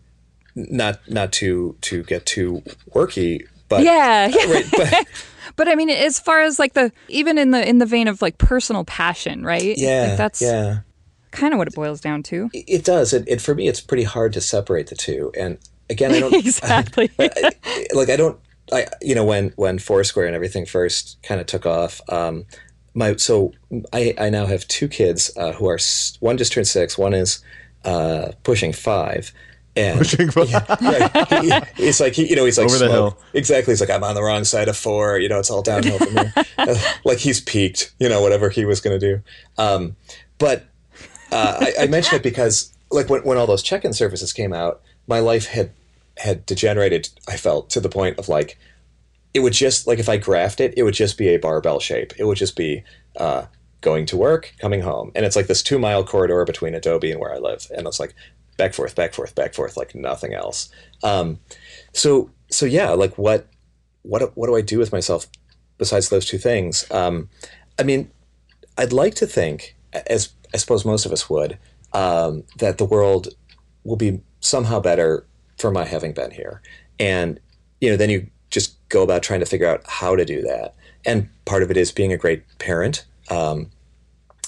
not 0.54 1.00
not 1.08 1.32
to 1.32 1.76
to 1.80 2.02
get 2.04 2.26
too 2.26 2.62
worky 2.94 3.46
but 3.72 3.84
yeah, 3.84 4.26
yeah. 4.26 4.46
Right, 4.52 4.66
but, 4.70 5.06
but 5.56 5.68
I 5.68 5.74
mean, 5.74 5.88
as 5.88 6.20
far 6.20 6.42
as 6.42 6.58
like 6.58 6.74
the 6.74 6.92
even 7.08 7.38
in 7.38 7.52
the 7.52 7.66
in 7.66 7.78
the 7.78 7.86
vein 7.86 8.06
of 8.06 8.20
like 8.20 8.36
personal 8.36 8.84
passion, 8.84 9.44
right? 9.44 9.76
Yeah, 9.78 10.08
like 10.08 10.18
that's 10.18 10.42
yeah, 10.42 10.80
kind 11.30 11.54
of 11.54 11.58
what 11.58 11.68
it 11.68 11.74
boils 11.74 12.00
down 12.00 12.22
to. 12.24 12.50
It 12.52 12.84
does. 12.84 13.14
It, 13.14 13.24
it, 13.26 13.40
for 13.40 13.54
me, 13.54 13.68
it's 13.68 13.80
pretty 13.80 14.04
hard 14.04 14.34
to 14.34 14.42
separate 14.42 14.88
the 14.88 14.94
two. 14.94 15.32
And 15.38 15.58
again, 15.88 16.12
I 16.12 16.20
don't 16.20 16.34
exactly 16.46 17.10
I, 17.18 17.50
like 17.94 18.10
I 18.10 18.16
don't. 18.16 18.38
I 18.70 18.86
you 19.00 19.14
know 19.14 19.24
when 19.24 19.54
when 19.56 19.78
Foursquare 19.78 20.26
and 20.26 20.34
everything 20.34 20.66
first 20.66 21.16
kind 21.22 21.40
of 21.40 21.46
took 21.46 21.64
off. 21.64 22.02
Um, 22.10 22.44
my 22.94 23.16
so 23.16 23.52
I, 23.92 24.14
I 24.18 24.30
now 24.30 24.46
have 24.46 24.66
two 24.68 24.88
kids 24.88 25.30
uh, 25.36 25.52
who 25.52 25.68
are 25.68 25.78
one 26.20 26.38
just 26.38 26.52
turned 26.52 26.68
six, 26.68 26.98
one 26.98 27.14
is 27.14 27.42
uh, 27.84 28.32
pushing 28.42 28.72
five. 28.72 29.32
And 29.74 29.98
pushing 29.98 30.30
five. 30.30 30.50
Yeah, 30.82 31.08
right. 31.30 31.74
he, 31.76 31.84
he's 31.84 32.00
like 32.00 32.12
he, 32.12 32.28
you 32.28 32.36
know 32.36 32.44
he's 32.44 32.58
like 32.58 32.66
over 32.66 32.78
the 32.78 32.90
hill. 32.90 33.18
Exactly. 33.32 33.72
He's 33.72 33.80
like 33.80 33.88
I'm 33.88 34.04
on 34.04 34.14
the 34.14 34.22
wrong 34.22 34.44
side 34.44 34.68
of 34.68 34.76
four. 34.76 35.18
You 35.18 35.28
know 35.30 35.38
it's 35.38 35.50
all 35.50 35.62
downhill 35.62 35.98
from 35.98 36.12
here. 36.12 36.32
uh, 36.58 36.74
like 37.04 37.18
he's 37.18 37.40
peaked. 37.40 37.94
You 37.98 38.10
know 38.10 38.20
whatever 38.20 38.50
he 38.50 38.66
was 38.66 38.82
going 38.82 38.98
to 39.00 39.14
do. 39.16 39.22
Um, 39.56 39.96
but 40.38 40.66
uh, 41.30 41.56
I, 41.60 41.84
I 41.84 41.86
mention 41.86 42.16
it 42.16 42.22
because 42.22 42.70
like 42.90 43.08
when 43.08 43.22
when 43.22 43.38
all 43.38 43.46
those 43.46 43.62
check-in 43.62 43.94
services 43.94 44.34
came 44.34 44.52
out, 44.52 44.82
my 45.06 45.20
life 45.20 45.46
had 45.46 45.70
had 46.18 46.44
degenerated. 46.44 47.08
I 47.26 47.38
felt 47.38 47.70
to 47.70 47.80
the 47.80 47.88
point 47.88 48.18
of 48.18 48.28
like 48.28 48.58
it 49.34 49.40
would 49.40 49.52
just 49.52 49.86
like 49.86 49.98
if 49.98 50.08
I 50.08 50.18
graphed 50.18 50.60
it, 50.60 50.74
it 50.76 50.82
would 50.82 50.94
just 50.94 51.16
be 51.16 51.28
a 51.28 51.38
barbell 51.38 51.80
shape. 51.80 52.12
It 52.18 52.24
would 52.24 52.36
just 52.36 52.56
be 52.56 52.84
uh, 53.16 53.46
going 53.80 54.06
to 54.06 54.16
work, 54.16 54.54
coming 54.58 54.82
home, 54.82 55.12
and 55.14 55.24
it's 55.24 55.36
like 55.36 55.46
this 55.46 55.62
two 55.62 55.78
mile 55.78 56.04
corridor 56.04 56.44
between 56.44 56.74
Adobe 56.74 57.10
and 57.10 57.20
where 57.20 57.34
I 57.34 57.38
live, 57.38 57.70
and 57.76 57.86
it's 57.86 58.00
like 58.00 58.14
back 58.56 58.74
forth, 58.74 58.94
back 58.94 59.14
forth, 59.14 59.34
back 59.34 59.54
forth, 59.54 59.76
like 59.76 59.94
nothing 59.94 60.34
else. 60.34 60.70
Um, 61.02 61.40
so 61.92 62.30
so 62.50 62.66
yeah, 62.66 62.90
like 62.90 63.16
what 63.16 63.46
what 64.02 64.36
what 64.36 64.46
do 64.46 64.56
I 64.56 64.60
do 64.60 64.78
with 64.78 64.92
myself 64.92 65.26
besides 65.78 66.08
those 66.08 66.26
two 66.26 66.38
things? 66.38 66.88
Um, 66.90 67.28
I 67.78 67.82
mean, 67.82 68.10
I'd 68.76 68.92
like 68.92 69.14
to 69.16 69.26
think, 69.26 69.76
as 69.92 70.30
I 70.52 70.58
suppose 70.58 70.84
most 70.84 71.06
of 71.06 71.12
us 71.12 71.30
would, 71.30 71.58
um, 71.92 72.44
that 72.58 72.78
the 72.78 72.84
world 72.84 73.28
will 73.84 73.96
be 73.96 74.20
somehow 74.40 74.80
better 74.80 75.26
for 75.58 75.70
my 75.70 75.84
having 75.84 76.12
been 76.12 76.32
here, 76.32 76.60
and 76.98 77.40
you 77.80 77.90
know, 77.90 77.96
then 77.96 78.10
you 78.10 78.28
just 78.52 78.76
go 78.88 79.02
about 79.02 79.22
trying 79.22 79.40
to 79.40 79.46
figure 79.46 79.66
out 79.66 79.82
how 79.88 80.14
to 80.14 80.24
do 80.24 80.42
that. 80.42 80.74
And 81.04 81.28
part 81.44 81.64
of 81.64 81.70
it 81.70 81.76
is 81.76 81.90
being 81.90 82.12
a 82.12 82.16
great 82.16 82.44
parent. 82.58 83.04
Um, 83.28 83.70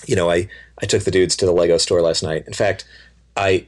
you 0.07 0.15
know, 0.15 0.31
I, 0.31 0.49
I 0.81 0.87
took 0.87 1.03
the 1.03 1.11
dudes 1.11 1.37
to 1.37 1.47
the 1.47 1.53
Lego 1.53 1.79
store 1.79 2.03
last 2.03 2.23
night. 2.23 2.45
In 2.47 2.53
fact, 2.53 2.85
I, 3.37 3.67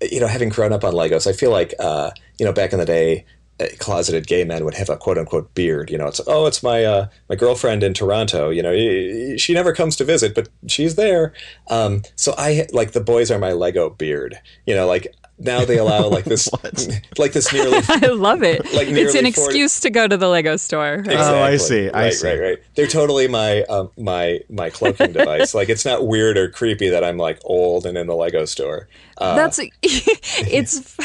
you 0.00 0.20
know, 0.20 0.28
having 0.28 0.48
grown 0.48 0.72
up 0.72 0.84
on 0.84 0.94
Legos, 0.94 1.26
I 1.26 1.32
feel 1.32 1.50
like, 1.50 1.74
uh, 1.78 2.12
you 2.38 2.46
know, 2.46 2.52
back 2.52 2.72
in 2.72 2.78
the 2.78 2.86
day, 2.86 3.26
uh, 3.60 3.66
closeted 3.78 4.26
gay 4.26 4.42
men 4.42 4.64
would 4.64 4.74
have 4.74 4.88
a 4.88 4.96
quote 4.96 5.16
unquote 5.18 5.54
beard. 5.54 5.90
You 5.90 5.98
know, 5.98 6.08
it's 6.08 6.20
oh, 6.26 6.46
it's 6.46 6.62
my 6.62 6.84
uh, 6.84 7.06
my 7.28 7.36
girlfriend 7.36 7.84
in 7.84 7.94
Toronto. 7.94 8.50
You 8.50 8.62
know, 8.62 9.36
she 9.36 9.54
never 9.54 9.72
comes 9.72 9.94
to 9.96 10.04
visit, 10.04 10.34
but 10.34 10.48
she's 10.66 10.96
there. 10.96 11.32
Um, 11.70 12.02
so 12.16 12.34
I 12.36 12.66
like 12.72 12.92
the 12.92 13.00
boys 13.00 13.30
are 13.30 13.38
my 13.38 13.52
Lego 13.52 13.90
beard. 13.90 14.40
You 14.66 14.74
know, 14.74 14.88
like 14.88 15.14
now 15.38 15.64
they 15.64 15.78
allow 15.78 16.08
like 16.08 16.24
this 16.24 16.48
like 17.18 17.32
this 17.32 17.52
nearly 17.52 17.78
I 17.88 18.06
love 18.06 18.42
it. 18.42 18.64
Like 18.72 18.88
it's 18.88 19.14
an 19.14 19.22
40, 19.22 19.28
excuse 19.28 19.80
to 19.80 19.90
go 19.90 20.06
to 20.06 20.16
the 20.16 20.28
Lego 20.28 20.56
store. 20.56 20.94
Exactly. 20.94 21.16
Oh, 21.16 21.42
I 21.42 21.56
see. 21.56 21.90
I 21.90 22.04
right, 22.04 22.12
see. 22.12 22.28
Right, 22.28 22.40
right. 22.40 22.58
They're 22.74 22.86
totally 22.86 23.28
my 23.28 23.62
um, 23.64 23.90
my 23.96 24.40
my 24.48 24.70
cloaking 24.70 25.12
device. 25.12 25.54
Like 25.54 25.68
it's 25.68 25.84
not 25.84 26.06
weird 26.06 26.36
or 26.36 26.48
creepy 26.48 26.88
that 26.88 27.04
I'm 27.04 27.16
like 27.16 27.40
old 27.44 27.86
and 27.86 27.98
in 27.98 28.06
the 28.06 28.14
Lego 28.14 28.44
store. 28.44 28.88
Uh, 29.18 29.36
That's 29.36 29.60
it's. 29.82 30.96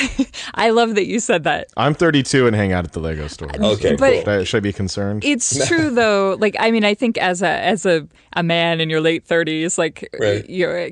I 0.56 0.72
love 0.72 0.96
that 0.96 1.06
you 1.06 1.20
said 1.20 1.44
that. 1.44 1.68
I'm 1.78 1.94
32 1.94 2.48
and 2.48 2.56
hang 2.56 2.72
out 2.72 2.86
at 2.86 2.94
the 2.94 3.00
Lego 3.00 3.28
store. 3.28 3.50
Okay, 3.56 3.96
but 3.96 4.26
cool. 4.26 4.44
should 4.44 4.58
I 4.58 4.62
be 4.62 4.74
concerned? 4.74 5.24
It's 5.24 5.68
true 5.68 5.90
though. 5.90 6.36
Like 6.40 6.56
I 6.60 6.72
mean, 6.72 6.84
I 6.84 6.94
think 6.94 7.18
as 7.18 7.42
a 7.42 7.48
as 7.48 7.86
a 7.86 8.08
a 8.34 8.44
man 8.44 8.80
in 8.80 8.90
your 8.90 9.02
late 9.02 9.28
30s, 9.28 9.78
like 9.78 10.08
right. 10.20 10.48
you're. 10.50 10.90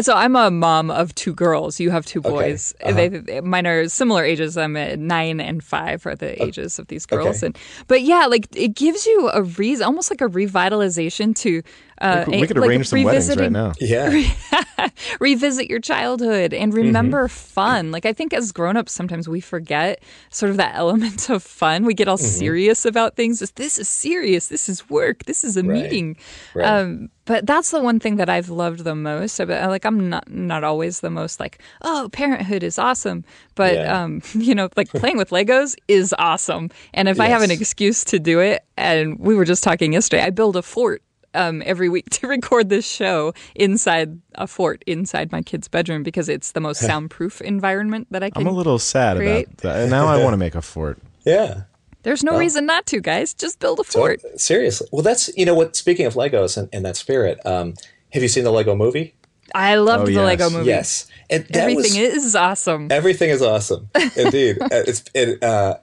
so 0.00 0.14
I'm 0.14 0.36
a 0.36 0.50
mom 0.50 0.90
of 0.90 1.14
two 1.14 1.34
girls. 1.34 1.80
You 1.80 1.90
have 1.90 2.06
two 2.06 2.20
boys. 2.20 2.74
Okay. 2.84 3.08
Uh-huh. 3.08 3.22
They, 3.24 3.40
mine 3.40 3.66
are 3.66 3.88
similar 3.88 4.24
ages. 4.24 4.56
I'm 4.56 4.76
at 4.76 4.98
nine 4.98 5.40
and 5.40 5.62
five 5.62 6.06
are 6.06 6.16
the 6.16 6.42
ages 6.42 6.78
of 6.78 6.88
these 6.88 7.06
girls. 7.06 7.38
Okay. 7.38 7.46
And 7.46 7.58
but 7.88 8.02
yeah, 8.02 8.26
like 8.26 8.48
it 8.54 8.74
gives 8.74 9.06
you 9.06 9.30
a 9.32 9.42
reason, 9.42 9.86
almost 9.86 10.10
like 10.10 10.20
a 10.20 10.28
revitalization 10.28 11.34
to 11.36 11.62
uh, 12.00 12.24
we 12.26 12.32
could, 12.32 12.40
we 12.40 12.46
could 12.46 12.58
like 12.58 12.70
arrange 12.70 12.88
some 12.88 13.02
weddings 13.02 13.36
right 13.36 13.52
now. 13.52 13.72
Yeah. 13.80 14.28
revisit 15.20 15.68
your 15.68 15.80
childhood 15.80 16.52
and 16.52 16.74
remember 16.74 17.24
mm-hmm. 17.24 17.52
fun. 17.52 17.90
Like 17.92 18.06
I 18.06 18.12
think 18.12 18.32
as 18.32 18.52
grown-ups 18.52 18.92
sometimes 18.92 19.28
we 19.28 19.40
forget 19.40 20.02
sort 20.30 20.50
of 20.50 20.56
that 20.56 20.74
element 20.74 21.30
of 21.30 21.42
fun. 21.42 21.84
We 21.84 21.94
get 21.94 22.08
all 22.08 22.18
mm-hmm. 22.18 22.26
serious 22.26 22.84
about 22.84 23.16
things. 23.16 23.38
This 23.52 23.78
is 23.78 23.88
serious. 23.88 24.48
This 24.48 24.68
is 24.68 24.88
work. 24.88 25.24
This 25.24 25.44
is 25.44 25.56
a 25.56 25.62
right. 25.62 25.82
meeting. 25.82 26.16
Right. 26.54 26.66
Um, 26.66 27.10
but 27.24 27.46
that's 27.46 27.70
the 27.70 27.80
one 27.80 28.00
thing 28.00 28.16
that 28.16 28.28
I've 28.28 28.48
loved 28.48 28.80
the 28.80 28.94
most. 28.94 29.38
Like 29.38 29.84
I'm 29.84 30.08
not 30.08 30.28
not 30.30 30.64
always 30.64 31.00
the 31.00 31.10
most 31.10 31.38
like 31.38 31.60
oh 31.82 32.08
parenthood 32.12 32.62
is 32.62 32.78
awesome, 32.78 33.24
but 33.54 33.74
yeah. 33.74 34.02
um, 34.02 34.22
you 34.34 34.54
know 34.54 34.68
like 34.76 34.88
playing 34.88 35.18
with 35.18 35.30
Legos 35.30 35.76
is 35.88 36.14
awesome. 36.18 36.70
And 36.94 37.08
if 37.08 37.18
yes. 37.18 37.24
I 37.24 37.28
have 37.28 37.42
an 37.42 37.50
excuse 37.50 38.04
to 38.04 38.18
do 38.18 38.40
it, 38.40 38.64
and 38.76 39.18
we 39.18 39.34
were 39.34 39.44
just 39.44 39.62
talking 39.62 39.92
yesterday, 39.92 40.24
I 40.24 40.30
build 40.30 40.56
a 40.56 40.62
fort 40.62 41.02
um, 41.34 41.62
every 41.64 41.88
week 41.88 42.10
to 42.10 42.26
record 42.26 42.68
this 42.68 42.86
show 42.86 43.34
inside 43.54 44.20
a 44.34 44.46
fort 44.46 44.82
inside 44.86 45.32
my 45.32 45.42
kid's 45.42 45.68
bedroom 45.68 46.02
because 46.02 46.28
it's 46.28 46.52
the 46.52 46.60
most 46.60 46.80
soundproof 46.86 47.40
environment 47.40 48.08
that 48.10 48.22
I 48.22 48.30
can. 48.30 48.42
I'm 48.42 48.48
a 48.48 48.56
little 48.56 48.78
sad 48.78 49.16
create. 49.16 49.46
about 49.46 49.56
that. 49.58 49.80
And 49.82 49.90
now 49.90 50.06
I 50.06 50.22
want 50.22 50.34
to 50.34 50.38
make 50.38 50.54
a 50.54 50.62
fort. 50.62 50.98
Yeah. 51.24 51.62
There's 52.02 52.24
no 52.24 52.32
well, 52.32 52.40
reason 52.40 52.66
not 52.66 52.84
to, 52.86 53.00
guys. 53.00 53.32
Just 53.32 53.60
build 53.60 53.78
a 53.78 53.84
fort. 53.84 54.20
So, 54.22 54.28
seriously. 54.36 54.88
Well, 54.90 55.02
that's, 55.02 55.30
you 55.36 55.46
know 55.46 55.54
what, 55.54 55.76
speaking 55.76 56.04
of 56.04 56.14
Legos 56.14 56.56
and, 56.56 56.68
and 56.72 56.84
that 56.84 56.96
spirit, 56.96 57.38
um, 57.46 57.74
have 58.12 58.22
you 58.22 58.28
seen 58.28 58.42
the 58.42 58.50
Lego 58.50 58.74
movie? 58.74 59.14
I 59.54 59.76
loved 59.76 60.02
oh, 60.02 60.06
the 60.06 60.12
yes. 60.14 60.24
Lego 60.24 60.50
movie. 60.50 60.66
Yes. 60.66 61.06
And 61.30 61.46
everything 61.56 62.02
was, 62.02 62.24
is 62.24 62.34
awesome. 62.34 62.88
Everything 62.90 63.30
is 63.30 63.40
awesome. 63.40 63.88
Indeed. 64.16 64.60
Uh, 64.60 64.68
it's, 64.72 65.04
it, 65.14 65.40
uh, 65.44 65.76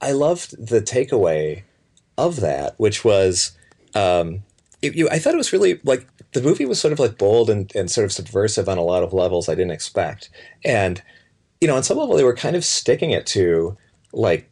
I 0.00 0.12
loved 0.12 0.66
the 0.66 0.80
takeaway 0.80 1.64
of 2.16 2.36
that, 2.40 2.80
which 2.80 3.04
was, 3.04 3.52
um, 3.94 4.44
it, 4.82 4.94
you, 4.94 5.08
I 5.08 5.18
thought 5.18 5.34
it 5.34 5.38
was 5.38 5.52
really 5.52 5.80
like 5.84 6.06
the 6.32 6.42
movie 6.42 6.66
was 6.66 6.80
sort 6.80 6.92
of 6.92 6.98
like 6.98 7.18
bold 7.18 7.50
and, 7.50 7.74
and 7.74 7.90
sort 7.90 8.04
of 8.04 8.12
subversive 8.12 8.68
on 8.68 8.78
a 8.78 8.82
lot 8.82 9.02
of 9.02 9.12
levels 9.12 9.48
I 9.48 9.54
didn't 9.54 9.72
expect. 9.72 10.30
And, 10.64 11.02
you 11.60 11.68
know, 11.68 11.76
on 11.76 11.82
some 11.82 11.98
level, 11.98 12.16
they 12.16 12.24
were 12.24 12.34
kind 12.34 12.56
of 12.56 12.64
sticking 12.64 13.10
it 13.10 13.26
to 13.28 13.76
like 14.12 14.50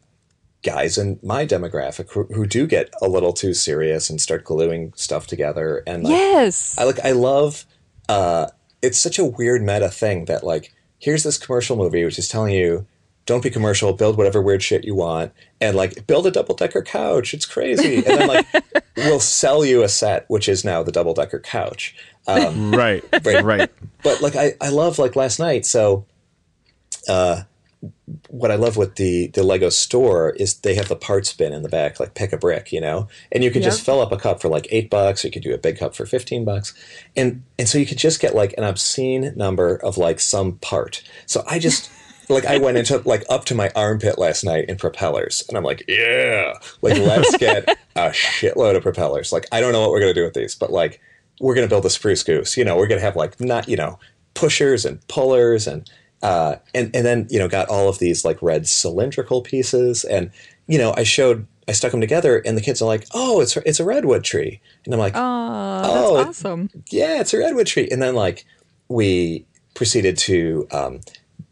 guys 0.63 0.97
in 0.97 1.19
my 1.21 1.45
demographic 1.45 2.11
who, 2.11 2.23
who 2.33 2.47
do 2.47 2.65
get 2.65 2.89
a 3.01 3.07
little 3.07 3.33
too 3.33 3.53
serious 3.53 4.09
and 4.09 4.19
start 4.19 4.43
gluing 4.43 4.93
stuff 4.95 5.27
together. 5.27 5.83
And 5.85 6.03
like, 6.03 6.11
yes, 6.11 6.77
I 6.77 6.85
like, 6.85 6.99
I 7.03 7.11
love, 7.11 7.65
uh, 8.09 8.47
it's 8.81 8.97
such 8.97 9.19
a 9.19 9.25
weird 9.25 9.61
meta 9.61 9.89
thing 9.89 10.25
that 10.25 10.43
like, 10.43 10.73
here's 10.97 11.23
this 11.23 11.37
commercial 11.37 11.77
movie, 11.77 12.03
which 12.03 12.17
is 12.17 12.27
telling 12.27 12.53
you, 12.53 12.87
don't 13.25 13.41
be 13.41 13.49
commercial, 13.49 13.91
build 13.93 14.17
whatever 14.17 14.41
weird 14.41 14.61
shit 14.61 14.83
you 14.83 14.95
want, 14.95 15.31
and 15.59 15.75
like 15.75 16.05
build 16.05 16.27
a 16.27 16.31
double 16.31 16.55
decker 16.55 16.81
couch. 16.81 17.33
It's 17.33 17.45
crazy. 17.45 17.95
And 17.97 18.05
then 18.05 18.27
like 18.27 18.47
we'll 18.97 19.19
sell 19.19 19.65
you 19.65 19.83
a 19.83 19.89
set, 19.89 20.29
which 20.29 20.47
is 20.47 20.63
now 20.63 20.83
the 20.83 20.91
double 20.91 21.13
decker 21.13 21.39
couch. 21.39 21.95
Um, 22.27 22.71
right, 22.75 23.03
right, 23.23 23.43
right. 23.43 23.71
But 24.03 24.21
like 24.21 24.35
I, 24.35 24.53
I 24.61 24.69
love 24.69 24.99
like 24.99 25.15
last 25.15 25.39
night. 25.39 25.65
So, 25.65 26.05
uh, 27.09 27.43
what 28.29 28.51
I 28.51 28.55
love 28.55 28.77
with 28.77 28.95
the 28.95 29.27
the 29.27 29.43
Lego 29.43 29.69
store 29.69 30.31
is 30.31 30.59
they 30.59 30.75
have 30.75 30.87
the 30.87 30.95
parts 30.95 31.33
bin 31.33 31.53
in 31.53 31.63
the 31.63 31.69
back, 31.69 31.99
like 31.99 32.13
pick 32.13 32.31
a 32.31 32.37
brick, 32.37 32.71
you 32.71 32.81
know, 32.81 33.07
and 33.31 33.43
you 33.43 33.49
can 33.49 33.63
yep. 33.63 33.71
just 33.71 33.83
fill 33.83 34.01
up 34.01 34.11
a 34.11 34.17
cup 34.17 34.41
for 34.41 34.49
like 34.49 34.67
eight 34.69 34.89
bucks. 34.89 35.23
Or 35.23 35.27
you 35.27 35.31
could 35.31 35.43
do 35.43 35.53
a 35.53 35.57
big 35.57 35.77
cup 35.77 35.95
for 35.95 36.05
fifteen 36.05 36.45
bucks, 36.45 36.73
and 37.15 37.43
and 37.57 37.67
so 37.67 37.79
you 37.79 37.85
could 37.87 37.97
just 37.97 38.19
get 38.19 38.35
like 38.35 38.53
an 38.57 38.63
obscene 38.63 39.33
number 39.35 39.75
of 39.75 39.97
like 39.97 40.19
some 40.19 40.53
part. 40.57 41.03
So 41.25 41.43
I 41.47 41.57
just 41.57 41.89
like 42.29 42.45
I 42.45 42.57
went 42.57 42.77
into 42.77 43.01
like 43.05 43.23
up 43.29 43.45
to 43.45 43.55
my 43.55 43.71
armpit 43.75 44.17
last 44.17 44.43
night 44.43 44.65
in 44.69 44.77
propellers, 44.77 45.43
and 45.47 45.57
I'm 45.57 45.63
like, 45.63 45.83
yeah, 45.87 46.53
like 46.81 46.97
let's 46.97 47.37
get 47.39 47.67
a 47.95 48.09
shitload 48.09 48.75
of 48.75 48.83
propellers. 48.83 49.31
Like 49.31 49.47
I 49.51 49.61
don't 49.61 49.71
know 49.71 49.81
what 49.81 49.91
we're 49.91 49.99
gonna 49.99 50.13
do 50.13 50.23
with 50.23 50.33
these, 50.33 50.55
but 50.55 50.71
like 50.71 51.01
we're 51.39 51.55
gonna 51.55 51.67
build 51.67 51.85
a 51.85 51.89
spruce 51.89 52.23
goose. 52.23 52.57
You 52.57 52.65
know, 52.65 52.77
we're 52.77 52.87
gonna 52.87 53.01
have 53.01 53.15
like 53.15 53.39
not 53.39 53.67
you 53.67 53.75
know 53.75 53.99
pushers 54.33 54.85
and 54.85 55.05
pullers 55.07 55.67
and 55.67 55.89
uh, 56.21 56.55
and 56.73 56.95
and 56.95 57.05
then 57.05 57.27
you 57.29 57.39
know 57.39 57.47
got 57.47 57.69
all 57.69 57.89
of 57.89 57.99
these 57.99 58.25
like 58.25 58.41
red 58.41 58.67
cylindrical 58.67 59.41
pieces, 59.41 60.03
and 60.03 60.31
you 60.67 60.77
know 60.77 60.93
I 60.95 61.03
showed 61.03 61.45
I 61.67 61.71
stuck 61.71 61.91
them 61.91 62.01
together, 62.01 62.41
and 62.45 62.57
the 62.57 62.61
kids 62.61 62.81
are 62.81 62.85
like, 62.85 63.05
"Oh, 63.13 63.41
it's 63.41 63.57
it's 63.57 63.79
a 63.79 63.85
redwood 63.85 64.23
tree," 64.23 64.61
and 64.85 64.93
I'm 64.93 64.99
like, 64.99 65.13
"Oh, 65.15 65.81
oh 65.85 66.17
that's 66.17 66.43
awesome! 66.43 66.69
yeah, 66.89 67.19
it's 67.19 67.33
a 67.33 67.39
redwood 67.39 67.67
tree." 67.67 67.87
And 67.91 68.01
then 68.01 68.15
like 68.15 68.45
we 68.87 69.45
proceeded 69.73 70.17
to 70.17 70.67
um, 70.71 71.01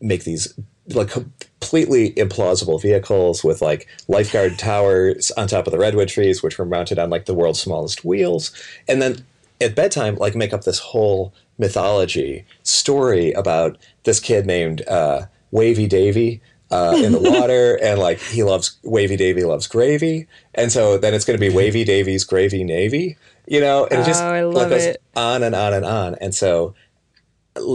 make 0.03 0.25
these 0.25 0.53
like 0.89 1.09
completely 1.09 2.11
implausible 2.11 2.81
vehicles 2.81 3.43
with 3.43 3.61
like 3.61 3.87
lifeguard 4.07 4.59
towers 4.59 5.31
on 5.31 5.47
top 5.47 5.65
of 5.65 5.71
the 5.71 5.79
redwood 5.79 6.09
trees, 6.09 6.43
which 6.43 6.57
were 6.57 6.65
mounted 6.65 6.99
on 6.99 7.09
like 7.09 7.25
the 7.25 7.33
world's 7.33 7.61
smallest 7.61 8.03
wheels, 8.03 8.51
and 8.87 9.01
then 9.01 9.25
at 9.61 9.75
bedtime, 9.75 10.15
like 10.15 10.35
make 10.35 10.53
up 10.53 10.65
this 10.65 10.79
whole 10.79 11.33
mythology 11.57 12.45
story 12.63 13.31
about 13.31 13.77
this 14.03 14.19
kid 14.19 14.45
named 14.45 14.85
uh, 14.87 15.25
Wavy 15.51 15.87
Davy. 15.87 16.41
Uh, 16.71 16.95
in 16.95 17.11
the 17.11 17.19
water, 17.39 17.77
and 17.83 17.99
like 17.99 18.19
he 18.19 18.41
loves 18.41 18.79
Wavy 18.81 19.15
Davy 19.15 19.43
loves 19.43 19.67
gravy, 19.67 20.25
and 20.55 20.71
so 20.71 20.97
then 20.97 21.13
it's 21.13 21.23
going 21.23 21.39
to 21.39 21.49
be 21.49 21.53
Wavy 21.53 21.83
Davy's 21.83 22.23
gravy 22.23 22.63
navy, 22.63 23.15
you 23.45 23.59
know, 23.59 23.85
and 23.85 24.01
it 24.01 24.05
just 24.05 24.23
oh, 24.23 24.49
like, 24.49 24.69
goes 24.69 24.85
it. 24.85 25.01
on 25.15 25.43
and 25.43 25.53
on 25.53 25.75
and 25.75 25.85
on, 25.85 26.15
and 26.15 26.33
so 26.33 26.73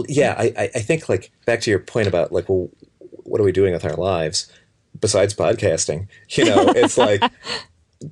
yeah, 0.07 0.35
I, 0.37 0.69
I 0.75 0.79
think 0.79 1.09
like 1.09 1.31
back 1.45 1.61
to 1.61 1.69
your 1.69 1.79
point 1.79 2.07
about 2.07 2.31
like, 2.31 2.49
well, 2.49 2.69
what 2.99 3.39
are 3.39 3.43
we 3.43 3.51
doing 3.51 3.73
with 3.73 3.85
our 3.85 3.95
lives 3.95 4.51
besides 4.99 5.33
podcasting? 5.33 6.07
You 6.29 6.45
know, 6.45 6.69
it's 6.75 6.97
like, 6.97 7.21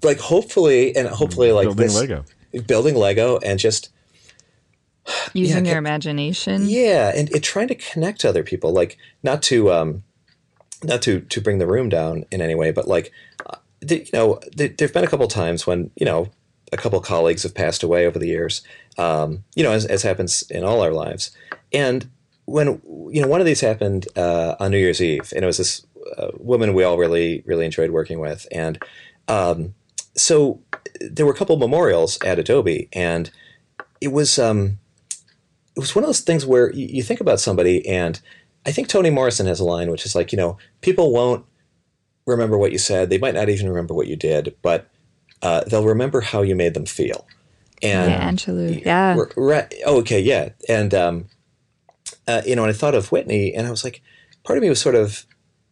like 0.03 0.19
hopefully, 0.19 0.95
and 0.95 1.07
hopefully, 1.07 1.51
like 1.51 1.65
building 1.65 1.87
this, 1.87 1.95
Lego, 1.95 2.25
building 2.65 2.95
Lego, 2.95 3.37
and 3.39 3.59
just 3.59 3.89
using 5.33 5.65
yeah, 5.65 5.71
your 5.71 5.79
imagination. 5.79 6.67
Yeah, 6.67 7.11
and, 7.15 7.31
and 7.31 7.43
trying 7.43 7.67
to 7.69 7.75
connect 7.75 8.21
to 8.21 8.29
other 8.29 8.43
people, 8.43 8.71
like 8.71 8.97
not 9.23 9.41
to, 9.43 9.71
um, 9.71 10.03
not 10.83 11.01
to 11.03 11.21
to 11.21 11.41
bring 11.41 11.57
the 11.57 11.67
room 11.67 11.89
down 11.89 12.25
in 12.31 12.41
any 12.41 12.55
way, 12.55 12.71
but 12.71 12.87
like, 12.87 13.11
uh, 13.45 13.57
the, 13.81 13.99
you 13.99 14.09
know, 14.13 14.39
the, 14.55 14.67
there've 14.67 14.93
been 14.93 15.03
a 15.03 15.07
couple 15.07 15.27
times 15.27 15.67
when 15.67 15.91
you 15.95 16.05
know 16.05 16.29
a 16.71 16.77
couple 16.77 16.99
colleagues 16.99 17.43
have 17.43 17.55
passed 17.55 17.83
away 17.83 18.05
over 18.05 18.19
the 18.19 18.27
years. 18.27 18.61
Um, 18.97 19.43
you 19.55 19.63
know, 19.63 19.71
as, 19.71 19.85
as 19.85 20.03
happens 20.03 20.43
in 20.49 20.63
all 20.63 20.81
our 20.81 20.91
lives, 20.91 21.31
and 21.73 22.09
when 22.45 22.81
you 23.11 23.21
know 23.21 23.27
one 23.27 23.39
of 23.39 23.45
these 23.45 23.61
happened 23.61 24.07
uh, 24.15 24.55
on 24.59 24.71
New 24.71 24.77
Year's 24.77 25.01
Eve, 25.01 25.31
and 25.35 25.43
it 25.43 25.47
was 25.47 25.57
this 25.57 25.85
uh, 26.17 26.29
woman 26.37 26.73
we 26.73 26.83
all 26.83 26.97
really 26.97 27.43
really 27.45 27.65
enjoyed 27.65 27.91
working 27.91 28.19
with, 28.19 28.47
and 28.51 28.81
um, 29.27 29.73
so 30.15 30.61
there 31.01 31.25
were 31.25 31.33
a 31.33 31.35
couple 31.35 31.57
memorials 31.57 32.17
at 32.23 32.39
Adobe, 32.39 32.89
and 32.93 33.29
it 34.01 34.09
was 34.09 34.39
um, 34.39 34.79
it 35.75 35.79
was 35.79 35.95
one 35.95 36.03
of 36.03 36.07
those 36.07 36.21
things 36.21 36.45
where 36.45 36.71
you, 36.73 36.87
you 36.87 37.03
think 37.03 37.21
about 37.21 37.39
somebody, 37.39 37.87
and 37.87 38.19
I 38.65 38.71
think 38.71 38.87
Toni 38.87 39.09
Morrison 39.09 39.45
has 39.45 39.59
a 39.59 39.65
line 39.65 39.91
which 39.91 40.05
is 40.05 40.15
like, 40.15 40.31
you 40.31 40.37
know, 40.37 40.57
people 40.81 41.13
won't 41.13 41.45
remember 42.25 42.57
what 42.57 42.71
you 42.71 42.77
said, 42.77 43.09
they 43.09 43.17
might 43.17 43.35
not 43.35 43.47
even 43.47 43.69
remember 43.69 43.93
what 43.93 44.07
you 44.07 44.15
did, 44.15 44.55
but 44.61 44.89
uh, 45.41 45.63
they'll 45.65 45.85
remember 45.85 46.19
how 46.21 46.41
you 46.41 46.55
made 46.55 46.73
them 46.73 46.85
feel. 46.85 47.27
And 47.83 48.11
yeah, 48.11 48.31
Angelou, 48.31 48.83
yeah. 48.83 49.17
Right, 49.35 49.73
oh, 49.85 49.99
okay, 49.99 50.19
yeah, 50.19 50.49
and 50.67 50.93
um, 50.93 51.25
uh, 52.27 52.41
you 52.45 52.55
know, 52.55 52.63
and 52.63 52.69
I 52.69 52.73
thought 52.73 52.95
of 52.95 53.11
Whitney, 53.11 53.53
and 53.53 53.65
I 53.65 53.71
was 53.71 53.83
like, 53.83 54.01
part 54.43 54.57
of 54.57 54.63
me 54.63 54.69
was 54.69 54.81
sort 54.81 54.95
of, 54.95 55.25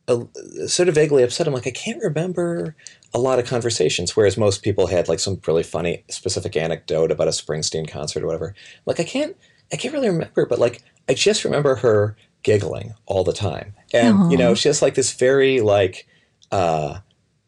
uh, 0.07 0.23
sort 0.67 0.89
of 0.89 0.95
vaguely 0.95 1.23
upset. 1.23 1.47
I'm 1.47 1.53
like, 1.53 1.67
I 1.67 1.71
can't 1.71 2.01
remember 2.01 2.75
a 3.13 3.19
lot 3.19 3.39
of 3.39 3.45
conversations, 3.45 4.15
whereas 4.15 4.37
most 4.37 4.61
people 4.61 4.87
had 4.87 5.07
like 5.07 5.19
some 5.19 5.41
really 5.47 5.63
funny 5.63 6.03
specific 6.09 6.55
anecdote 6.55 7.11
about 7.11 7.27
a 7.27 7.31
Springsteen 7.31 7.89
concert 7.89 8.23
or 8.23 8.27
whatever. 8.27 8.55
Like, 8.85 8.99
I 8.99 9.03
can't, 9.03 9.35
I 9.73 9.75
can't 9.77 9.93
really 9.93 10.09
remember, 10.09 10.45
but 10.45 10.59
like, 10.59 10.83
I 11.09 11.13
just 11.13 11.43
remember 11.43 11.75
her 11.75 12.15
giggling 12.43 12.93
all 13.05 13.23
the 13.23 13.33
time, 13.33 13.73
and 13.93 14.15
Aww. 14.15 14.31
you 14.31 14.37
know, 14.37 14.53
she 14.53 14.69
has 14.69 14.81
like 14.81 14.95
this 14.95 15.13
very 15.13 15.61
like, 15.61 16.07
uh, 16.51 16.99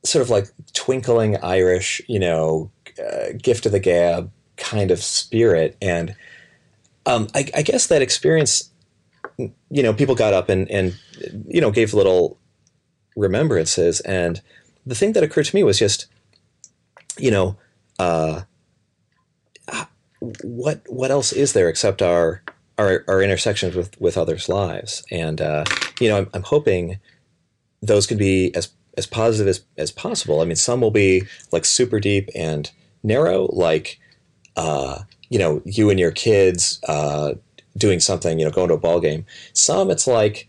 sort 0.04 0.22
of 0.22 0.30
like 0.30 0.48
twinkling 0.74 1.38
Irish, 1.38 2.02
you 2.08 2.20
know, 2.20 2.72
uh, 3.00 3.34
gift 3.42 3.66
of 3.66 3.72
the 3.72 3.80
gab 3.80 4.32
kind 4.56 4.90
of 4.90 5.04
spirit, 5.04 5.78
and 5.82 6.16
um, 7.06 7.28
I, 7.36 7.50
I 7.56 7.62
guess 7.62 7.88
that 7.88 8.02
experience 8.02 8.72
you 9.38 9.84
know, 9.84 9.94
people 9.94 10.16
got 10.16 10.34
up 10.34 10.50
and, 10.50 10.70
and, 10.72 10.96
you 11.48 11.62
know, 11.62 11.72
gave 11.72 11.94
little 11.94 12.40
remembrances. 13.16 14.00
And 14.02 14.42
the 14.86 14.96
thing 14.96 15.14
that 15.14 15.24
occurred 15.24 15.46
to 15.46 15.56
me 15.56 15.64
was 15.64 15.80
just, 15.80 16.08
you 17.18 17.32
know, 17.32 17.58
uh, 18.00 18.42
what, 20.42 20.82
what 20.88 21.12
else 21.12 21.32
is 21.32 21.54
there 21.54 21.70
except 21.70 22.02
our, 22.02 22.42
our, 22.78 23.04
our 23.08 23.22
intersections 23.22 23.76
with, 23.76 24.00
with 24.02 24.18
others' 24.18 24.50
lives? 24.50 25.04
And, 25.12 25.42
uh, 25.42 25.66
you 26.00 26.10
know, 26.10 26.18
I'm, 26.18 26.30
I'm 26.34 26.44
hoping 26.44 27.00
those 27.82 28.08
can 28.08 28.18
be 28.18 28.54
as, 28.56 28.70
as 28.98 29.06
positive 29.06 29.48
as, 29.48 29.64
as 29.78 29.92
possible. 29.92 30.42
I 30.42 30.46
mean, 30.46 30.56
some 30.56 30.82
will 30.82 30.92
be 30.92 31.24
like 31.52 31.66
super 31.66 32.00
deep 32.00 32.30
and 32.34 32.72
narrow, 33.04 33.48
like, 33.52 34.00
uh, 34.56 35.00
you 35.30 35.38
know, 35.38 35.62
you 35.66 35.92
and 35.92 36.00
your 36.00 36.12
kids, 36.12 36.80
uh, 36.88 37.34
doing 37.78 38.00
something, 38.00 38.40
you 38.40 38.46
know, 38.46 38.52
going 38.52 38.70
to 38.70 38.74
a 38.74 38.80
ball 38.80 39.00
game. 39.00 39.26
Some 39.54 39.92
it's 39.92 40.08
like, 40.08 40.48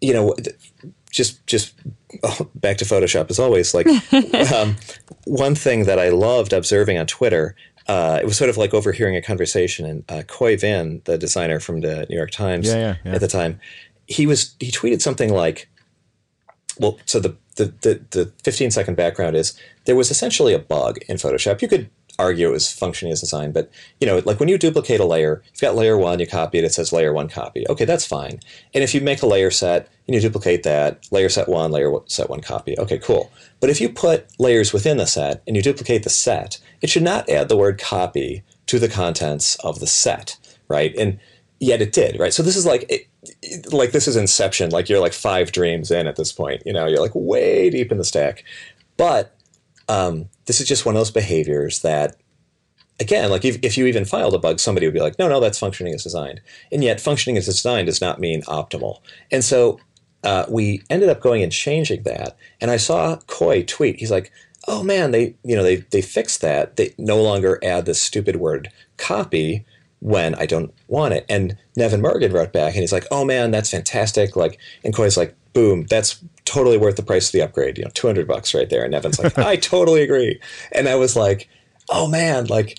you 0.00 0.12
know, 0.14 0.34
just 1.10 1.46
just 1.46 1.74
oh, 2.22 2.48
back 2.54 2.76
to 2.78 2.84
Photoshop 2.84 3.30
as 3.30 3.38
always. 3.38 3.74
Like 3.74 3.86
um, 4.52 4.76
one 5.24 5.54
thing 5.54 5.84
that 5.84 5.98
I 5.98 6.10
loved 6.10 6.52
observing 6.52 6.98
on 6.98 7.06
Twitter 7.06 7.56
uh, 7.88 8.18
it 8.20 8.26
was 8.26 8.36
sort 8.36 8.50
of 8.50 8.56
like 8.56 8.74
overhearing 8.74 9.16
a 9.16 9.22
conversation, 9.22 9.86
and 9.86 10.04
uh, 10.08 10.22
Khoi 10.26 10.56
Vinh, 10.56 11.04
the 11.04 11.16
designer 11.16 11.60
from 11.60 11.80
the 11.82 12.06
New 12.10 12.16
York 12.16 12.30
Times 12.30 12.66
Yeah, 12.66 12.76
yeah, 12.76 12.96
yeah. 13.04 13.12
at 13.14 13.20
the 13.20 13.28
time, 13.28 13.60
he 14.08 14.26
was 14.26 14.56
he 14.58 14.72
tweeted 14.72 15.00
something 15.00 15.32
like, 15.32 15.68
well, 16.78 16.98
so 17.06 17.20
the, 17.20 17.36
the 17.56 17.66
the 17.82 18.00
the 18.10 18.32
15 18.42 18.72
second 18.72 18.96
background 18.96 19.36
is 19.36 19.58
there 19.84 19.94
was 19.94 20.10
essentially 20.10 20.52
a 20.52 20.58
bug 20.58 20.98
in 21.08 21.16
Photoshop. 21.16 21.62
You 21.62 21.68
could 21.68 21.88
argue 22.18 22.48
it 22.48 22.52
was 22.52 22.72
functioning 22.72 23.12
as 23.12 23.20
design, 23.20 23.52
but 23.52 23.70
you 24.00 24.06
know, 24.06 24.22
like 24.24 24.40
when 24.40 24.48
you 24.48 24.58
duplicate 24.58 25.00
a 25.00 25.04
layer, 25.04 25.42
you've 25.52 25.60
got 25.60 25.74
layer 25.74 25.98
one, 25.98 26.18
you 26.18 26.26
copy 26.26 26.58
it, 26.58 26.64
it 26.64 26.72
says 26.72 26.92
layer 26.92 27.12
one 27.12 27.28
copy. 27.28 27.66
Okay, 27.68 27.84
that's 27.84 28.06
fine. 28.06 28.40
And 28.74 28.82
if 28.82 28.94
you 28.94 29.00
make 29.00 29.22
a 29.22 29.26
layer 29.26 29.50
set 29.50 29.88
and 30.06 30.14
you 30.14 30.20
duplicate 30.20 30.62
that, 30.62 31.06
layer 31.10 31.28
set 31.28 31.48
one, 31.48 31.70
layer 31.70 31.92
set 32.06 32.30
one 32.30 32.40
copy. 32.40 32.78
Okay, 32.78 32.98
cool. 32.98 33.30
But 33.60 33.70
if 33.70 33.80
you 33.80 33.88
put 33.88 34.26
layers 34.38 34.72
within 34.72 34.96
the 34.96 35.06
set 35.06 35.42
and 35.46 35.56
you 35.56 35.62
duplicate 35.62 36.04
the 36.04 36.10
set, 36.10 36.58
it 36.80 36.90
should 36.90 37.02
not 37.02 37.28
add 37.28 37.48
the 37.48 37.56
word 37.56 37.80
copy 37.80 38.42
to 38.66 38.78
the 38.78 38.88
contents 38.88 39.56
of 39.56 39.80
the 39.80 39.86
set, 39.86 40.36
right? 40.68 40.94
And 40.96 41.18
yet 41.60 41.82
it 41.82 41.92
did, 41.92 42.18
right? 42.18 42.32
So 42.32 42.42
this 42.42 42.56
is 42.56 42.66
like, 42.66 42.86
it, 42.90 43.06
like 43.72 43.92
this 43.92 44.08
is 44.08 44.16
Inception. 44.16 44.70
Like 44.70 44.88
you're 44.88 45.00
like 45.00 45.12
five 45.12 45.52
dreams 45.52 45.90
in 45.90 46.06
at 46.06 46.16
this 46.16 46.32
point. 46.32 46.62
You 46.64 46.72
know, 46.72 46.86
you're 46.86 47.00
like 47.00 47.14
way 47.14 47.70
deep 47.70 47.90
in 47.90 47.98
the 47.98 48.04
stack. 48.04 48.44
But 48.96 49.36
um, 49.88 50.28
this 50.46 50.60
is 50.60 50.68
just 50.68 50.86
one 50.86 50.94
of 50.94 51.00
those 51.00 51.10
behaviors 51.10 51.80
that, 51.80 52.16
again, 52.98 53.30
like 53.30 53.44
if, 53.44 53.58
if 53.62 53.76
you 53.76 53.86
even 53.86 54.04
filed 54.04 54.34
a 54.34 54.38
bug, 54.38 54.58
somebody 54.60 54.86
would 54.86 54.94
be 54.94 55.00
like, 55.00 55.18
no, 55.18 55.28
no, 55.28 55.40
that's 55.40 55.58
functioning 55.58 55.94
as 55.94 56.02
designed. 56.02 56.40
And 56.72 56.82
yet, 56.82 57.00
functioning 57.00 57.36
as 57.36 57.46
designed 57.46 57.86
does 57.86 58.00
not 58.00 58.20
mean 58.20 58.42
optimal. 58.42 59.00
And 59.30 59.44
so 59.44 59.78
uh, 60.24 60.46
we 60.48 60.82
ended 60.90 61.08
up 61.08 61.20
going 61.20 61.42
and 61.42 61.52
changing 61.52 62.02
that. 62.04 62.36
And 62.60 62.70
I 62.70 62.76
saw 62.76 63.16
Khoi 63.26 63.62
tweet. 63.62 64.00
He's 64.00 64.10
like, 64.10 64.32
oh 64.68 64.82
man, 64.82 65.10
they 65.10 65.34
you 65.44 65.54
know 65.56 65.62
they 65.62 65.76
they 65.76 66.02
fixed 66.02 66.40
that. 66.40 66.76
They 66.76 66.94
no 66.98 67.22
longer 67.22 67.60
add 67.62 67.86
this 67.86 68.02
stupid 68.02 68.36
word 68.36 68.70
copy 68.96 69.64
when 70.06 70.36
I 70.36 70.46
don't 70.46 70.72
want 70.86 71.14
it. 71.14 71.26
And 71.28 71.56
Nevin 71.74 72.00
Morgan 72.00 72.32
wrote 72.32 72.52
back 72.52 72.74
and 72.74 72.80
he's 72.80 72.92
like, 72.92 73.06
oh 73.10 73.24
man, 73.24 73.50
that's 73.50 73.72
fantastic. 73.72 74.36
Like, 74.36 74.60
and 74.84 74.94
Khoi's 74.94 75.16
like, 75.16 75.34
boom, 75.52 75.84
that's 75.90 76.22
totally 76.44 76.78
worth 76.78 76.94
the 76.94 77.02
price 77.02 77.26
of 77.26 77.32
the 77.32 77.42
upgrade. 77.42 77.76
You 77.76 77.82
know, 77.82 77.90
two 77.92 78.06
hundred 78.06 78.28
bucks 78.28 78.54
right 78.54 78.70
there. 78.70 78.84
And 78.84 78.92
Nevin's 78.92 79.18
like, 79.18 79.36
I 79.52 79.56
totally 79.56 80.04
agree. 80.04 80.40
And 80.70 80.88
I 80.88 80.94
was 80.94 81.16
like, 81.16 81.48
oh 81.88 82.06
man, 82.06 82.46
like 82.46 82.78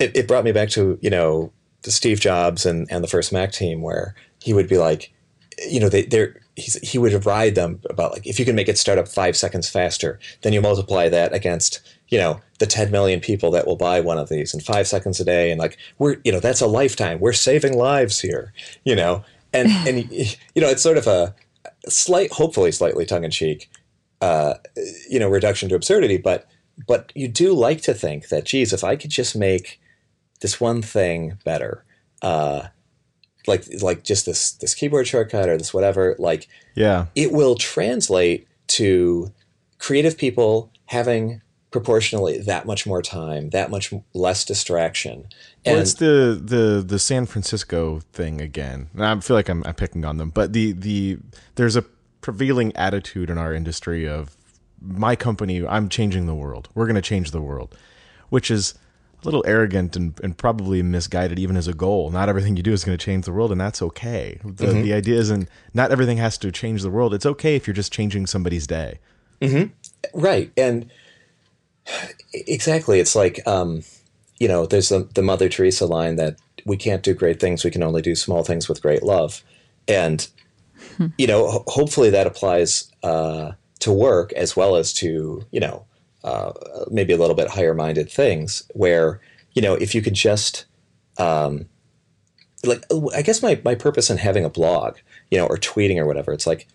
it, 0.00 0.16
it 0.16 0.26
brought 0.26 0.42
me 0.42 0.50
back 0.50 0.68
to 0.70 0.98
you 1.00 1.08
know 1.08 1.52
Steve 1.84 2.18
Jobs 2.18 2.66
and 2.66 2.88
and 2.90 3.04
the 3.04 3.08
first 3.08 3.32
Mac 3.32 3.52
team 3.52 3.80
where 3.80 4.16
he 4.42 4.52
would 4.52 4.68
be 4.68 4.76
like, 4.76 5.12
you 5.58 5.80
know, 5.80 5.88
they 5.88 6.02
they're 6.02 6.40
he's, 6.56 6.74
he 6.88 6.98
would 6.98 7.24
ride 7.26 7.54
them 7.54 7.80
about 7.88 8.12
like 8.12 8.26
if 8.26 8.38
you 8.38 8.44
can 8.44 8.56
make 8.56 8.68
it 8.68 8.78
start 8.78 8.98
up 8.98 9.08
five 9.08 9.36
seconds 9.36 9.68
faster, 9.68 10.18
then 10.42 10.52
you 10.52 10.60
multiply 10.60 11.08
that 11.08 11.32
against 11.32 11.80
you 12.08 12.18
know 12.18 12.40
the 12.58 12.66
10 12.66 12.90
million 12.90 13.20
people 13.20 13.50
that 13.50 13.66
will 13.66 13.76
buy 13.76 14.00
one 14.00 14.18
of 14.18 14.28
these 14.28 14.54
in 14.54 14.60
five 14.60 14.86
seconds 14.86 15.20
a 15.20 15.24
day, 15.24 15.50
and 15.50 15.58
like 15.60 15.78
we're 15.98 16.16
you 16.24 16.32
know 16.32 16.40
that's 16.40 16.60
a 16.60 16.66
lifetime. 16.66 17.20
We're 17.20 17.32
saving 17.32 17.76
lives 17.76 18.20
here, 18.20 18.52
you 18.84 18.96
know, 18.96 19.24
and 19.52 19.68
and 19.88 20.10
you 20.10 20.62
know 20.62 20.68
it's 20.68 20.82
sort 20.82 20.98
of 20.98 21.06
a 21.06 21.34
slight, 21.88 22.32
hopefully 22.32 22.72
slightly 22.72 23.06
tongue 23.06 23.24
in 23.24 23.30
cheek, 23.30 23.70
uh, 24.20 24.54
you 25.08 25.18
know, 25.18 25.28
reduction 25.28 25.68
to 25.68 25.74
absurdity, 25.74 26.18
but 26.18 26.48
but 26.86 27.12
you 27.14 27.28
do 27.28 27.54
like 27.54 27.80
to 27.82 27.94
think 27.94 28.28
that, 28.28 28.44
geez, 28.44 28.72
if 28.72 28.84
I 28.84 28.96
could 28.96 29.10
just 29.10 29.34
make 29.34 29.80
this 30.40 30.60
one 30.60 30.82
thing 30.82 31.38
better, 31.44 31.84
uh, 32.20 32.68
like 33.46 33.64
like 33.82 34.02
just 34.04 34.26
this 34.26 34.52
this 34.52 34.74
keyboard 34.74 35.06
shortcut 35.06 35.48
or 35.48 35.56
this 35.56 35.72
whatever, 35.74 36.16
like 36.18 36.48
Yeah. 36.74 37.06
it 37.14 37.32
will 37.32 37.54
translate 37.54 38.46
to 38.68 39.32
creative 39.78 40.16
people 40.16 40.70
having 40.86 41.42
proportionally 41.70 42.38
that 42.38 42.64
much 42.64 42.86
more 42.86 43.02
time, 43.02 43.50
that 43.50 43.70
much 43.70 43.92
less 44.14 44.44
distraction. 44.44 45.26
Well, 45.64 45.78
it's 45.78 45.94
the, 45.94 46.40
the 46.42 46.82
the 46.86 46.98
San 46.98 47.26
Francisco 47.26 48.00
thing 48.12 48.40
again. 48.40 48.88
And 48.94 49.04
I 49.04 49.20
feel 49.20 49.36
like 49.36 49.48
I'm, 49.48 49.62
I'm 49.66 49.74
picking 49.74 50.04
on 50.04 50.16
them, 50.16 50.30
but 50.30 50.52
the 50.52 50.72
the 50.72 51.18
there's 51.56 51.76
a 51.76 51.82
prevailing 52.20 52.74
attitude 52.76 53.30
in 53.30 53.38
our 53.38 53.52
industry 53.52 54.08
of 54.08 54.36
my 54.80 55.16
company. 55.16 55.66
I'm 55.66 55.88
changing 55.88 56.26
the 56.26 56.34
world. 56.34 56.68
We're 56.74 56.86
going 56.86 56.96
to 56.96 57.02
change 57.02 57.30
the 57.30 57.42
world, 57.42 57.76
which 58.30 58.50
is 58.50 58.74
little 59.26 59.44
arrogant 59.46 59.96
and, 59.96 60.18
and 60.22 60.38
probably 60.38 60.82
misguided, 60.82 61.38
even 61.38 61.56
as 61.56 61.68
a 61.68 61.74
goal. 61.74 62.10
Not 62.10 62.28
everything 62.28 62.56
you 62.56 62.62
do 62.62 62.72
is 62.72 62.84
going 62.84 62.96
to 62.96 63.04
change 63.04 63.26
the 63.26 63.32
world, 63.32 63.52
and 63.52 63.60
that's 63.60 63.82
okay. 63.82 64.40
The 64.42 64.68
the 64.68 64.92
idea 64.94 65.18
isn't 65.18 65.48
not 65.74 65.90
everything 65.90 66.16
has 66.16 66.38
to 66.38 66.50
change 66.50 66.82
the 66.82 66.90
world. 66.90 67.12
It's 67.12 67.26
okay 67.26 67.56
if 67.56 67.66
you're 67.66 67.74
just 67.74 67.92
changing 67.92 68.26
somebody's 68.26 68.66
day. 68.66 69.00
Right. 70.14 70.50
And 70.56 70.90
exactly. 72.32 73.00
It's 73.00 73.14
like, 73.14 73.46
um, 73.46 73.82
you 74.38 74.48
know, 74.48 74.66
there's 74.66 74.88
the, 74.88 75.08
the 75.14 75.22
Mother 75.22 75.48
Teresa 75.48 75.86
line 75.86 76.16
that 76.16 76.36
we 76.64 76.76
can't 76.76 77.02
do 77.02 77.14
great 77.14 77.38
things, 77.40 77.64
we 77.64 77.70
can 77.70 77.82
only 77.82 78.02
do 78.02 78.14
small 78.14 78.42
things 78.42 78.68
with 78.68 78.82
great 78.82 79.02
love. 79.02 79.44
And, 79.86 80.26
you 81.16 81.26
know, 81.26 81.48
ho- 81.48 81.64
hopefully 81.66 82.10
that 82.10 82.26
applies 82.26 82.90
uh, 83.02 83.52
to 83.80 83.92
work 83.92 84.32
as 84.32 84.56
well 84.56 84.76
as 84.76 84.92
to, 84.94 85.44
you 85.50 85.60
know, 85.60 85.86
uh, 86.26 86.52
maybe 86.90 87.14
a 87.14 87.16
little 87.16 87.36
bit 87.36 87.48
higher 87.48 87.74
minded 87.74 88.10
things 88.10 88.62
where, 88.74 89.20
you 89.54 89.62
know, 89.62 89.74
if 89.74 89.94
you 89.94 90.02
could 90.02 90.14
just, 90.14 90.66
um, 91.18 91.66
like, 92.64 92.84
I 93.14 93.22
guess 93.22 93.42
my, 93.42 93.60
my 93.64 93.74
purpose 93.74 94.10
in 94.10 94.18
having 94.18 94.44
a 94.44 94.50
blog, 94.50 94.96
you 95.30 95.38
know, 95.38 95.46
or 95.46 95.56
tweeting 95.56 95.98
or 95.98 96.06
whatever, 96.06 96.32
it's 96.32 96.46
like, 96.46 96.66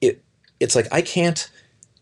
it, 0.00 0.24
it's 0.58 0.74
like 0.74 0.88
I 0.90 1.02
can't 1.02 1.50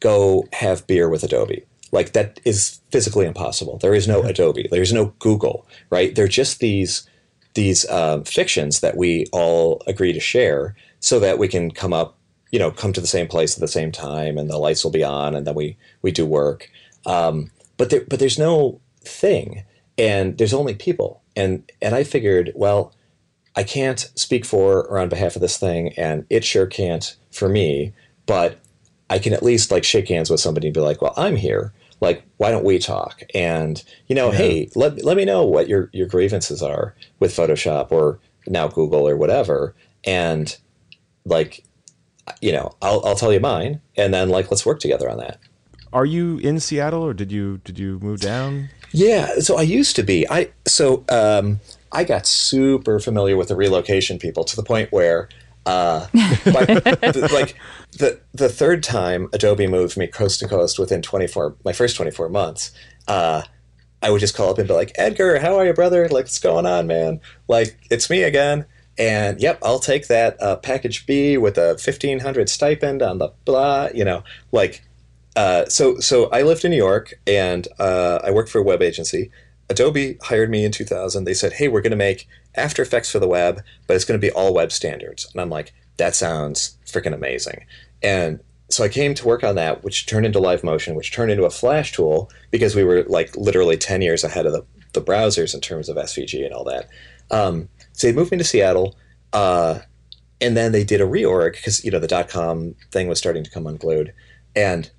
go 0.01 0.47
have 0.53 0.87
beer 0.87 1.09
with 1.11 1.25
Adobe. 1.25 1.67
Like 1.93 2.13
that 2.13 2.39
is 2.45 2.81
physically 2.93 3.27
impossible. 3.27 3.79
There 3.79 3.95
is 3.95 4.07
no 4.07 4.23
Adobe. 4.23 4.69
There's 4.71 4.93
no 4.93 5.13
Google. 5.19 5.67
Right? 5.91 6.15
They're 6.15 6.29
just 6.29 6.61
these 6.61 7.09
these 7.55 7.89
um, 7.91 8.23
fictions 8.23 8.79
that 8.81 8.97
we 8.97 9.27
all 9.33 9.83
agree 9.89 10.13
to 10.13 10.21
share, 10.21 10.77
so 11.01 11.19
that 11.19 11.37
we 11.37 11.49
can 11.49 11.73
come 11.73 11.93
up, 11.93 12.17
you 12.51 12.59
know, 12.59 12.71
come 12.71 12.93
to 12.93 13.01
the 13.01 13.07
same 13.07 13.29
place 13.29 13.55
at 13.55 13.61
the 13.61 13.69
same 13.69 13.93
time, 13.93 14.39
and 14.39 14.51
the 14.51 14.59
lights 14.59 14.85
will 14.85 14.91
be 14.91 15.05
on, 15.05 15.35
and 15.35 15.47
then 15.47 15.55
we 15.55 15.77
we 16.03 16.11
do 16.11 16.27
work. 16.27 16.71
Um, 17.07 17.51
but 17.77 17.91
there, 17.91 18.05
but 18.09 18.19
there's 18.19 18.39
no 18.39 18.81
thing, 19.01 19.65
and 19.97 20.37
there's 20.39 20.55
only 20.55 20.75
people, 20.75 21.23
and 21.37 21.71
and 21.81 21.95
I 21.95 22.05
figured, 22.05 22.53
well, 22.55 22.95
I 23.57 23.63
can't 23.63 24.01
speak 24.15 24.45
for 24.45 24.87
or 24.87 24.99
on 24.99 25.09
behalf 25.09 25.37
of 25.37 25.43
this 25.43 25.59
thing, 25.59 25.93
and 25.97 26.27
it 26.31 26.45
sure 26.45 26.67
can't 26.67 27.17
for 27.31 27.49
me. 27.49 27.93
But 28.27 28.59
I 29.09 29.19
can 29.19 29.33
at 29.33 29.43
least 29.43 29.71
like 29.71 29.85
shake 29.85 30.09
hands 30.09 30.31
with 30.31 30.41
somebody 30.41 30.69
and 30.69 30.75
be 30.75 30.81
like, 30.81 31.03
"Well, 31.03 31.15
I'm 31.17 31.37
here. 31.37 31.73
Like, 32.01 32.25
why 32.39 32.51
don't 32.51 32.65
we 32.65 32.79
talk?" 32.79 33.23
And 33.35 33.83
you 34.07 34.15
know, 34.15 34.31
hey, 34.31 34.71
let 34.75 35.05
let 35.05 35.17
me 35.17 35.25
know 35.25 35.45
what 35.45 35.69
your 35.69 35.91
your 35.93 36.07
grievances 36.07 36.63
are 36.63 36.95
with 37.19 37.35
Photoshop 37.35 37.91
or 37.93 38.19
now 38.47 38.69
Google 38.69 39.07
or 39.09 39.17
whatever, 39.17 39.75
and 40.05 40.57
like, 41.25 41.65
you 42.41 42.53
know, 42.53 42.75
I'll 42.83 43.03
I'll 43.05 43.17
tell 43.17 43.33
you 43.33 43.41
mine, 43.41 43.81
and 43.97 44.13
then 44.13 44.29
like 44.29 44.51
let's 44.51 44.65
work 44.65 44.81
together 44.81 45.09
on 45.09 45.19
that. 45.19 45.39
Are 45.93 46.07
you 46.07 46.39
in 46.39 46.61
Seattle 46.61 47.03
or 47.03 47.15
did 47.15 47.33
you 47.33 47.59
did 47.65 47.79
you 47.79 47.99
move 48.01 48.21
down? 48.21 48.69
Yeah, 48.93 49.41
so 49.41 49.57
I 49.57 49.63
used 49.63 49.97
to 49.97 50.03
be. 50.03 50.29
I 50.29 50.51
so 50.67 51.05
um, 51.09 51.61
I 51.93 52.05
got 52.05 52.27
super 52.27 52.99
familiar 53.01 53.37
with 53.37 53.49
the 53.49 53.57
relocation 53.57 54.19
people 54.19 54.45
to 54.45 54.57
the 54.57 54.63
point 54.63 54.93
where, 54.93 55.29
uh, 55.67 56.07
by, 56.13 56.65
the, 56.65 57.31
like 57.33 57.57
the 57.99 58.21
the 58.33 58.49
third 58.49 58.83
time 58.83 59.29
Adobe 59.33 59.67
moved 59.67 59.97
me 59.97 60.07
coast 60.07 60.41
to 60.41 60.49
coast 60.49 60.79
within 60.79 61.03
twenty 61.03 61.27
four 61.27 61.57
my 61.65 61.73
first 61.73 61.97
twenty 61.97 62.13
four 62.13 62.29
months, 62.29 62.73
uh, 63.09 63.43
I 64.03 64.11
would 64.11 64.21
just 64.21 64.37
call 64.37 64.51
up 64.51 64.59
and 64.59 64.69
be 64.69 64.75
like, 64.75 64.93
Edgar, 64.97 65.39
how 65.41 65.57
are 65.57 65.67
you, 65.67 65.75
brother? 65.75 66.05
Like, 66.05 66.25
what's 66.25 66.39
going 66.39 66.67
on, 66.67 66.87
man? 66.87 67.21
Like, 67.49 67.79
it's 67.91 68.09
me 68.09 68.23
again. 68.23 68.65
And 69.01 69.41
yep, 69.41 69.59
I'll 69.63 69.79
take 69.79 70.09
that 70.09 70.41
uh, 70.43 70.57
package 70.57 71.07
B 71.07 71.39
with 71.39 71.57
a 71.57 71.79
fifteen 71.79 72.21
hundred 72.21 72.51
stipend 72.51 73.01
on 73.01 73.17
the 73.17 73.33
blah. 73.47 73.89
You 73.95 74.05
know, 74.05 74.23
like 74.53 74.85
uh, 75.35 75.65
so 75.67 75.99
so 76.01 76.27
I 76.27 76.43
lived 76.43 76.67
in 76.67 76.71
New 76.71 76.77
York 76.77 77.15
and 77.27 77.67
uh, 77.79 78.21
I 78.23 78.31
worked 78.31 78.51
for 78.51 78.59
a 78.59 78.63
web 78.63 78.83
agency. 78.83 79.31
Adobe 79.71 80.19
hired 80.23 80.51
me 80.51 80.65
in 80.65 80.73
2000. 80.73 81.25
They 81.25 81.33
said, 81.33 81.55
"Hey, 81.55 81.67
we're 81.67 81.81
going 81.81 81.93
to 81.93 81.97
make 81.97 82.29
After 82.57 82.83
Effects 82.83 83.11
for 83.11 83.19
the 83.19 83.27
web, 83.27 83.63
but 83.87 83.97
it's 83.97 84.05
going 84.05 84.21
to 84.21 84.27
be 84.27 84.33
all 84.33 84.53
web 84.53 84.71
standards." 84.71 85.31
And 85.33 85.41
I'm 85.41 85.49
like, 85.49 85.73
"That 85.97 86.15
sounds 86.15 86.77
freaking 86.85 87.15
amazing." 87.15 87.65
And 88.03 88.41
so 88.69 88.85
I 88.85 88.89
came 88.89 89.15
to 89.15 89.27
work 89.27 89.43
on 89.43 89.55
that, 89.55 89.83
which 89.83 90.05
turned 90.07 90.27
into 90.27 90.41
Live 90.41 90.63
Motion, 90.63 90.95
which 90.95 91.11
turned 91.11 91.31
into 91.31 91.45
a 91.45 91.51
Flash 91.51 91.93
tool 91.93 92.31
because 92.51 92.77
we 92.77 92.85
were 92.85 93.05
like 93.05 93.35
literally 93.37 93.77
10 93.77 94.01
years 94.01 94.23
ahead 94.23 94.47
of 94.47 94.53
the, 94.53 94.65
the 94.93 95.01
browsers 95.01 95.55
in 95.55 95.61
terms 95.61 95.89
of 95.89 95.97
SVG 95.97 96.45
and 96.45 96.55
all 96.55 96.65
that. 96.65 96.89
Um, 97.33 97.69
so 98.01 98.07
they 98.07 98.15
moved 98.15 98.33
me 98.33 98.39
to 98.39 98.45
Seattle, 98.45 98.97
uh, 99.35 99.81
and 100.41 100.57
then 100.57 100.73
they 100.73 100.85
did 100.85 101.03
a 101.03 101.07
reorg 101.07 101.53
because 101.53 101.85
you 101.85 101.91
know 101.91 101.99
the 101.99 102.07
dot 102.07 102.31
com 102.31 102.75
thing 102.91 103.09
was 103.09 103.19
starting 103.19 103.45
to 103.45 103.51
come 103.51 103.67
unglued, 103.67 104.15
and 104.57 104.91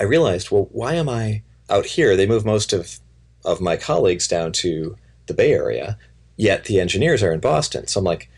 I 0.00 0.02
realized, 0.02 0.50
well, 0.50 0.68
why 0.72 0.94
am 0.94 1.08
I 1.08 1.44
out 1.70 1.86
here? 1.86 2.16
They 2.16 2.26
moved 2.26 2.44
most 2.44 2.72
of 2.72 2.98
of 3.44 3.60
my 3.60 3.76
colleagues 3.76 4.26
down 4.26 4.50
to 4.54 4.96
the 5.26 5.34
Bay 5.34 5.52
Area, 5.52 5.96
yet 6.36 6.64
the 6.64 6.80
engineers 6.80 7.22
are 7.22 7.32
in 7.32 7.38
Boston. 7.38 7.86
So 7.86 8.00
I'm 8.00 8.04
like, 8.04 8.28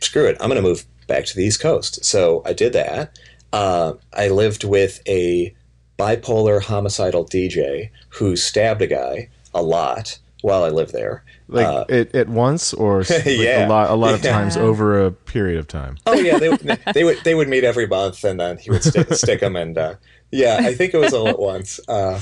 screw 0.00 0.24
it, 0.24 0.38
I'm 0.40 0.48
going 0.48 0.56
to 0.56 0.66
move 0.66 0.86
back 1.06 1.26
to 1.26 1.36
the 1.36 1.44
East 1.44 1.60
Coast. 1.60 2.02
So 2.02 2.40
I 2.46 2.54
did 2.54 2.72
that. 2.72 3.18
Uh, 3.52 3.94
I 4.14 4.28
lived 4.28 4.64
with 4.64 5.02
a 5.06 5.54
bipolar 5.98 6.62
homicidal 6.62 7.26
DJ 7.26 7.90
who 8.08 8.34
stabbed 8.34 8.80
a 8.80 8.86
guy 8.86 9.28
a 9.52 9.60
lot 9.60 10.18
while 10.42 10.64
I 10.64 10.68
lived 10.68 10.92
there. 10.92 11.24
Like 11.48 11.66
Uh, 11.66 11.84
it 11.88 12.14
at 12.14 12.28
once, 12.28 12.72
or 12.72 12.98
like 13.10 13.26
Yeah. 13.26 13.66
a 13.66 13.68
lot, 13.68 13.90
a 13.90 13.94
lot 13.94 14.14
of 14.14 14.24
Yeah. 14.24 14.32
times 14.32 14.56
over 14.56 15.04
a 15.04 15.10
period 15.10 15.58
of 15.58 15.66
time. 15.68 15.98
Oh 16.06 16.18
yeah, 16.18 16.38
they 16.38 16.48
would 16.48 16.60
they 16.94 17.04
would 17.04 17.18
they 17.24 17.34
would 17.34 17.48
meet 17.48 17.64
every 17.64 17.86
month, 17.86 18.24
and 18.24 18.38
then 18.40 18.58
he 18.58 18.70
would 18.70 18.82
stick, 18.84 19.12
stick 19.14 19.40
them. 19.40 19.56
And 19.56 19.76
uh, 19.76 19.94
yeah, 20.30 20.58
I 20.62 20.74
think 20.74 20.94
it 20.94 20.98
was 20.98 21.12
all 21.12 21.28
at 21.28 21.38
once. 21.38 21.80
Uh, 21.88 22.20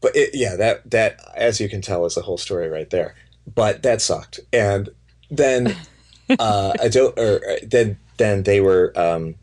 but 0.00 0.16
it, 0.16 0.30
yeah, 0.34 0.56
that 0.56 0.90
that 0.90 1.20
as 1.36 1.60
you 1.60 1.68
can 1.68 1.80
tell 1.82 2.04
is 2.06 2.14
the 2.14 2.22
whole 2.22 2.38
story 2.38 2.68
right 2.68 2.90
there. 2.90 3.14
But 3.54 3.82
that 3.84 4.00
sucked. 4.02 4.40
And 4.52 4.88
then 5.30 5.76
uh, 6.38 6.72
I 6.80 6.88
don't. 6.88 7.16
Or 7.18 7.36
uh, 7.48 7.56
then 7.62 7.98
then 8.16 8.42
they 8.44 8.60
were 8.60 8.92
um, 8.96 9.34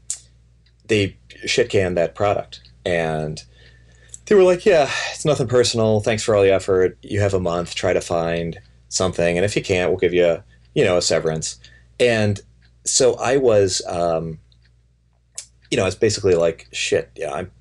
they 0.87 1.15
shit 1.45 1.69
canned 1.69 1.97
that 1.97 2.15
product, 2.15 2.61
and 2.85 3.43
they 4.33 4.37
were 4.37 4.43
like, 4.43 4.65
"Yeah, 4.65 4.89
it's 5.11 5.25
nothing 5.25 5.47
personal. 5.47 5.99
Thanks 5.99 6.23
for 6.23 6.35
all 6.35 6.41
the 6.41 6.51
effort. 6.51 6.97
You 7.03 7.19
have 7.19 7.35
a 7.35 7.39
month. 7.39 7.75
Try 7.75 7.93
to 7.93 8.01
find 8.01 8.59
something, 8.89 9.37
and 9.37 9.45
if 9.45 9.55
you 9.55 9.61
can't, 9.61 9.91
we'll 9.91 9.99
give 9.99 10.13
you 10.13 10.41
you 10.73 10.83
know 10.83 10.97
a 10.97 11.03
severance." 11.03 11.59
And 11.99 12.41
so 12.83 13.13
I 13.15 13.37
was, 13.37 13.81
um, 13.87 14.39
you 15.69 15.77
know, 15.77 15.83
I 15.83 15.85
was 15.85 15.95
basically 15.95 16.33
like, 16.33 16.67
shit, 16.71 17.11
yeah, 17.15 17.31
I'm, 17.31 17.51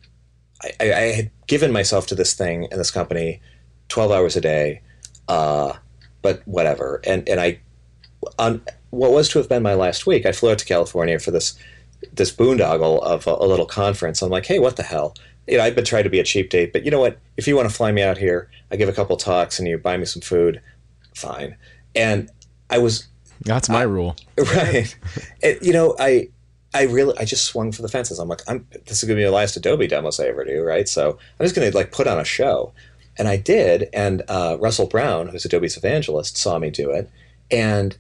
I, 0.81 0.93
I, 0.93 1.01
had 1.13 1.31
given 1.47 1.73
myself 1.73 2.07
to 2.09 2.15
this 2.15 2.35
thing 2.35 2.67
and 2.71 2.81
this 2.81 2.91
company 2.91 3.41
12 3.89 4.11
hours 4.11 4.37
a 4.37 4.41
day, 4.41 4.81
uh, 5.29 5.75
but 6.23 6.43
whatever. 6.47 7.01
And, 7.07 7.29
and 7.29 7.39
I, 7.39 7.61
on 8.39 8.63
what 8.91 9.13
was 9.13 9.29
to 9.31 9.39
have 9.39 9.49
been 9.49 9.63
my 9.63 9.75
last 9.75 10.07
week, 10.07 10.27
I 10.27 10.33
flew 10.33 10.51
out 10.51 10.59
to 10.59 10.65
California 10.65 11.19
for 11.19 11.31
this, 11.31 11.57
this 12.13 12.33
boondoggle 12.33 13.01
of 13.03 13.27
a, 13.27 13.35
a 13.35 13.47
little 13.47 13.67
conference. 13.67 14.23
I'm 14.23 14.31
like, 14.31 14.47
hey, 14.47 14.59
what 14.59 14.77
the 14.77 14.83
hell? 14.83 15.15
You 15.47 15.59
know, 15.59 15.65
I've 15.65 15.75
been 15.75 15.85
trying 15.85 16.05
to 16.05 16.11
be 16.11 16.21
a 16.21 16.25
cheap 16.25 16.51
date, 16.51 16.73
but 16.73 16.85
you 16.85 16.91
know 16.91 17.01
what? 17.01 17.19
If 17.37 17.49
you 17.49 17.57
want 17.57 17.69
to 17.69 17.75
fly 17.75 17.91
me 17.91 18.03
out 18.03 18.19
here, 18.19 18.49
I 18.71 18.77
give 18.77 18.89
a 18.89 18.93
couple 18.93 19.17
talks 19.17 19.59
and 19.59 19.67
you 19.67 19.77
buy 19.77 19.97
me 19.97 20.05
some 20.05 20.23
food, 20.23 20.61
fine. 21.15 21.57
And 21.95 22.31
I 22.71 22.79
was 22.79 23.09
That's 23.45 23.69
my 23.69 23.83
rule. 23.83 24.17
right. 24.39 24.97
And, 25.43 25.59
you 25.61 25.73
know 25.73 25.95
i 25.99 26.29
i 26.75 26.85
really 26.85 27.17
i 27.19 27.25
just 27.25 27.45
swung 27.45 27.71
for 27.73 27.83
the 27.83 27.89
fences. 27.89 28.19
I'm 28.19 28.29
like 28.29 28.41
i'm 28.49 28.67
this 28.87 29.03
is 29.03 29.05
going 29.05 29.17
to 29.17 29.21
be 29.21 29.25
the 29.25 29.31
last 29.31 29.57
adobe 29.57 29.87
demos 29.87 30.19
i 30.19 30.25
ever 30.25 30.45
do 30.45 30.63
right? 30.63 30.89
So 30.89 31.19
i'm 31.39 31.45
just 31.45 31.55
going 31.55 31.71
to 31.71 31.77
like 31.77 31.93
put 31.93 32.07
on 32.07 32.19
a 32.19 32.25
show. 32.25 32.73
And 33.19 33.29
i 33.29 33.37
did 33.37 33.91
and 33.93 34.23
uh, 34.29 34.57
russell 34.59 34.87
brown 34.87 35.29
who's 35.29 35.45
adobe's 35.45 35.77
evangelist 35.77 36.37
saw 36.37 36.59
me 36.59 36.71
do 36.71 36.91
it. 36.91 37.11
And 37.51 37.97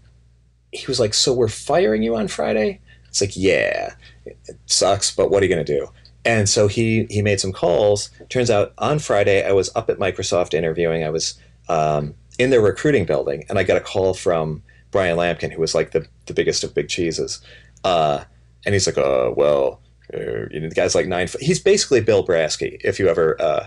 he 0.72 0.86
was 0.86 0.98
like 0.98 1.12
so 1.12 1.34
we're 1.34 1.48
firing 1.48 2.02
you 2.02 2.16
on 2.16 2.28
friday? 2.28 2.80
It's 3.08 3.20
like 3.20 3.36
yeah. 3.36 3.94
It 4.24 4.56
sucks 4.66 5.14
but 5.14 5.30
what 5.30 5.42
are 5.42 5.46
you 5.46 5.54
going 5.54 5.66
to 5.66 5.78
do 5.78 5.88
and 6.24 6.48
so 6.48 6.68
he 6.68 7.06
he 7.10 7.22
made 7.22 7.40
some 7.40 7.52
calls 7.52 8.10
turns 8.28 8.50
out 8.50 8.72
on 8.78 8.98
friday 8.98 9.46
i 9.46 9.52
was 9.52 9.74
up 9.74 9.90
at 9.90 9.98
microsoft 9.98 10.54
interviewing 10.54 11.04
i 11.04 11.10
was 11.10 11.38
um, 11.68 12.14
in 12.38 12.50
their 12.50 12.60
recruiting 12.60 13.04
building 13.04 13.44
and 13.48 13.58
i 13.58 13.62
got 13.62 13.76
a 13.76 13.80
call 13.80 14.14
from 14.14 14.62
Bryan 14.92 15.16
Lamkin, 15.16 15.50
who 15.50 15.60
was 15.60 15.74
like 15.74 15.90
the, 15.90 16.06
the 16.26 16.34
biggest 16.34 16.62
of 16.62 16.74
big 16.74 16.88
cheeses. 16.88 17.40
Uh, 17.82 18.22
and 18.64 18.74
he's 18.74 18.86
like, 18.86 18.98
uh, 18.98 19.32
well, 19.34 19.80
uh, 20.14 20.46
you 20.50 20.60
know, 20.60 20.68
the 20.68 20.74
guy's 20.74 20.94
like 20.94 21.08
nine 21.08 21.26
foot. 21.26 21.42
He's 21.42 21.58
basically 21.58 22.00
Bill 22.00 22.24
Brasky, 22.24 22.80
if 22.84 23.00
you 23.00 23.08
ever 23.08 23.40
uh, 23.42 23.66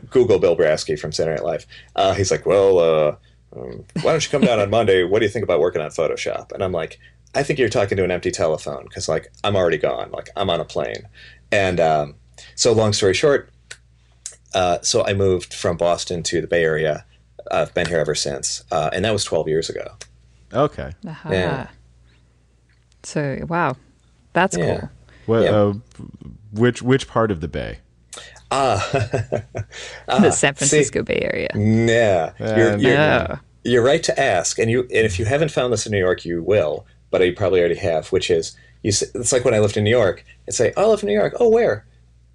Google 0.10 0.38
Bill 0.38 0.56
Brasky 0.56 0.96
from 0.96 1.10
Saturday 1.10 1.36
Night 1.36 1.44
Live. 1.44 1.66
Uh, 1.96 2.14
he's 2.14 2.30
like, 2.30 2.46
well, 2.46 2.78
uh, 2.78 3.16
um, 3.56 3.84
why 4.02 4.12
don't 4.12 4.24
you 4.24 4.30
come 4.30 4.42
down 4.42 4.60
on 4.60 4.70
Monday? 4.70 5.02
What 5.02 5.18
do 5.18 5.24
you 5.24 5.30
think 5.30 5.42
about 5.42 5.58
working 5.58 5.82
on 5.82 5.90
Photoshop? 5.90 6.52
And 6.52 6.62
I'm 6.62 6.72
like, 6.72 7.00
I 7.34 7.42
think 7.42 7.58
you're 7.58 7.68
talking 7.68 7.96
to 7.96 8.04
an 8.04 8.10
empty 8.10 8.30
telephone 8.30 8.84
because, 8.84 9.08
like, 9.08 9.32
I'm 9.42 9.56
already 9.56 9.78
gone. 9.78 10.10
Like, 10.10 10.28
I'm 10.36 10.50
on 10.50 10.60
a 10.60 10.64
plane. 10.64 11.08
And 11.52 11.80
um, 11.80 12.14
so, 12.54 12.72
long 12.72 12.92
story 12.92 13.14
short, 13.14 13.50
uh, 14.54 14.78
so 14.82 15.04
I 15.04 15.12
moved 15.14 15.52
from 15.54 15.76
Boston 15.76 16.22
to 16.24 16.40
the 16.40 16.46
Bay 16.46 16.62
Area. 16.64 17.04
I've 17.50 17.72
been 17.74 17.86
here 17.86 17.98
ever 17.98 18.14
since. 18.14 18.62
Uh, 18.70 18.90
and 18.92 19.04
that 19.04 19.12
was 19.12 19.24
12 19.24 19.48
years 19.48 19.68
ago. 19.68 19.94
Okay. 20.52 20.92
Aha. 21.06 21.30
Yeah. 21.30 21.66
So 23.02 23.44
wow, 23.48 23.76
that's 24.32 24.56
Yeah. 24.56 24.80
cool. 24.80 24.90
What? 25.26 25.42
Yeah. 25.44 25.50
Uh, 25.50 25.74
which 26.52 26.82
which 26.82 27.08
part 27.08 27.30
of 27.30 27.40
the 27.40 27.48
bay? 27.48 27.78
the 28.50 30.30
San 30.32 30.54
Francisco 30.54 31.02
Bay 31.02 31.20
Area. 31.22 31.48
Yeah, 31.54 32.32
you're, 32.38 32.76
you're, 32.76 32.92
Yeah. 32.92 33.36
you're 33.64 33.82
right 33.84 34.02
to 34.02 34.20
ask, 34.20 34.58
and 34.58 34.70
you 34.70 34.80
and 34.80 34.90
if 35.06 35.18
you 35.18 35.24
haven't 35.24 35.50
found 35.50 35.72
this 35.72 35.86
in 35.86 35.92
New 35.92 35.98
York, 35.98 36.24
you 36.24 36.42
will, 36.42 36.84
but 37.10 37.24
you 37.24 37.32
probably 37.32 37.60
already 37.60 37.76
have. 37.76 38.08
Which 38.08 38.28
is, 38.30 38.56
you. 38.82 38.88
s- 38.90 39.02
It's 39.14 39.32
like 39.32 39.44
when 39.44 39.54
I 39.54 39.58
lived 39.60 39.76
in 39.76 39.84
New 39.84 39.90
York. 39.90 40.24
It's 40.46 40.56
say, 40.56 40.72
oh, 40.76 40.84
I 40.84 40.86
live 40.86 41.02
in 41.02 41.08
New 41.08 41.14
York. 41.14 41.34
Oh, 41.40 41.48
where? 41.48 41.84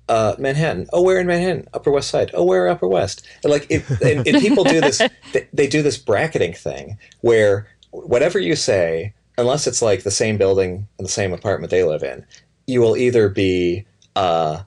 Uh, 0.07 0.35
Manhattan. 0.37 0.87
Oh, 0.93 1.01
where 1.01 1.19
in 1.19 1.27
Manhattan? 1.27 1.67
Upper 1.73 1.91
West 1.91 2.09
Side. 2.09 2.31
Oh, 2.33 2.43
where 2.43 2.67
Upper 2.67 2.87
West? 2.87 3.25
And 3.43 3.51
like, 3.51 3.65
it, 3.69 3.89
and, 4.01 4.27
and 4.27 4.39
people 4.41 4.63
do 4.63 4.79
this. 4.81 5.01
They, 5.33 5.47
they 5.51 5.67
do 5.67 5.81
this 5.81 5.97
bracketing 5.97 6.53
thing 6.53 6.97
where 7.21 7.67
whatever 7.91 8.39
you 8.39 8.55
say, 8.55 9.13
unless 9.37 9.67
it's 9.67 9.81
like 9.81 10.03
the 10.03 10.11
same 10.11 10.37
building 10.37 10.87
and 10.97 11.05
the 11.07 11.11
same 11.11 11.33
apartment 11.33 11.71
they 11.71 11.83
live 11.83 12.03
in, 12.03 12.25
you 12.67 12.79
will 12.81 12.95
either 12.95 13.27
be 13.29 13.85
uh, 14.15 14.61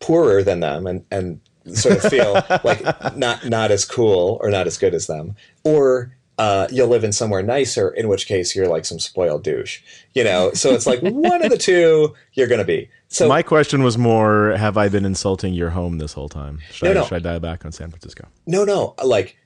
poorer 0.00 0.42
than 0.42 0.60
them 0.60 0.86
and, 0.86 1.04
and 1.10 1.40
sort 1.74 1.96
of 1.96 2.10
feel 2.10 2.34
like 2.64 2.82
not 3.16 3.44
not 3.46 3.70
as 3.72 3.84
cool 3.84 4.38
or 4.40 4.50
not 4.50 4.66
as 4.68 4.78
good 4.78 4.94
as 4.94 5.06
them, 5.08 5.34
or 5.64 6.14
uh, 6.38 6.68
you'll 6.70 6.88
live 6.88 7.02
in 7.04 7.12
somewhere 7.12 7.42
nicer, 7.42 7.88
in 7.90 8.08
which 8.08 8.26
case 8.26 8.54
you're 8.54 8.68
like 8.68 8.84
some 8.84 8.98
spoiled 8.98 9.42
douche, 9.42 9.80
you 10.14 10.22
know. 10.22 10.52
So 10.52 10.70
it's 10.72 10.86
like 10.86 11.00
one 11.00 11.42
of 11.42 11.50
the 11.50 11.56
two 11.58 12.14
you're 12.34 12.46
going 12.46 12.58
to 12.58 12.64
be. 12.64 12.90
So 13.08 13.26
My 13.28 13.42
question 13.42 13.82
was 13.82 13.96
more: 13.96 14.50
Have 14.56 14.76
I 14.76 14.88
been 14.88 15.04
insulting 15.06 15.54
your 15.54 15.70
home 15.70 15.98
this 15.98 16.12
whole 16.12 16.28
time? 16.28 16.60
Should, 16.72 16.84
No, 16.86 16.90
I, 16.90 16.94
no. 16.94 17.04
should 17.04 17.14
I 17.14 17.18
dial 17.20 17.40
back 17.40 17.64
on 17.64 17.72
San 17.72 17.88
Francisco? 17.90 18.26
no, 18.46 18.64
no, 18.64 18.94
like 19.02 19.36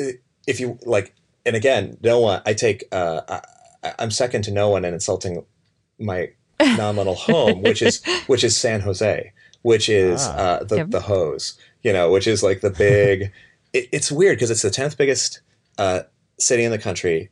uh, 0.00 0.04
if 0.46 0.58
you 0.60 0.78
like, 0.86 1.14
and 1.44 1.54
again, 1.56 1.98
no 2.02 2.20
one. 2.20 2.40
I 2.46 2.54
take. 2.54 2.84
Uh, 2.92 3.20
I, 3.28 3.92
I'm 3.98 4.10
second 4.10 4.42
to 4.44 4.50
no 4.52 4.70
one 4.70 4.84
in 4.84 4.94
insulting 4.94 5.44
my 5.98 6.30
nominal 6.62 7.14
home, 7.14 7.62
which 7.62 7.82
is 7.82 8.02
which 8.26 8.42
is 8.44 8.56
San 8.56 8.80
Jose, 8.80 9.32
which 9.62 9.88
is 9.90 10.22
Ah. 10.22 10.36
uh, 10.36 10.64
the 10.64 10.76
Yep. 10.76 10.90
the 10.90 11.00
hose, 11.00 11.58
you 11.82 11.92
know, 11.92 12.10
which 12.10 12.26
is 12.26 12.42
like 12.42 12.60
the 12.62 12.70
big. 12.70 13.32
it, 13.74 13.88
it's 13.92 14.10
weird 14.10 14.36
because 14.36 14.50
it's 14.50 14.62
the 14.62 14.70
tenth 14.70 14.96
biggest 14.96 15.40
uh, 15.78 16.02
city 16.42 16.64
in 16.64 16.70
the 16.70 16.78
country. 16.78 17.30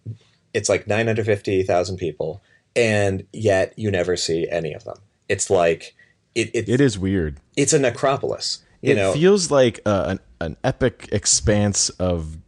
It's 0.55 0.69
like 0.69 0.87
nine 0.87 1.07
hundred 1.07 1.27
fifty 1.27 1.63
thousand 1.63 1.97
people, 1.97 2.43
and 2.75 3.27
yet 3.33 3.73
you 3.77 3.91
never 3.91 4.17
see 4.17 4.49
any 4.51 4.73
of 4.73 4.85
them. 4.85 4.97
It's 5.29 5.51
like 5.51 5.95
it, 6.35 6.51
it, 6.55 6.69
It 6.69 6.81
is 6.81 6.99
weird. 6.99 7.39
it's 7.57 7.73
a 7.73 7.79
necropolis. 7.79 8.65
You 8.83 8.93
it 8.93 8.97
know, 8.97 9.13
feels 9.13 9.51
like 9.51 9.81
uh, 9.85 10.05
an 10.09 10.21
an 10.41 10.57
epic 10.65 11.09
expanse 11.13 11.91
of 11.91 12.39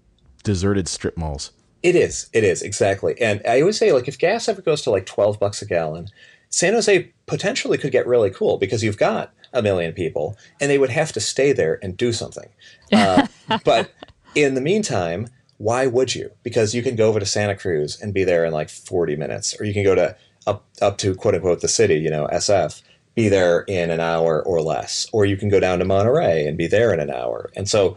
deserted 0.43 0.89
strip 0.89 1.17
malls. 1.17 1.53
It 1.83 1.95
is. 1.97 2.29
It 2.33 2.45
is 2.45 2.63
exactly. 2.63 3.21
And 3.21 3.43
I 3.47 3.61
always 3.61 3.79
say, 3.79 3.93
like, 3.93 4.09
if 4.09 4.19
gas 4.19 4.49
ever 4.49 4.63
goes 4.63 4.83
to 4.83 4.91
like 4.91 5.07
twelve 5.07 5.39
bucks 5.39 5.63
a 5.63 5.67
gallon, 5.67 6.09
San 6.49 6.73
Jose 6.75 7.13
potentially 7.27 7.77
could 7.79 7.93
get 7.93 8.07
really 8.07 8.31
cool 8.31 8.57
because 8.57 8.83
you've 8.83 8.97
got 8.99 9.33
a 9.53 9.63
million 9.63 9.93
people, 9.93 10.37
and 10.61 10.71
they 10.71 10.79
would 10.79 10.91
have 10.91 11.13
to 11.13 11.21
stay 11.21 11.53
there 11.53 11.79
and 11.83 11.97
do 11.97 12.13
something. 12.13 12.49
Uh, 12.93 13.27
but 13.65 13.93
in 14.35 14.55
the 14.55 14.61
meantime, 14.61 15.29
why 15.63 15.87
would 15.87 16.13
you? 16.13 16.33
Because 16.43 16.75
you 16.75 16.83
can 16.83 16.97
go 16.97 17.09
over 17.09 17.21
to 17.21 17.27
Santa 17.27 17.55
Cruz 17.55 18.01
and 18.01 18.13
be 18.13 18.25
there 18.25 18.45
in 18.45 18.53
like 18.53 18.69
forty 18.69 19.15
minutes, 19.15 19.55
or 19.61 19.65
you 19.65 19.73
can 19.73 19.85
go 19.85 19.95
to 19.95 20.17
up 20.45 20.65
up 20.81 20.99
to 20.99 21.15
quote 21.15 21.37
unquote 21.37 21.61
the 21.61 21.69
city, 21.69 21.95
you 21.95 22.11
know, 22.11 22.27
SF, 22.33 22.83
be 23.15 23.29
there 23.29 23.61
in 23.63 23.91
an 23.91 24.01
hour 24.01 24.43
or 24.43 24.61
less, 24.61 25.07
or 25.13 25.25
you 25.25 25.37
can 25.37 25.49
go 25.49 25.61
down 25.61 25.79
to 25.79 25.85
Monterey 25.85 26.49
and 26.49 26.59
be 26.59 26.67
there 26.67 26.93
in 26.93 26.99
an 26.99 27.11
hour. 27.11 27.49
And 27.55 27.69
so, 27.69 27.97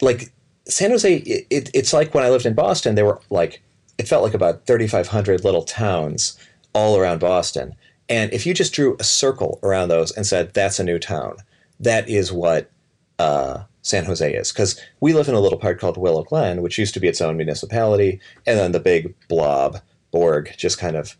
like 0.00 0.32
San 0.66 0.90
Jose, 0.90 1.18
it, 1.18 1.46
it, 1.50 1.70
it's 1.72 1.92
like 1.92 2.14
when 2.14 2.24
I 2.24 2.30
lived 2.30 2.46
in 2.46 2.54
Boston, 2.54 2.96
there 2.96 3.04
were 3.04 3.20
like, 3.30 3.62
it 3.96 4.08
felt 4.08 4.24
like 4.24 4.34
about 4.34 4.66
3,500 4.66 5.44
little 5.44 5.62
towns 5.62 6.36
all 6.72 6.96
around 6.96 7.20
Boston. 7.20 7.76
And 8.08 8.32
if 8.32 8.44
you 8.44 8.54
just 8.54 8.74
drew 8.74 8.96
a 8.98 9.04
circle 9.04 9.60
around 9.62 9.88
those 9.88 10.10
and 10.10 10.26
said, 10.26 10.52
that's 10.52 10.80
a 10.80 10.84
new 10.84 10.98
town, 10.98 11.36
that 11.78 12.08
is 12.08 12.32
what 12.32 12.70
uh, 13.20 13.62
San 13.88 14.04
Jose 14.04 14.34
is. 14.34 14.52
Because 14.52 14.78
we 15.00 15.14
live 15.14 15.28
in 15.28 15.34
a 15.34 15.40
little 15.40 15.58
part 15.58 15.80
called 15.80 15.96
Willow 15.96 16.22
Glen, 16.22 16.60
which 16.60 16.76
used 16.76 16.92
to 16.94 17.00
be 17.00 17.08
its 17.08 17.22
own 17.22 17.38
municipality. 17.38 18.20
And 18.46 18.58
then 18.58 18.72
the 18.72 18.80
big 18.80 19.14
blob, 19.28 19.80
Borg, 20.10 20.52
just 20.58 20.78
kind 20.78 20.94
of, 20.94 21.16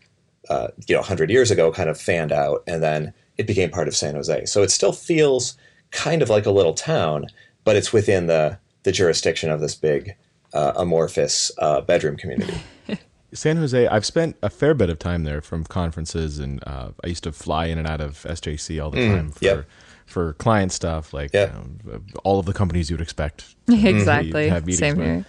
uh, 0.51 0.69
you 0.87 0.95
know, 0.95 1.01
100 1.01 1.31
years 1.31 1.51
ago 1.51 1.73
kind 1.73 1.89
of 1.89 1.99
fanned 1.99 2.31
out. 2.31 2.63
And 2.67 2.83
then 2.83 3.15
it 3.39 3.47
became 3.47 3.71
part 3.71 3.89
of 3.89 3.97
San 3.97 4.15
Jose. 4.15 4.45
So 4.45 4.63
it 4.63 4.71
still 4.71 4.93
feels 4.93 5.57
kind 5.93 6.21
of 6.21 6.29
like 6.29 6.45
a 6.45 6.51
little 6.51 6.75
town, 6.75 7.29
but 7.65 7.75
it's 7.75 7.93
within 7.93 8.27
the, 8.27 8.59
the 8.83 8.93
jurisdiction 8.93 9.51
of 9.51 9.61
this 9.61 9.75
big 9.75 10.15
uh, 10.53 10.75
amorphous 10.77 11.51
uh, 11.59 11.81
bedroom 11.81 12.17
community. 12.17 12.61
San 13.33 13.57
Jose, 13.57 13.87
I've 13.87 14.07
spent 14.07 14.37
a 14.43 14.51
fair 14.51 14.75
bit 14.75 14.91
of 14.91 14.99
time 14.99 15.25
there 15.25 15.41
from 15.41 15.65
conferences, 15.65 16.39
and 16.39 16.63
uh, 16.67 16.91
I 17.03 17.09
used 17.09 17.25
to 17.25 17.33
fly 17.33 17.67
in 17.67 17.79
and 17.79 17.87
out 17.87 18.01
of 18.01 18.25
SJC 18.29 18.83
all 18.83 18.91
the 18.91 19.07
time 19.07 19.31
for 19.33 19.39
Mm, 19.39 19.43
yep. 19.43 19.67
For 20.09 20.33
client 20.35 20.73
stuff, 20.73 21.13
like 21.13 21.33
Yep. 21.33 21.55
you 21.85 21.93
know, 21.93 22.01
all 22.25 22.39
of 22.41 22.47
the 22.47 22.53
companies 22.53 22.91
you'd 22.91 23.01
expect. 23.01 23.55
to 23.67 23.89
exactly. 23.89 24.49
have 24.49 24.65
Same 24.75 24.97
with. 24.97 25.07
here. 25.07 25.25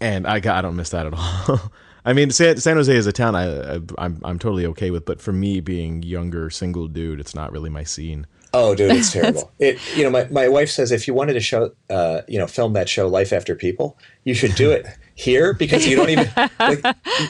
and 0.00 0.26
I 0.26 0.40
got, 0.40 0.56
I 0.56 0.62
don't 0.62 0.76
miss 0.76 0.90
that 0.90 1.06
at 1.06 1.14
all. 1.14 1.60
I 2.04 2.14
mean, 2.14 2.30
San, 2.30 2.56
San 2.56 2.76
Jose 2.76 2.94
is 2.96 3.06
a 3.06 3.12
town 3.12 3.34
I, 3.36 3.74
I 3.76 3.80
I'm 3.98 4.20
I'm 4.24 4.38
totally 4.38 4.64
okay 4.66 4.90
with, 4.90 5.04
but 5.04 5.20
for 5.20 5.32
me 5.32 5.60
being 5.60 6.02
younger 6.02 6.48
single 6.48 6.88
dude, 6.88 7.20
it's 7.20 7.34
not 7.34 7.52
really 7.52 7.68
my 7.68 7.84
scene. 7.84 8.26
Oh, 8.54 8.74
dude, 8.74 8.90
it's 8.92 9.12
terrible. 9.16 9.52
it, 9.58 9.78
you 9.94 10.02
know, 10.02 10.10
my, 10.10 10.24
my 10.30 10.48
wife 10.48 10.70
says 10.70 10.90
if 10.92 11.06
you 11.06 11.12
wanted 11.14 11.34
to 11.34 11.40
show, 11.40 11.72
uh, 11.90 12.22
you 12.26 12.38
know, 12.38 12.46
film 12.46 12.72
that 12.72 12.88
show 12.88 13.06
Life 13.06 13.32
After 13.34 13.54
People, 13.54 13.98
you 14.24 14.32
should 14.32 14.54
do 14.54 14.70
it 14.72 14.86
here 15.14 15.52
because 15.52 15.86
you 15.86 15.94
don't 15.94 16.08
even 16.08 16.28
like, 16.58 16.82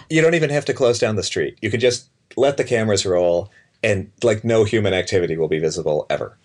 you 0.08 0.22
don't 0.22 0.34
even 0.36 0.50
have 0.50 0.64
to 0.66 0.72
close 0.72 1.00
down 1.00 1.16
the 1.16 1.24
street. 1.24 1.58
You 1.60 1.70
can 1.70 1.80
just 1.80 2.08
let 2.36 2.56
the 2.56 2.64
cameras 2.64 3.04
roll, 3.04 3.50
and 3.82 4.10
like 4.22 4.44
no 4.44 4.62
human 4.62 4.94
activity 4.94 5.36
will 5.36 5.48
be 5.48 5.58
visible 5.58 6.06
ever. 6.10 6.38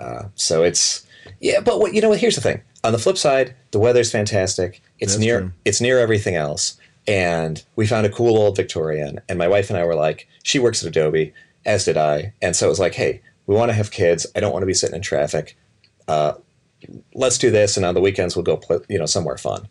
Uh, 0.00 0.28
so 0.34 0.62
it's 0.64 1.06
yeah, 1.40 1.60
but 1.60 1.78
what 1.78 1.94
you 1.94 2.00
know 2.00 2.08
what? 2.08 2.18
Here's 2.20 2.34
the 2.34 2.40
thing. 2.40 2.62
On 2.82 2.92
the 2.92 2.98
flip 2.98 3.18
side, 3.18 3.54
the 3.72 3.78
weather's 3.78 4.10
fantastic. 4.10 4.82
It's 4.98 5.12
That's 5.12 5.20
near 5.20 5.40
true. 5.40 5.52
it's 5.64 5.80
near 5.80 5.98
everything 5.98 6.34
else, 6.34 6.78
and 7.06 7.62
we 7.76 7.86
found 7.86 8.06
a 8.06 8.10
cool 8.10 8.36
old 8.38 8.56
Victorian. 8.56 9.20
And 9.28 9.38
my 9.38 9.46
wife 9.48 9.68
and 9.68 9.78
I 9.78 9.84
were 9.84 9.94
like, 9.94 10.26
she 10.42 10.58
works 10.58 10.82
at 10.82 10.88
Adobe, 10.88 11.34
as 11.66 11.84
did 11.84 11.96
I, 11.98 12.32
and 12.40 12.56
so 12.56 12.66
it 12.66 12.70
was 12.70 12.80
like, 12.80 12.94
hey, 12.94 13.20
we 13.46 13.54
want 13.54 13.68
to 13.68 13.74
have 13.74 13.90
kids. 13.90 14.26
I 14.34 14.40
don't 14.40 14.52
want 14.52 14.62
to 14.62 14.66
be 14.66 14.74
sitting 14.74 14.96
in 14.96 15.02
traffic. 15.02 15.56
Uh, 16.08 16.32
let's 17.14 17.36
do 17.38 17.50
this, 17.50 17.76
and 17.76 17.84
on 17.84 17.94
the 17.94 18.00
weekends 18.00 18.34
we'll 18.34 18.42
go, 18.44 18.56
pl- 18.56 18.84
you 18.88 18.98
know, 18.98 19.06
somewhere 19.06 19.36
fun. 19.36 19.68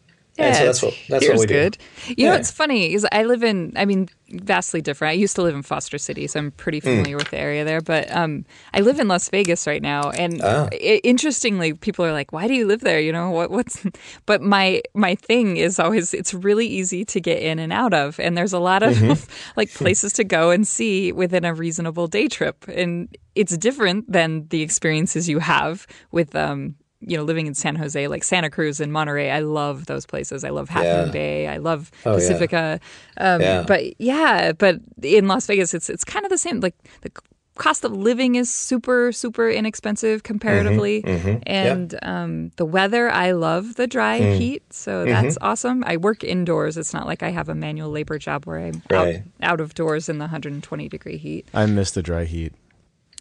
And 0.48 0.56
so 0.56 0.66
that's 0.66 0.82
what 0.82 0.94
that's 1.10 1.26
here's 1.26 1.38
what 1.38 1.42
we 1.42 1.48
do. 1.48 1.54
good. 1.54 1.78
You 2.18 2.26
know, 2.28 2.34
Yeah. 2.34 2.40
it's 2.40 2.52
funny 2.52 2.94
is 2.94 3.06
I 3.12 3.24
live 3.24 3.44
in. 3.44 3.74
I 3.76 3.86
mean, 3.86 4.10
vastly 4.30 4.82
different. 4.82 5.10
I 5.12 5.14
used 5.14 5.36
to 5.36 5.42
live 5.42 5.56
in 5.56 5.64
Foster 5.64 5.98
City, 5.98 6.28
so 6.28 6.40
I'm 6.40 6.52
pretty 6.52 6.80
Hmm. 6.80 6.88
familiar 6.90 7.18
with 7.18 7.30
the 7.32 7.40
area 7.40 7.66
there. 7.66 7.82
But 7.82 8.10
um, 8.16 8.46
I 8.74 8.82
live 8.82 9.00
in 9.00 9.08
Las 9.08 9.30
Vegas 9.30 9.66
right 9.68 9.82
now, 9.82 10.10
and 10.12 10.42
Ah. 10.44 10.68
i 10.72 11.02
interestingly, 11.04 11.74
people 11.74 12.06
are 12.06 12.14
like, 12.14 12.32
"Why 12.32 12.48
do 12.48 12.54
you 12.54 12.66
live 12.68 12.82
there?" 12.82 13.00
You 13.00 13.12
know 13.12 13.32
what? 13.32 13.52
What's? 13.52 13.84
But 14.26 14.42
my 14.42 14.82
my 14.94 15.16
thing 15.16 15.58
is 15.58 15.80
always 15.80 16.14
it's 16.14 16.34
really 16.34 16.68
easy 16.68 17.06
to 17.06 17.20
get 17.20 17.42
in 17.42 17.60
and 17.60 17.74
out 17.74 17.94
of, 17.94 18.20
and 18.20 18.38
there's 18.38 18.54
a 18.54 18.60
lot 18.60 18.84
of 18.84 18.94
Mm-hmm. 18.96 19.32
like 19.58 19.74
places 19.74 20.14
to 20.14 20.24
go 20.24 20.52
and 20.52 20.68
see 20.68 21.12
within 21.12 21.46
a 21.46 21.54
reasonable 21.54 22.08
day 22.08 22.28
trip, 22.28 22.66
and 22.68 23.08
it's 23.36 23.58
different 23.58 24.12
than 24.12 24.48
the 24.50 24.62
experiences 24.62 25.28
you 25.30 25.40
have 25.40 25.86
with 26.12 26.36
um 26.36 26.76
you 27.02 27.16
know, 27.18 27.24
living 27.24 27.48
in 27.48 27.54
San 27.54 27.76
Jose, 27.76 28.08
like 28.08 28.24
Santa 28.24 28.50
Cruz 28.50 28.80
and 28.82 28.92
Monterey, 28.92 29.32
I 29.32 29.40
love 29.40 29.86
those 29.86 30.06
places. 30.06 30.44
I 30.44 30.50
love 30.50 30.68
Half 30.70 30.84
Yeah. 30.84 31.02
Moon 31.04 31.12
Bay. 31.12 31.48
I 31.48 31.58
love 31.58 31.92
Oh, 32.06 32.12
yeah. 32.12 32.16
Pacifica. 32.18 32.80
Um, 33.18 33.42
Yeah. 33.42 33.64
But 33.68 34.00
yeah, 34.00 34.52
but 34.52 34.80
in 35.02 35.28
Las 35.28 35.48
Vegas, 35.48 35.74
it's 35.74 35.90
it's 35.90 36.04
kind 36.04 36.26
of 36.26 36.30
the 36.30 36.38
same. 36.38 36.60
Like 36.60 36.76
the 37.02 37.12
cost 37.56 37.84
of 37.84 37.92
living 37.92 38.36
is 38.36 38.50
super 38.54 39.12
super 39.12 39.50
inexpensive 39.50 40.24
comparatively, 40.24 41.02
Mm-hmm. 41.04 41.38
and 41.48 41.98
um, 42.04 42.52
the 42.58 42.66
weather. 42.66 43.10
I 43.10 43.32
love 43.32 43.76
the 43.76 43.88
dry 43.88 44.20
Mm. 44.20 44.38
heat, 44.38 44.64
so 44.74 45.04
Mm-hmm. 45.06 45.12
that's 45.12 45.38
awesome. 45.42 45.84
I 45.86 45.98
work 45.98 46.24
indoors. 46.24 46.78
It's 46.78 46.94
not 46.94 47.06
like 47.06 47.24
I 47.24 47.30
have 47.32 47.50
a 47.50 47.56
manual 47.56 47.90
labor 47.92 48.18
job 48.18 48.46
where 48.46 48.60
I'm 48.60 48.82
Right. 48.90 49.24
out, 49.42 49.52
out 49.54 49.62
of 49.62 49.74
doors 49.74 50.10
in 50.10 50.18
the 50.20 50.26
120 50.26 50.88
degree 50.90 51.18
heat. 51.18 51.48
I 51.54 51.66
miss 51.66 51.92
the 51.92 52.02
dry 52.04 52.26
heat. 52.26 52.54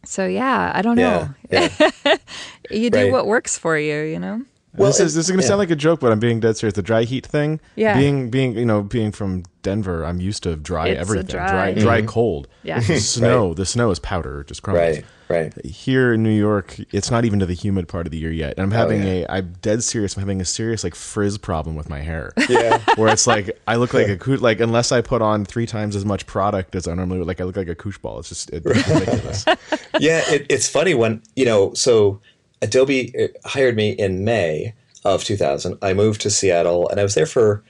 So 0.05 0.27
yeah, 0.27 0.73
I 0.75 0.83
don't 0.83 0.97
know. 0.97 1.29
Yeah, 1.51 1.69
yeah. 2.07 2.17
You 2.71 2.91
do 2.91 2.97
Right. 3.05 3.13
what 3.13 3.27
works 3.27 3.59
for 3.59 3.79
you, 3.79 4.03
you 4.03 4.19
know. 4.19 4.43
Well, 4.79 4.89
this 4.89 5.01
is 5.01 5.15
this 5.15 5.27
is 5.27 5.31
going 5.31 5.41
to 5.41 5.45
yeah. 5.45 5.49
sound 5.49 5.59
like 5.59 5.71
a 5.71 5.77
joke, 5.77 6.01
but 6.01 6.13
I'm 6.13 6.21
being 6.21 6.41
dead 6.41 6.57
serious. 6.57 6.75
The 6.75 6.83
dry 6.83 7.05
heat 7.05 7.27
thing. 7.27 7.61
Yeah. 7.77 7.97
Being 7.97 8.31
being 8.31 8.57
you 8.57 8.65
know 8.65 8.83
being 8.83 9.13
from 9.13 9.45
Denver, 9.63 10.05
I'm 10.05 10.21
used 10.21 10.43
to 10.45 10.57
dry 10.57 10.89
It's 10.89 11.01
everything. 11.01 11.27
dry- 11.27 11.51
dry 11.51 11.75
dry 11.75 11.99
mm-hmm. 11.99 12.09
cold. 12.09 12.49
Yeah. 12.63 12.81
The 12.89 13.01
snow. 13.01 13.55
The 13.55 13.67
snow 13.67 13.91
is 13.91 13.99
powder. 13.99 14.45
Just 14.45 14.63
crumbles. 14.63 15.03
Right, 15.29 15.53
right. 15.55 15.67
Here 15.67 16.15
in 16.15 16.23
New 16.23 16.37
York, 16.37 16.77
it's 16.93 17.11
not 17.11 17.25
even 17.25 17.39
to 17.41 17.47
the 17.47 17.55
humid 17.55 17.89
part 17.89 18.07
of 18.07 18.13
the 18.13 18.19
year 18.19 18.31
yet, 18.33 18.55
and 18.57 18.61
I'm 18.61 18.73
oh, 18.73 18.77
having 18.77 19.03
Oh, 19.03 19.07
yeah. 19.07 19.27
a. 19.27 19.27
I'm 19.29 19.53
dead 19.61 19.83
serious. 19.83 20.17
I'm 20.17 20.21
having 20.21 20.41
a 20.41 20.45
serious 20.45 20.85
like 20.85 20.95
frizz 20.95 21.39
problem 21.39 21.77
with 21.77 21.89
my 21.89 22.01
hair. 22.01 22.33
Yeah. 22.49 22.79
Where 22.97 23.13
it's 23.13 23.27
like 23.27 23.61
I 23.67 23.77
look 23.77 23.93
like 23.93 24.09
a 24.09 24.17
coo- 24.17 24.37
like 24.37 24.61
unless 24.61 24.91
I 24.91 25.03
put 25.03 25.21
on 25.21 25.45
three 25.45 25.67
times 25.67 25.95
as 25.97 26.05
much 26.05 26.25
product 26.27 26.75
as 26.75 26.89
I 26.89 26.95
normally 26.95 27.19
would, 27.19 27.27
like 27.27 27.41
I 27.41 27.45
look 27.45 27.57
like 27.57 27.69
a 27.69 27.75
koosh 27.75 27.99
ball. 27.99 28.19
It's 28.21 28.31
just 28.31 28.51
it's 28.51 28.65
ridiculous. 28.65 29.45
yeah, 30.01 30.23
it, 30.31 30.47
it's 30.49 30.69
funny 30.69 30.95
when 30.95 31.23
you 31.37 31.45
know. 31.45 31.75
So 31.75 32.21
Adobe 32.63 33.15
uh, 33.19 33.29
hired 33.45 33.77
me 33.77 33.91
in 33.91 34.25
May 34.25 34.75
of 35.05 35.25
2000. 35.25 35.79
I 35.83 35.95
moved 35.95 36.21
to 36.23 36.31
Seattle, 36.31 36.89
and 36.89 37.01
I 37.01 37.03
was 37.03 37.15
there 37.15 37.27
for 37.27 37.63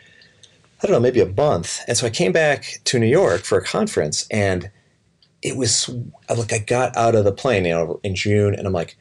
I 0.82 0.86
don't 0.86 0.94
know, 0.94 1.00
maybe 1.00 1.20
a 1.20 1.26
month. 1.26 1.80
And 1.88 1.96
so 1.96 2.06
I 2.06 2.10
came 2.10 2.30
back 2.30 2.80
to 2.84 3.00
New 3.00 3.06
York 3.06 3.42
for 3.42 3.58
a 3.58 3.64
conference, 3.64 4.26
and 4.30 4.70
it 5.42 5.56
was 5.56 5.90
like 6.28 6.52
I 6.52 6.58
got 6.58 6.96
out 6.96 7.14
of 7.14 7.24
the 7.24 7.32
plane, 7.32 7.64
you 7.64 7.72
know, 7.72 8.00
in 8.02 8.14
June, 8.14 8.54
and 8.54 8.66
I'm 8.66 8.72
like. 8.72 8.96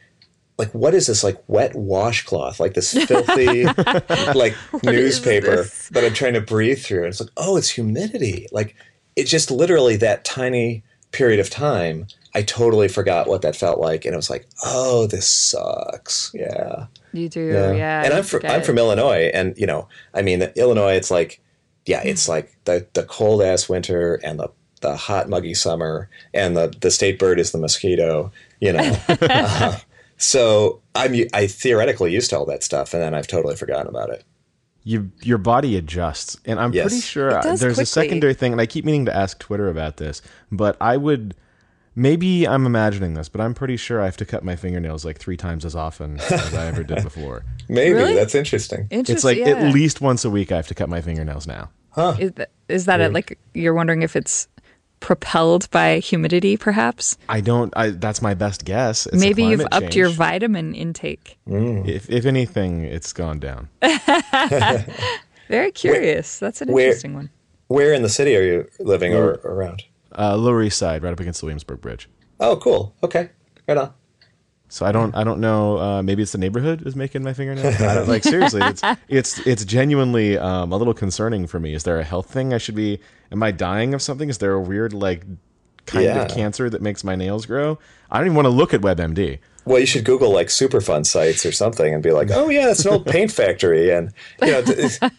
Like 0.59 0.71
what 0.71 0.95
is 0.95 1.05
this 1.05 1.23
like 1.23 1.38
wet 1.45 1.75
washcloth 1.75 2.59
like 2.59 2.73
this 2.73 2.91
filthy 3.05 3.65
like 4.33 4.55
newspaper 4.81 5.65
that 5.91 6.03
I'm 6.03 6.15
trying 6.15 6.33
to 6.33 6.41
breathe 6.41 6.79
through 6.79 7.03
and 7.03 7.09
it's 7.09 7.19
like 7.19 7.29
oh 7.38 7.57
it's 7.57 7.69
humidity 7.69 8.47
like 8.51 8.75
it's 9.15 9.29
just 9.29 9.51
literally 9.51 9.97
that 9.97 10.25
tiny 10.25 10.81
period 11.11 11.39
of 11.39 11.51
time 11.51 12.07
I 12.38 12.43
totally 12.43 12.88
forgot 12.88 13.27
what 13.27 13.41
that 13.41 13.55
felt 13.55 13.79
like 13.79 14.05
and 14.05 14.13
it 14.13 14.17
was 14.17 14.29
like 14.29 14.47
oh 14.63 15.07
this 15.07 15.27
sucks 15.27 16.31
yeah 16.33 16.85
You 17.13 17.29
do, 17.29 17.41
yeah. 17.75 18.03
and 18.05 18.13
I'm 18.13 18.23
from 18.23 18.41
I'm 18.45 18.61
from 18.61 18.77
Illinois 18.77 19.31
and 19.33 19.57
you 19.57 19.65
know 19.65 19.88
I 20.13 20.21
mean 20.21 20.41
Illinois 20.55 20.93
it's 20.93 21.09
like 21.11 21.41
yeah 21.85 22.01
it's 22.03 22.29
like 22.29 22.55
the 22.65 22.85
the 22.93 23.03
cold 23.03 23.41
ass 23.41 23.67
winter 23.67 24.19
and 24.23 24.39
the 24.39 24.49
the 24.81 24.95
hot 24.95 25.27
muggy 25.29 25.55
summer 25.55 26.09
and 26.33 26.55
the 26.55 26.71
the 26.81 26.91
state 26.91 27.17
bird 27.17 27.39
is 27.39 27.51
the 27.51 27.57
mosquito 27.57 28.31
you 28.59 28.71
know 28.73 28.95
Uh, 29.21 29.77
so 30.17 30.81
I'm 30.95 31.13
I 31.33 31.47
theoretically 31.47 32.11
used 32.13 32.29
to 32.31 32.38
all 32.38 32.45
that 32.45 32.63
stuff 32.63 32.93
and 32.93 33.01
then 33.03 33.13
I've 33.13 33.27
totally 33.27 33.55
forgotten 33.55 33.88
about 33.88 34.09
it 34.11 34.23
you 34.83 35.11
your 35.21 35.38
body 35.38 35.75
adjusts 35.75 36.38
and 36.45 36.59
i'm 36.61 36.71
Yes. 36.73 36.88
pretty 36.88 37.01
sure 37.01 37.31
there's 37.43 37.59
quickly. 37.59 37.83
a 37.83 37.85
secondary 37.85 38.33
thing 38.33 38.53
and 38.53 38.61
i 38.61 38.65
keep 38.65 38.85
meaning 38.85 39.05
to 39.05 39.13
ask 39.13 39.38
twitter 39.38 39.67
about 39.69 39.97
this 39.97 40.21
but 40.49 40.77
i 40.79 40.95
would 40.95 41.35
maybe 41.97 42.47
i'm 42.47 42.65
imagining 42.65 43.13
this 43.15 43.27
but 43.27 43.41
i'm 43.41 43.53
pretty 43.53 43.75
sure 43.75 43.99
i 44.01 44.05
have 44.05 44.15
to 44.15 44.25
cut 44.25 44.43
my 44.43 44.55
fingernails 44.55 45.03
like 45.03 45.17
three 45.17 45.35
times 45.35 45.65
as 45.65 45.75
often 45.75 46.19
as 46.19 46.53
i 46.53 46.65
ever 46.67 46.83
did 46.83 47.01
before 47.03 47.43
maybe 47.67 47.93
Really? 47.93 48.13
that's 48.13 48.35
interesting 48.35 48.87
Interesting. 48.91 49.15
it's 49.15 49.23
like 49.23 49.37
yeah. 49.37 49.47
at 49.47 49.73
least 49.73 49.99
once 49.99 50.23
a 50.23 50.29
week 50.29 50.51
i 50.51 50.55
have 50.55 50.67
to 50.67 50.75
cut 50.75 50.87
my 50.89 51.01
fingernails 51.01 51.47
now 51.47 51.69
Is 52.19 52.31
that, 52.33 52.51
is 52.69 52.85
that 52.85 53.01
it? 53.01 53.11
Like 53.11 53.39
you're 53.55 53.73
wondering 53.73 54.03
if 54.03 54.15
it's 54.15 54.47
propelled 54.99 55.69
by 55.71 55.97
humidity, 55.99 56.55
perhaps? 56.57 57.17
i 57.29 57.41
don't 57.41 57.73
i 57.75 57.89
that's 57.89 58.21
my 58.21 58.33
best 58.35 58.65
guess 58.65 59.07
It's 59.07 59.17
Maybe 59.17 59.43
you've 59.43 59.61
climate 59.61 59.73
upped 59.85 59.95
your 59.95 60.09
vitamin 60.09 60.75
intake. 60.75 61.37
Mm. 61.47 61.87
if, 61.87 62.09
if 62.09 62.25
anything 62.25 62.83
it's 62.85 63.11
gone 63.13 63.39
down 63.39 63.69
Very 65.49 65.71
curious. 65.71 66.39
That's 66.39 66.61
an 66.61 66.71
where- 66.71 66.87
interesting 66.87 67.13
one. 67.13 67.29
where 67.67 67.93
in 67.93 68.01
the 68.03 68.09
city 68.09 68.35
are 68.35 68.41
you 68.43 68.67
living 68.79 69.13
or 69.13 69.39
around 69.45 69.83
uh, 70.18 70.36
lower 70.36 70.61
east 70.63 70.78
side 70.78 71.03
right 71.03 71.13
up 71.13 71.20
against 71.20 71.39
the 71.41 71.45
williamsburg 71.45 71.80
bridge 71.82 72.09
oh 72.39 72.55
cool 72.57 72.95
okay 73.03 73.30
right 73.68 73.78
on 73.78 73.93
So 74.70 74.86
I 74.86 74.91
don't 74.91 75.15
I 75.15 75.24
don't 75.24 75.39
know. 75.39 75.78
Uh, 75.80 76.01
maybe 76.03 76.22
it's 76.24 76.34
the 76.34 76.38
neighborhood 76.38 76.86
is 76.86 76.93
making 76.93 77.24
my 77.24 77.32
fingernails. 77.34 77.80
I 77.80 77.93
don't, 77.95 78.07
like 78.09 78.24
seriously, 78.26 78.61
it's 78.65 78.82
it's 79.07 79.39
it's 79.47 79.63
genuinely 79.63 80.38
um, 80.38 80.74
a 80.74 80.78
little 80.78 80.93
concerning 80.93 81.47
for 81.47 81.57
me. 81.57 81.74
Is 81.74 81.84
there 81.84 81.97
a 81.99 82.03
health 82.03 82.30
thing 82.30 82.53
I 82.53 82.57
should 82.57 82.76
be? 82.76 82.99
Am 83.32 83.41
I 83.41 83.51
dying 83.51 83.93
of 83.93 84.01
something? 84.01 84.28
Is 84.30 84.39
there 84.39 84.51
a 84.51 84.59
weird 84.61 84.91
like 84.91 85.24
kind 85.86 86.03
Yeah. 86.03 86.24
of 86.24 86.32
cancer 86.32 86.70
that 86.70 86.82
makes 86.82 87.05
my 87.05 87.15
nails 87.15 87.45
grow? 87.45 87.80
I 88.11 88.18
don't 88.18 88.28
even 88.28 88.36
want 88.36 88.45
to 88.47 88.49
look 88.61 88.74
at 88.74 88.82
WebMD. 88.82 89.39
Well, 89.63 89.80
you 89.80 89.86
should 89.86 90.03
Google 90.03 90.32
like 90.34 90.47
Superfund 90.47 91.05
sites 91.05 91.45
or 91.45 91.53
something 91.53 91.93
and 91.93 92.03
be 92.03 92.11
like, 92.11 92.30
oh 92.32 92.49
yeah, 92.49 92.70
it's 92.72 92.84
an 92.86 92.91
old 92.91 93.05
paint 93.05 93.32
factory 93.32 93.89
and 93.89 94.11
you 94.41 94.51
know, 94.51 94.63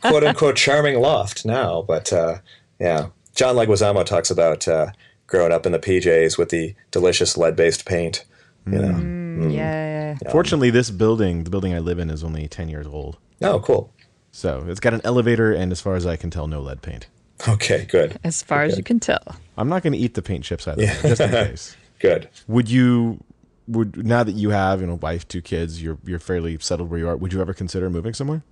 quote 0.02 0.24
unquote 0.24 0.56
charming 0.56 1.00
loft 1.00 1.46
now. 1.46 1.80
But 1.88 2.12
uh, 2.12 2.40
yeah, 2.78 3.08
John 3.38 3.54
Leguizamo 3.54 4.04
talks 4.04 4.32
about 4.32 4.66
uh, 4.66 4.90
growing 5.28 5.52
up 5.52 5.64
in 5.64 5.70
the 5.70 5.78
PJs 5.78 6.36
with 6.36 6.48
the 6.48 6.74
delicious 6.90 7.36
lead 7.36 7.54
based 7.54 7.86
paint. 7.86 8.24
You 8.66 8.72
know, 8.80 8.88
Mm, 8.88 9.54
Yeah, 9.54 10.16
yeah. 10.20 10.30
Fortunately, 10.32 10.70
this 10.70 10.90
building, 10.90 11.44
the 11.44 11.50
building 11.50 11.72
I 11.72 11.78
live 11.78 12.00
in, 12.00 12.10
is 12.10 12.24
only 12.24 12.48
ten 12.48 12.68
years 12.68 12.88
old. 12.88 13.16
oh 13.40 13.60
cool. 13.60 13.92
So 14.32 14.64
it's 14.68 14.80
got 14.80 14.92
an 14.92 15.00
elevator, 15.04 15.52
and 15.52 15.70
as 15.70 15.80
far 15.80 15.94
as 15.94 16.04
I 16.04 16.16
can 16.16 16.30
tell, 16.30 16.48
no 16.48 16.60
lead 16.60 16.82
paint. 16.82 17.06
Okay, 17.48 17.86
good, 17.88 18.18
As 18.24 18.42
far 18.42 18.64
as 18.64 18.76
you 18.76 18.82
can 18.82 18.98
tell. 18.98 19.22
I'm 19.56 19.68
not 19.68 19.84
going 19.84 19.92
to 19.92 19.98
eat 19.98 20.14
the 20.14 20.22
paint 20.22 20.42
chips 20.42 20.66
either, 20.66 20.86
just 21.02 21.20
in 21.20 21.30
case. 21.46 21.76
good. 22.00 22.28
Would 22.48 22.68
you? 22.68 23.22
Would 23.68 24.04
now 24.04 24.24
that 24.24 24.32
you 24.32 24.50
have 24.50 24.80
you 24.80 24.88
know 24.88 24.96
wife, 24.96 25.28
two 25.28 25.42
kids, 25.42 25.80
you're 25.80 25.98
you're 26.04 26.18
fairly 26.18 26.58
settled 26.60 26.90
where 26.90 26.98
you 26.98 27.08
are. 27.08 27.16
Would 27.16 27.32
you 27.32 27.40
ever 27.40 27.54
consider 27.54 27.88
moving 27.88 28.14
somewhere? 28.14 28.42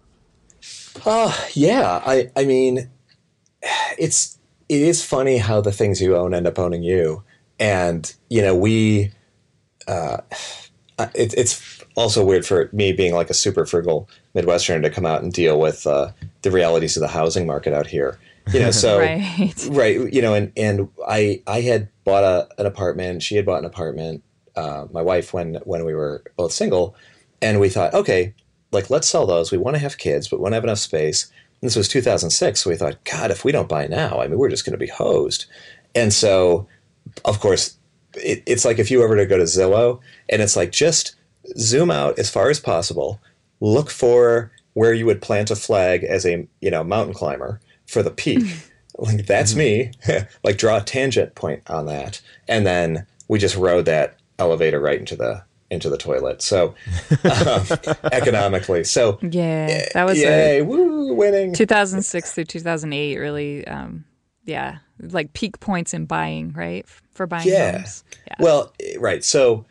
Yeah, 1.55 2.01
I 2.07 2.30
I 2.37 2.45
mean, 2.45 2.89
it's 3.99 4.36
it 4.68 4.80
is 4.80 5.04
funny 5.04 5.38
how 5.38 5.60
the 5.60 5.72
things 5.72 6.00
you 6.00 6.16
own 6.16 6.34
end 6.34 6.46
up 6.46 6.58
owning 6.58 6.82
you, 6.82 7.22
and 7.58 8.12
you 8.28 8.42
know 8.42 8.54
we. 8.54 9.12
Uh, 9.88 10.18
it, 11.14 11.34
it's 11.34 11.84
also 11.94 12.24
weird 12.24 12.44
for 12.44 12.70
me 12.72 12.92
being 12.92 13.14
like 13.14 13.30
a 13.30 13.34
super 13.34 13.66
frugal 13.66 14.08
Midwesterner 14.34 14.82
to 14.82 14.90
come 14.90 15.06
out 15.06 15.22
and 15.22 15.32
deal 15.32 15.60
with 15.60 15.86
uh, 15.86 16.10
the 16.42 16.50
realities 16.50 16.96
of 16.96 17.02
the 17.02 17.08
housing 17.08 17.46
market 17.46 17.72
out 17.72 17.86
here. 17.86 18.18
You 18.52 18.60
know, 18.60 18.70
so 18.72 18.98
Right. 18.98 19.20
right 19.68 20.12
you 20.12 20.20
know 20.20 20.34
and 20.34 20.52
and 20.56 20.88
i 21.08 21.42
i 21.46 21.60
had 21.62 21.88
bought 22.04 22.24
a, 22.24 22.46
an 22.60 22.66
apartment 22.66 23.22
she 23.22 23.36
had 23.36 23.46
bought 23.46 23.58
an 23.60 23.64
apartment 23.64 24.22
uh, 24.54 24.86
my 24.92 25.00
wife 25.00 25.32
when 25.32 25.54
when 25.64 25.84
we 25.84 25.94
were 25.94 26.22
both 26.36 26.52
single 26.52 26.94
and 27.40 27.58
we 27.58 27.68
thought 27.68 27.94
okay 27.94 28.34
like 28.70 28.90
let's 28.90 29.08
sell 29.08 29.26
those 29.26 29.50
we 29.50 29.58
want 29.58 29.74
to 29.74 29.78
have 29.80 29.96
kids 29.98 30.28
but 30.28 30.38
we 30.38 30.42
want 30.42 30.52
to 30.52 30.56
have 30.56 30.64
enough 30.64 30.78
space 30.78 31.30
this 31.61 31.76
was 31.76 31.88
2006 31.88 32.61
so 32.61 32.70
we 32.70 32.76
thought 32.76 33.02
god 33.04 33.30
if 33.30 33.44
we 33.44 33.52
don't 33.52 33.68
buy 33.68 33.86
now 33.86 34.20
i 34.20 34.28
mean 34.28 34.38
we're 34.38 34.48
just 34.48 34.64
going 34.64 34.72
to 34.72 34.78
be 34.78 34.86
hosed 34.86 35.46
and 35.94 36.12
so 36.12 36.66
of 37.24 37.40
course 37.40 37.76
it, 38.16 38.42
it's 38.46 38.64
like 38.64 38.78
if 38.78 38.90
you 38.90 38.98
were 38.98 39.16
to 39.16 39.26
go 39.26 39.36
to 39.36 39.44
Zillow 39.44 40.00
and 40.28 40.42
it's 40.42 40.57
like 40.57 40.72
just 40.72 41.14
zoom 41.57 41.90
out 41.90 42.18
as 42.18 42.30
far 42.30 42.50
as 42.50 42.61
possible, 42.61 43.20
look 43.61 43.90
for 43.90 44.50
where 44.74 44.92
you 44.92 45.07
would 45.07 45.22
plant 45.22 45.50
a 45.50 45.57
flag 45.57 46.04
as 46.04 46.26
a 46.26 46.46
you 46.61 46.70
know 46.70 46.84
mountain 46.84 47.14
climber 47.14 47.61
for 47.86 48.02
the 48.02 48.11
peak. 48.11 48.44
like 48.98 49.26
that's 49.26 49.54
me. 49.54 49.92
like 50.44 50.59
draw 50.59 50.78
a 50.78 50.82
tangent 50.82 51.34
point 51.34 51.62
on 51.68 51.86
that, 51.86 52.20
and 52.48 52.66
then 52.66 53.07
we 53.28 53.38
just 53.38 53.57
rode 53.57 53.84
that 53.86 54.18
elevator 54.38 54.80
right 54.80 54.98
into 54.98 55.16
the 55.16 55.42
into 55.70 55.90
the 55.90 55.98
toilet. 55.98 56.42
So 56.42 56.74
um, 57.24 57.66
economically, 58.12 58.84
so 58.84 59.18
Yeah, 59.22 59.88
that 59.94 60.04
was 60.04 60.18
yay, 60.18 60.61
a 60.61 60.64
woo, 60.64 60.95
winning. 61.14 61.52
2006 61.54 62.32
through 62.32 62.44
2008. 62.44 63.16
Really, 63.18 63.66
um, 63.66 64.04
yeah, 64.44 64.78
like 65.00 65.32
peak 65.32 65.61
points 65.61 65.92
in 65.94 66.07
buying, 66.07 66.52
right? 66.52 66.86
For 67.12 67.26
buying 67.26 67.48
Yeah. 67.48 67.72
homes. 67.72 68.04
Yeah. 68.26 68.34
Well, 68.38 68.72
eh, 68.80 68.96
right. 68.98 69.24
So, 69.24 69.64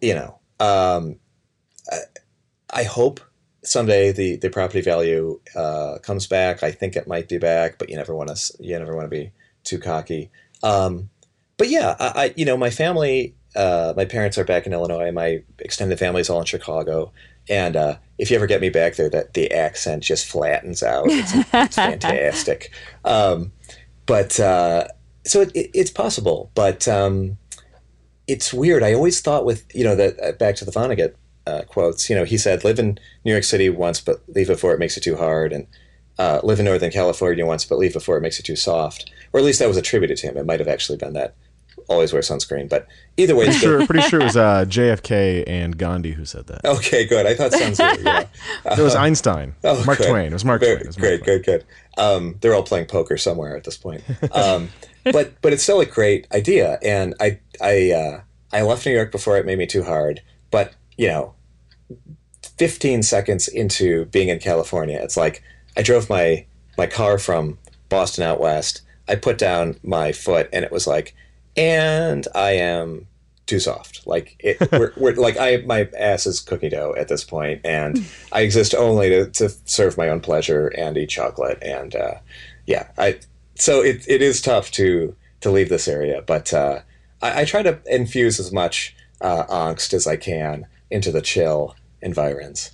you 0.00 0.14
know, 0.14 0.38
um, 0.60 1.16
I, 1.90 1.98
I 2.70 2.82
hope 2.84 3.20
someday 3.62 4.12
the, 4.12 4.36
the 4.36 4.48
property 4.50 4.80
value 4.80 5.40
uh, 5.54 5.98
comes 6.02 6.26
back. 6.26 6.62
I 6.62 6.70
think 6.70 6.96
it 6.96 7.06
might 7.08 7.28
be 7.28 7.38
back, 7.38 7.78
but 7.78 7.90
you 7.90 7.96
never 7.96 8.14
want 8.14 8.34
to 8.34 8.54
you 8.60 8.78
never 8.78 8.94
want 8.94 9.06
to 9.06 9.10
be 9.16 9.32
too 9.64 9.78
cocky. 9.78 10.30
Um, 10.62 11.10
but 11.56 11.68
yeah, 11.68 11.96
I, 11.98 12.12
I 12.24 12.34
you 12.36 12.44
know 12.44 12.56
my 12.56 12.70
family, 12.70 13.34
uh, 13.54 13.92
my 13.96 14.04
parents 14.04 14.38
are 14.38 14.44
back 14.44 14.66
in 14.66 14.72
Illinois. 14.72 15.10
My 15.10 15.42
extended 15.58 15.98
family's 15.98 16.30
all 16.30 16.38
in 16.40 16.46
Chicago. 16.46 17.12
And 17.48 17.76
uh, 17.76 17.96
if 18.18 18.30
you 18.30 18.36
ever 18.36 18.46
get 18.46 18.60
me 18.60 18.70
back 18.70 18.96
there, 18.96 19.10
that 19.10 19.34
the 19.34 19.52
accent 19.52 20.02
just 20.02 20.26
flattens 20.26 20.82
out. 20.82 21.06
It's, 21.08 21.32
it's 21.34 21.76
fantastic. 21.76 22.72
Um, 23.04 23.52
but 24.06 24.38
uh, 24.40 24.88
so 25.24 25.42
it, 25.42 25.52
it, 25.54 25.70
it's 25.74 25.90
possible. 25.90 26.50
But 26.54 26.88
um, 26.88 27.38
it's 28.26 28.52
weird. 28.52 28.82
I 28.82 28.94
always 28.94 29.20
thought 29.20 29.44
with 29.44 29.64
you 29.74 29.84
know 29.84 29.96
that 29.96 30.20
uh, 30.22 30.32
back 30.32 30.56
to 30.56 30.64
the 30.64 30.72
Vonnegut 30.72 31.14
uh, 31.46 31.62
quotes. 31.62 32.08
You 32.10 32.16
know, 32.16 32.24
he 32.24 32.38
said, 32.38 32.64
"Live 32.64 32.78
in 32.78 32.98
New 33.24 33.32
York 33.32 33.44
City 33.44 33.68
once, 33.68 34.00
but 34.00 34.22
leave 34.28 34.48
before 34.48 34.72
it 34.72 34.80
makes 34.80 34.96
it 34.96 35.02
too 35.02 35.16
hard," 35.16 35.52
and 35.52 35.66
uh, 36.18 36.40
"Live 36.42 36.58
in 36.58 36.64
Northern 36.64 36.90
California 36.90 37.46
once, 37.46 37.64
but 37.64 37.78
leave 37.78 37.92
before 37.92 38.16
it 38.16 38.22
makes 38.22 38.38
it 38.38 38.44
too 38.44 38.56
soft." 38.56 39.10
Or 39.32 39.40
at 39.40 39.46
least 39.46 39.58
that 39.58 39.68
was 39.68 39.76
attributed 39.76 40.16
to 40.18 40.28
him. 40.28 40.36
It 40.36 40.46
might 40.46 40.60
have 40.60 40.68
actually 40.68 40.98
been 40.98 41.12
that. 41.14 41.34
Always 41.88 42.12
wear 42.12 42.20
sunscreen, 42.22 42.68
but 42.68 42.88
either 43.16 43.36
way, 43.36 43.46
it's 43.46 43.60
good. 43.60 43.66
Sure, 43.80 43.86
pretty 43.86 44.08
sure 44.08 44.20
it 44.20 44.24
was 44.24 44.36
uh, 44.36 44.64
JFK 44.66 45.44
and 45.46 45.78
Gandhi 45.78 46.12
who 46.12 46.24
said 46.24 46.46
that. 46.48 46.64
Okay, 46.64 47.06
good. 47.06 47.26
I 47.26 47.34
thought 47.34 47.52
Sun 47.52 47.72
Tzu. 47.72 48.02
Yeah. 48.02 48.26
It 48.76 48.82
was 48.82 48.94
Einstein. 48.96 49.54
Oh, 49.62 49.84
Mark 49.84 49.98
good. 49.98 50.08
Twain. 50.08 50.26
It 50.26 50.32
was 50.32 50.44
Mark 50.44 50.60
Very- 50.60 50.74
Twain. 50.76 50.82
It 50.82 50.86
was 50.88 50.98
Mark 50.98 51.08
great, 51.08 51.22
Twain. 51.24 51.42
good, 51.42 51.44
good. 51.46 51.64
Um, 52.02 52.36
they're 52.40 52.54
all 52.54 52.64
playing 52.64 52.86
poker 52.86 53.16
somewhere 53.16 53.56
at 53.56 53.62
this 53.64 53.76
point. 53.76 54.02
Um, 54.32 54.70
but 55.04 55.40
but 55.42 55.52
it's 55.52 55.62
still 55.62 55.80
a 55.80 55.86
great 55.86 56.26
idea, 56.32 56.78
and 56.82 57.14
I 57.20 57.38
I 57.60 57.92
uh, 57.92 58.20
I 58.52 58.62
left 58.62 58.84
New 58.84 58.92
York 58.92 59.12
before 59.12 59.36
it 59.38 59.46
made 59.46 59.58
me 59.58 59.66
too 59.66 59.84
hard. 59.84 60.20
But 60.50 60.72
you 60.96 61.06
know, 61.08 61.34
15 62.58 63.02
seconds 63.02 63.48
into 63.48 64.06
being 64.06 64.28
in 64.28 64.38
California, 64.38 64.98
it's 65.02 65.16
like 65.16 65.42
I 65.76 65.82
drove 65.82 66.08
my 66.10 66.46
my 66.76 66.86
car 66.86 67.18
from 67.18 67.58
Boston 67.88 68.24
out 68.24 68.40
west. 68.40 68.82
I 69.08 69.14
put 69.14 69.38
down 69.38 69.78
my 69.84 70.10
foot, 70.12 70.48
and 70.52 70.64
it 70.64 70.72
was 70.72 70.86
like, 70.86 71.14
and 71.56 72.26
I 72.34 72.52
am 72.52 73.06
too 73.46 73.60
soft. 73.60 74.06
Like 74.06 74.36
it, 74.40 74.58
we're, 74.72 74.92
we're 74.96 75.14
like 75.14 75.36
I 75.38 75.58
my 75.66 75.88
ass 75.98 76.26
is 76.26 76.40
cookie 76.40 76.68
dough 76.68 76.94
at 76.96 77.08
this 77.08 77.24
point, 77.24 77.60
and 77.64 78.04
I 78.32 78.40
exist 78.40 78.74
only 78.74 79.08
to, 79.10 79.30
to 79.30 79.48
serve 79.64 79.96
my 79.96 80.08
own 80.08 80.20
pleasure 80.20 80.68
and 80.68 80.96
eat 80.96 81.10
chocolate. 81.10 81.58
And 81.62 81.94
uh, 81.94 82.14
yeah, 82.66 82.88
I 82.98 83.20
so 83.54 83.82
it, 83.82 84.04
it 84.08 84.22
is 84.22 84.40
tough 84.40 84.70
to 84.72 85.14
to 85.40 85.50
leave 85.50 85.68
this 85.68 85.88
area, 85.88 86.22
but 86.22 86.52
uh, 86.52 86.80
I, 87.22 87.42
I 87.42 87.44
try 87.44 87.62
to 87.62 87.78
infuse 87.86 88.40
as 88.40 88.52
much 88.52 88.96
uh, 89.20 89.44
angst 89.44 89.92
as 89.94 90.06
I 90.06 90.16
can 90.16 90.66
into 90.90 91.10
the 91.10 91.22
chill 91.22 91.74
environs. 92.02 92.72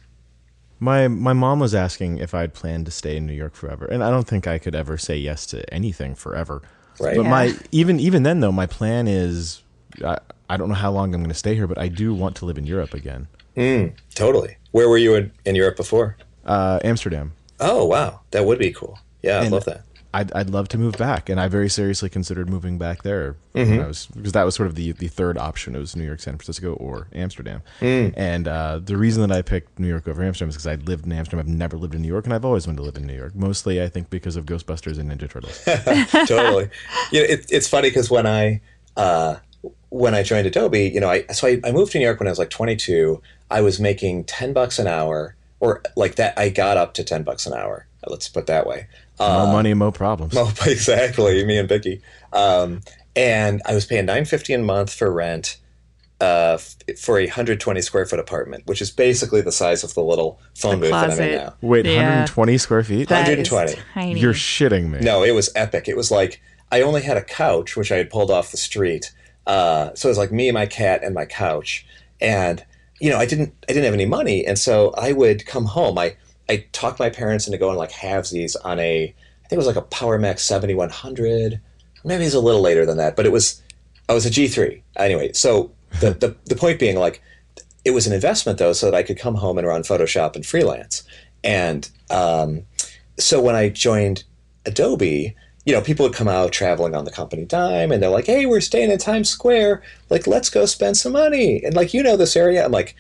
My 0.79 1.07
my 1.07 1.33
mom 1.33 1.61
was 1.61 1.75
asking 1.75 2.19
if 2.19 2.35
I'd 2.35 2.55
planned 2.55 2.87
to 2.87 2.93
stay 2.93 3.17
in 3.17 3.27
New 3.27 3.35
York 3.35 3.55
forever, 3.55 3.87
and 3.87 4.03
I 4.03 4.11
don't 4.11 4.27
think 4.27 4.47
I 4.47 4.59
could 4.59 4.75
ever 4.75 4.99
say 4.99 5.17
yes 5.17 5.47
to 5.47 5.73
anything 5.73 6.15
forever. 6.15 6.63
Right. 7.01 7.17
But 7.17 7.25
Yeah. 7.25 7.31
my 7.31 7.55
even 7.73 7.99
even 8.01 8.23
then 8.23 8.41
though, 8.41 8.53
my 8.53 8.67
plan 8.67 9.09
is 9.09 9.63
I, 10.05 10.19
I 10.49 10.57
don't 10.57 10.69
know 10.69 10.75
how 10.75 10.91
long 10.91 11.15
I'm 11.15 11.21
going 11.21 11.29
to 11.31 11.35
stay 11.35 11.55
here, 11.55 11.67
but 11.67 11.79
I 11.79 11.89
do 11.89 12.15
want 12.15 12.37
to 12.37 12.45
live 12.45 12.59
in 12.59 12.67
Europe 12.67 12.95
again. 12.95 13.29
Mm, 13.57 13.93
Totally. 14.15 14.57
Where 14.71 14.89
were 14.89 14.97
you 14.99 15.15
in, 15.15 15.31
in 15.45 15.55
Europe 15.55 15.77
before? 15.77 16.17
Uh, 16.45 16.79
Amsterdam. 16.83 17.33
Oh 17.61 17.85
wow, 17.85 18.21
that 18.31 18.45
would 18.47 18.59
be 18.59 18.73
cool. 18.73 18.99
Yeah, 19.23 19.41
I 19.41 19.49
love 19.49 19.65
that. 19.67 19.83
I'd, 20.15 20.33
I'd 20.33 20.51
love 20.51 20.69
to 20.69 20.79
move 20.79 20.97
back, 20.99 21.29
and 21.29 21.41
I 21.41 21.49
very 21.49 21.71
seriously 21.71 22.11
considered 22.11 22.49
moving 22.51 22.77
back 22.77 23.03
there. 23.03 23.37
Mm-hmm. 23.55 23.71
When 23.71 23.81
I 23.81 23.87
was 23.87 24.07
because 24.07 24.33
that 24.33 24.45
was 24.45 24.55
sort 24.55 24.67
of 24.67 24.75
the 24.75 24.93
the 24.93 25.09
third 25.09 25.39
option. 25.39 25.75
It 25.75 25.79
was 25.79 25.97
New 25.97 26.05
York, 26.05 26.21
San 26.21 26.37
Francisco, 26.37 26.75
or 26.75 27.09
Amsterdam. 27.15 27.63
Mm. 27.81 28.15
And 28.17 28.49
uh, 28.49 28.81
the 28.83 28.97
reason 28.97 29.27
that 29.27 29.35
I 29.35 29.43
picked 29.43 29.79
New 29.79 29.89
York 29.89 30.07
over 30.07 30.23
Amsterdam 30.23 30.51
is 30.51 30.57
because 30.57 30.67
I'd 30.67 30.87
lived 30.87 31.07
in 31.07 31.13
Amsterdam. 31.13 31.41
I've 31.41 31.49
never 31.49 31.79
lived 31.79 31.95
in 31.95 32.03
New 32.03 32.09
York, 32.09 32.25
and 32.27 32.35
I've 32.35 32.45
always 32.45 32.67
wanted 32.67 32.79
to 32.79 32.83
live 32.83 32.97
in 32.97 33.07
New 33.07 33.17
York. 33.17 33.35
Mostly, 33.35 33.83
I 33.83 33.89
think 33.89 34.11
because 34.11 34.37
of 34.37 34.45
Ghostbusters 34.45 34.99
and 34.99 35.11
Ninja 35.11 35.31
Turtles. 35.31 35.63
totally. 36.29 36.69
You 37.11 37.21
know, 37.21 37.27
it, 37.29 37.47
it's 37.51 37.69
funny 37.69 37.89
because 37.89 38.11
when 38.11 38.27
I 38.27 38.61
uh, 38.97 39.37
when 39.89 40.15
I 40.15 40.23
joined 40.23 40.47
Adobe, 40.47 40.89
you 40.89 41.01
know, 41.01 41.11
I 41.11 41.27
so 41.27 41.47
I, 41.47 41.61
I 41.65 41.73
moved 41.73 41.93
to 41.93 41.99
New 41.99 42.05
York 42.05 42.21
when 42.21 42.27
I 42.27 42.31
was 42.31 42.39
like 42.39 42.51
22. 42.51 43.23
I 43.51 43.61
was 43.61 43.79
making 43.79 44.25
10 44.25 44.53
bucks 44.53 44.79
an 44.79 44.87
hour, 44.87 45.37
or 45.61 45.83
like 45.97 46.17
that. 46.17 46.39
I 46.39 46.49
got 46.49 46.77
up 46.77 46.95
to 46.95 47.05
10 47.05 47.23
bucks 47.23 47.47
an 47.47 47.53
hour. 47.53 47.87
Let's 48.07 48.29
put 48.29 48.41
it 48.41 48.47
that 48.47 48.67
way. 48.67 48.89
Uh, 49.21 49.45
More 49.45 49.53
money, 49.53 49.75
more 49.75 49.93
problems. 49.93 50.35
Exactly. 50.67 51.45
Me 51.45 51.59
and 51.59 51.69
Biggie. 51.69 52.01
Um, 52.33 52.81
and 53.15 53.61
I 53.67 53.75
was 53.75 53.85
paying 53.87 54.07
nine 54.07 54.25
fifty 54.25 54.53
a 54.55 54.59
month 54.59 54.93
for 54.93 55.13
rent 55.13 55.59
uh, 56.21 56.57
for 56.99 57.19
a 57.19 57.27
hundred 57.27 57.61
twenty 57.61 57.83
square 57.83 58.07
foot 58.07 58.19
apartment, 58.19 58.67
which 58.67 58.81
is 58.81 58.91
basically 58.91 59.41
the 59.43 59.53
size 59.53 59.85
of 59.85 59.95
the 59.95 60.03
little 60.03 60.41
phone 60.57 60.81
booth 60.81 60.91
that 60.91 61.05
I'm 61.05 61.11
in 61.11 61.17
closet. 61.17 61.35
now. 61.37 61.55
Wait, 61.61 61.85
Yeah. 61.87 61.93
120 61.99 62.59
square 62.59 62.83
feet? 62.85 63.09
That 63.09 63.29
is 63.29 63.51
120. 63.51 63.83
tiny. 63.95 64.21
You're 64.21 64.33
shitting 64.33 64.89
me. 64.91 65.01
No, 65.01 65.23
it 65.23 65.33
was 65.33 65.51
epic. 65.55 65.89
It 65.89 65.97
was 65.97 66.11
like 66.11 66.41
I 66.71 66.81
only 66.83 67.03
had 67.03 67.17
a 67.19 67.23
couch, 67.25 67.77
which 67.77 67.93
I 67.93 67.97
had 67.97 68.09
pulled 68.09 68.31
off 68.31 68.51
the 68.51 68.57
street. 68.57 69.13
Uh, 69.47 69.91
so 69.95 70.09
it 70.09 70.11
was 70.13 70.19
like 70.19 70.33
me, 70.33 70.51
my 70.53 70.67
cat, 70.67 71.03
and 71.05 71.15
my 71.15 71.27
couch. 71.27 71.85
And 72.21 72.65
you 73.01 73.11
know, 73.11 73.19
I 73.19 73.27
didn't, 73.27 73.53
I 73.69 73.73
didn't 73.73 73.85
have 73.85 73.95
any 73.95 74.07
money, 74.07 74.47
and 74.47 74.57
so 74.59 74.95
I 74.97 75.11
would 75.13 75.45
come 75.45 75.65
home. 75.65 75.99
I, 75.99 76.17
I 76.49 76.67
talked 76.73 76.99
my 76.99 77.11
parents 77.11 77.47
into 77.47 77.59
going 77.59 77.77
like 77.77 77.93
halvesies 77.93 78.57
on 78.65 78.79
a, 78.79 79.05
I 79.05 79.49
think 79.49 79.53
it 79.53 79.57
was 79.57 79.67
like 79.67 79.77
a 79.77 79.83
Power 79.83 80.19
one 80.19 80.91
hundred. 80.91 81.61
Maybe 82.05 82.25
it's 82.25 82.35
a 82.35 82.41
little 82.41 82.61
later 82.61 82.85
than 82.85 82.97
that, 82.97 83.17
but 83.17 83.27
it 83.27 83.33
was, 83.33 83.63
I 84.09 84.15
was 84.15 84.27
a 84.27 84.31
G 84.31 84.49
three 84.49 84.83
anyway. 84.97 85.33
So 85.33 85.73
the, 86.01 86.11
the 86.11 86.37
the 86.47 86.57
point 86.57 86.81
being 86.81 86.97
like, 86.97 87.23
it 87.85 87.93
was 87.93 88.07
an 88.07 88.13
investment 88.13 88.59
though, 88.59 88.73
so 88.73 88.91
that 88.91 88.97
I 88.97 89.03
could 89.03 89.19
come 89.19 89.37
home 89.37 89.59
and 89.59 89.67
run 89.67 89.83
Photoshop 89.83 90.37
and 90.37 90.45
freelance. 90.45 91.05
And 91.45 91.89
um, 92.11 92.63
so 93.19 93.41
when 93.41 93.55
I 93.55 93.69
joined 93.69 94.25
Adobe, 94.67 95.35
you 95.65 95.73
know, 95.73 95.81
people 95.81 96.05
would 96.07 96.15
come 96.15 96.29
out 96.29 96.53
traveling 96.53 96.95
on 96.95 97.05
the 97.05 97.11
company 97.13 97.45
dime 97.45 97.93
and 97.93 98.03
they're 98.03 98.11
like, 98.11 98.27
hey, 98.27 98.47
we're 98.47 98.61
staying 98.61 98.91
in 98.91 98.99
Times 98.99 99.31
Square. 99.31 99.83
Like, 100.11 100.27
let's 100.27 100.51
go 100.51 100.67
spend 100.67 100.97
some 100.97 101.13
money. 101.13 101.63
And 101.65 101.75
like, 101.75 101.95
you 101.95 102.03
know 102.03 102.17
this 102.17 102.37
area? 102.37 102.65
I'm 102.65 102.73
like, 102.73 102.97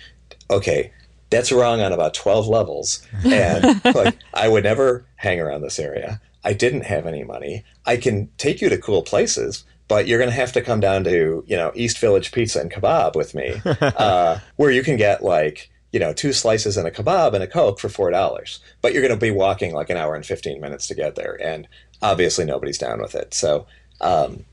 okay, 0.48 0.92
that's 1.32 1.50
wrong 1.50 1.80
on 1.80 1.92
about 1.92 2.14
12 2.14 2.46
levels. 2.46 3.04
And 3.24 3.82
like, 3.94 4.16
I 4.34 4.48
would 4.48 4.64
never 4.64 5.04
hang 5.16 5.40
around 5.40 5.62
this 5.62 5.80
area. 5.80 6.20
I 6.44 6.52
didn't 6.52 6.82
have 6.82 7.06
any 7.06 7.24
money. 7.24 7.64
I 7.86 7.96
can 7.96 8.28
take 8.36 8.60
you 8.60 8.68
to 8.68 8.78
cool 8.78 9.02
places, 9.02 9.64
but 9.88 10.06
you're 10.06 10.18
going 10.18 10.30
to 10.30 10.36
have 10.36 10.52
to 10.52 10.60
come 10.60 10.80
down 10.80 11.04
to, 11.04 11.42
you 11.46 11.56
know, 11.56 11.72
East 11.74 11.98
Village 11.98 12.32
Pizza 12.32 12.60
and 12.60 12.70
Kebab 12.70 13.16
with 13.16 13.34
me, 13.34 13.54
uh, 13.64 14.38
where 14.56 14.70
you 14.70 14.82
can 14.82 14.96
get 14.96 15.24
like, 15.24 15.70
you 15.92 15.98
know, 15.98 16.12
two 16.12 16.32
slices 16.32 16.76
and 16.76 16.86
a 16.86 16.90
kebab 16.90 17.34
and 17.34 17.42
a 17.42 17.46
Coke 17.46 17.78
for 17.78 17.88
$4. 17.88 18.58
But 18.80 18.92
you're 18.92 19.02
going 19.02 19.18
to 19.18 19.20
be 19.20 19.30
walking 19.30 19.74
like 19.74 19.90
an 19.90 19.96
hour 19.96 20.14
and 20.14 20.24
15 20.24 20.60
minutes 20.60 20.86
to 20.88 20.94
get 20.94 21.16
there. 21.16 21.38
And 21.42 21.68
obviously 22.00 22.44
nobody's 22.44 22.78
down 22.78 23.00
with 23.00 23.14
it. 23.14 23.34
So, 23.34 23.66
um, 24.00 24.44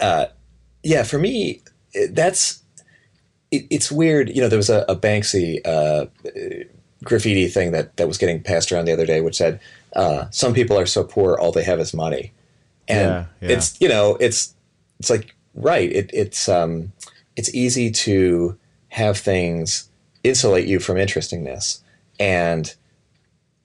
uh, 0.00 0.26
yeah, 0.82 1.02
for 1.02 1.18
me, 1.18 1.62
that's, 2.10 2.61
it, 3.52 3.66
it's 3.70 3.92
weird. 3.92 4.34
You 4.34 4.42
know, 4.42 4.48
there 4.48 4.56
was 4.56 4.70
a, 4.70 4.84
a 4.88 4.96
Banksy, 4.96 5.60
uh, 5.64 6.06
graffiti 7.04 7.48
thing 7.48 7.72
that, 7.72 7.96
that 7.96 8.08
was 8.08 8.16
getting 8.16 8.42
passed 8.42 8.72
around 8.72 8.86
the 8.86 8.92
other 8.92 9.06
day, 9.06 9.20
which 9.20 9.36
said, 9.36 9.60
uh, 9.94 10.26
some 10.30 10.54
people 10.54 10.78
are 10.78 10.86
so 10.86 11.04
poor, 11.04 11.36
all 11.36 11.52
they 11.52 11.64
have 11.64 11.80
is 11.80 11.92
money. 11.92 12.32
And 12.88 13.08
Yeah, 13.08 13.24
yeah. 13.40 13.56
it's, 13.56 13.80
you 13.80 13.88
know, 13.88 14.16
it's, 14.20 14.54
it's 14.98 15.10
like, 15.10 15.34
right. 15.54 15.90
It, 15.90 16.10
it's, 16.12 16.48
um, 16.48 16.92
it's 17.36 17.54
easy 17.54 17.90
to 17.90 18.56
have 18.88 19.18
things 19.18 19.88
insulate 20.22 20.66
you 20.66 20.78
from 20.78 20.96
interestingness. 20.96 21.82
And, 22.20 22.72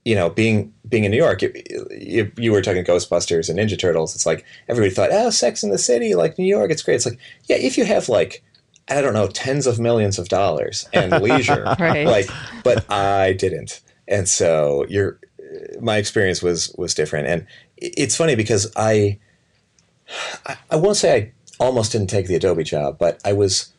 you 0.03 0.15
know, 0.15 0.29
being 0.29 0.73
being 0.87 1.03
in 1.03 1.11
New 1.11 1.17
York, 1.17 1.41
you, 1.41 1.53
you, 1.91 2.31
you 2.37 2.51
were 2.51 2.61
talking 2.61 2.83
Ghostbusters 2.83 3.49
and 3.49 3.59
Ninja 3.59 3.77
Turtles. 3.77 4.15
It's 4.15 4.25
like 4.25 4.45
everybody 4.69 4.93
thought, 4.93 5.09
oh, 5.11 5.29
Sex 5.29 5.63
in 5.63 5.69
the 5.69 5.77
City, 5.77 6.15
like 6.15 6.39
New 6.39 6.45
York, 6.45 6.71
it's 6.71 6.81
great. 6.81 6.95
It's 6.95 7.05
like, 7.05 7.19
yeah, 7.43 7.57
if 7.57 7.77
you 7.77 7.85
have 7.85 8.07
like, 8.07 8.41
I 8.89 9.01
don't 9.01 9.13
know, 9.13 9.27
tens 9.27 9.67
of 9.67 9.79
millions 9.79 10.17
of 10.17 10.29
dollars 10.29 10.87
and 10.93 11.11
leisure, 11.21 11.75
Right. 11.79 12.05
like, 12.07 12.29
but 12.63 12.89
I 12.91 13.33
didn't, 13.33 13.81
and 14.07 14.27
so 14.27 14.85
your 14.89 15.19
my 15.81 15.97
experience 15.97 16.41
was 16.41 16.73
was 16.77 16.93
different. 16.93 17.27
And 17.27 17.47
it's 17.77 18.15
funny 18.15 18.35
because 18.35 18.71
I 18.75 19.17
I, 20.69 20.75
won't 20.77 20.97
say 20.97 21.15
I 21.17 21.31
almost 21.63 21.91
didn't 21.91 22.07
take 22.07 22.27
the 22.27 22.35
Adobe 22.35 22.63
job, 22.63 22.97
but 22.97 23.19
I 23.25 23.33
was 23.33 23.73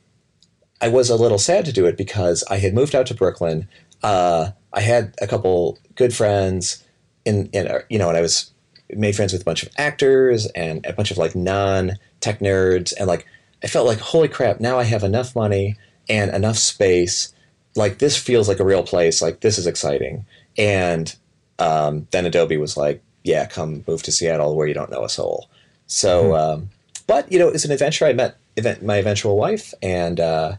I 0.81 0.89
was 0.89 1.11
a 1.11 1.17
little 1.17 1.39
sad 1.39 1.65
to 1.67 1.73
do 1.73 1.87
it 1.87 1.97
because 1.97 2.45
I 2.51 2.59
had 2.59 2.75
moved 2.75 2.95
out 2.95 3.07
to 3.07 3.15
Brooklyn. 3.15 3.69
Uh, 4.03 4.51
I 4.73 4.81
had 4.81 5.15
a 5.21 5.27
couple 5.27 5.79
good 5.95 6.15
friends 6.15 6.85
in, 7.25 7.47
in 7.53 7.69
you 7.89 7.99
know, 7.99 8.09
and 8.09 8.17
I 8.17 8.21
was 8.21 8.53
made 8.91 9.17
friends 9.17 9.33
with 9.33 9.43
a 9.43 9.45
bunch 9.45 9.63
of 9.63 9.71
actors 9.77 10.47
and 10.55 10.85
a 10.87 10.93
bunch 10.93 11.11
of 11.11 11.19
like 11.19 11.35
non 11.35 11.99
tech 12.21 12.41
nerds, 12.41 12.93
and 12.99 13.07
like 13.07 13.27
I 13.63 13.67
felt 13.67 13.87
like 13.87 13.99
holy 13.99 14.29
crap! 14.29 14.61
Now 14.61 14.79
I 14.79 14.85
have 14.85 15.05
enough 15.05 15.35
money 15.35 15.77
and 16.09 16.35
enough 16.35 16.59
space. 16.59 17.33
Like 17.77 17.99
this 17.99 18.17
feels 18.17 18.49
like 18.49 18.61
a 18.61 18.65
real 18.65 18.83
place. 18.83 19.21
Like 19.21 19.41
this 19.41 19.59
is 19.59 19.67
exciting. 19.67 20.27
And 20.57 21.15
um, 21.59 22.07
then 22.11 22.27
Adobe 22.27 22.57
was 22.57 22.77
like, 22.77 23.03
"Yeah, 23.25 23.47
come 23.47 23.85
move 23.87 24.03
to 24.05 24.13
Seattle 24.13 24.57
where 24.57 24.67
you 24.67 24.75
don't 24.75 24.91
know 24.91 25.05
a 25.05 25.09
soul." 25.09 25.49
So, 25.87 26.25
mm-hmm. 26.25 26.35
um, 26.35 26.71
but 27.07 27.31
you 27.33 27.39
know, 27.39 27.49
it's 27.49 27.65
an 27.65 27.73
adventure. 27.73 28.07
I 28.07 28.13
met 28.13 28.37
event, 28.57 28.83
my 28.83 28.97
eventual 28.97 29.37
wife, 29.37 29.75
and 29.83 30.21
uh, 30.21 30.57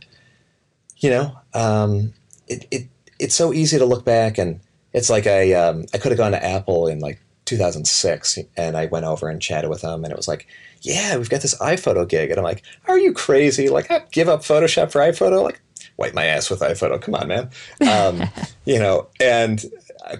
you 0.97 1.10
know, 1.10 1.38
um, 1.54 2.14
it, 2.47 2.68
it 2.72 2.88
it's 3.20 3.36
so 3.36 3.54
easy 3.54 3.78
to 3.78 3.86
look 3.86 4.06
back, 4.06 4.38
and 4.38 4.60
it's 4.93 5.10
like 5.10 5.28
I 5.28 5.54
um, 5.54 5.86
I 5.93 5.97
could 5.97 6.12
have 6.12 6.18
gone 6.18 6.32
to 6.32 6.43
Apple 6.43 6.88
in 6.88 7.00
like 7.00 7.22
2006, 7.45 8.39
and 8.58 8.78
I 8.78 8.86
went 8.88 9.06
over 9.06 9.30
and 9.30 9.41
chatted 9.41 9.70
with 9.70 9.82
them, 9.82 10.04
and 10.04 10.12
it 10.12 10.18
was 10.18 10.28
like, 10.28 10.47
yeah, 10.82 11.17
we've 11.17 11.30
got 11.30 11.41
this 11.41 11.57
iPhoto 11.57 12.07
gig, 12.07 12.30
and 12.30 12.39
I'm 12.39 12.43
like, 12.43 12.63
are 12.88 12.97
you 12.97 13.13
crazy? 13.13 13.69
Like, 13.69 13.91
I 13.91 14.03
give 14.11 14.30
up 14.30 14.41
Photoshop 14.41 14.91
for 14.91 15.01
iPhoto? 15.01 15.43
Like, 15.43 15.61
wipe 15.97 16.13
my 16.13 16.25
ass 16.25 16.49
with 16.49 16.61
iPhoto. 16.61 17.01
Come 17.01 17.15
on, 17.15 17.27
man. 17.27 17.49
Um, 17.89 18.30
you 18.65 18.80
know, 18.80 19.07
and 19.19 19.63
uh, 20.05 20.17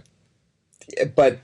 but 1.16 1.40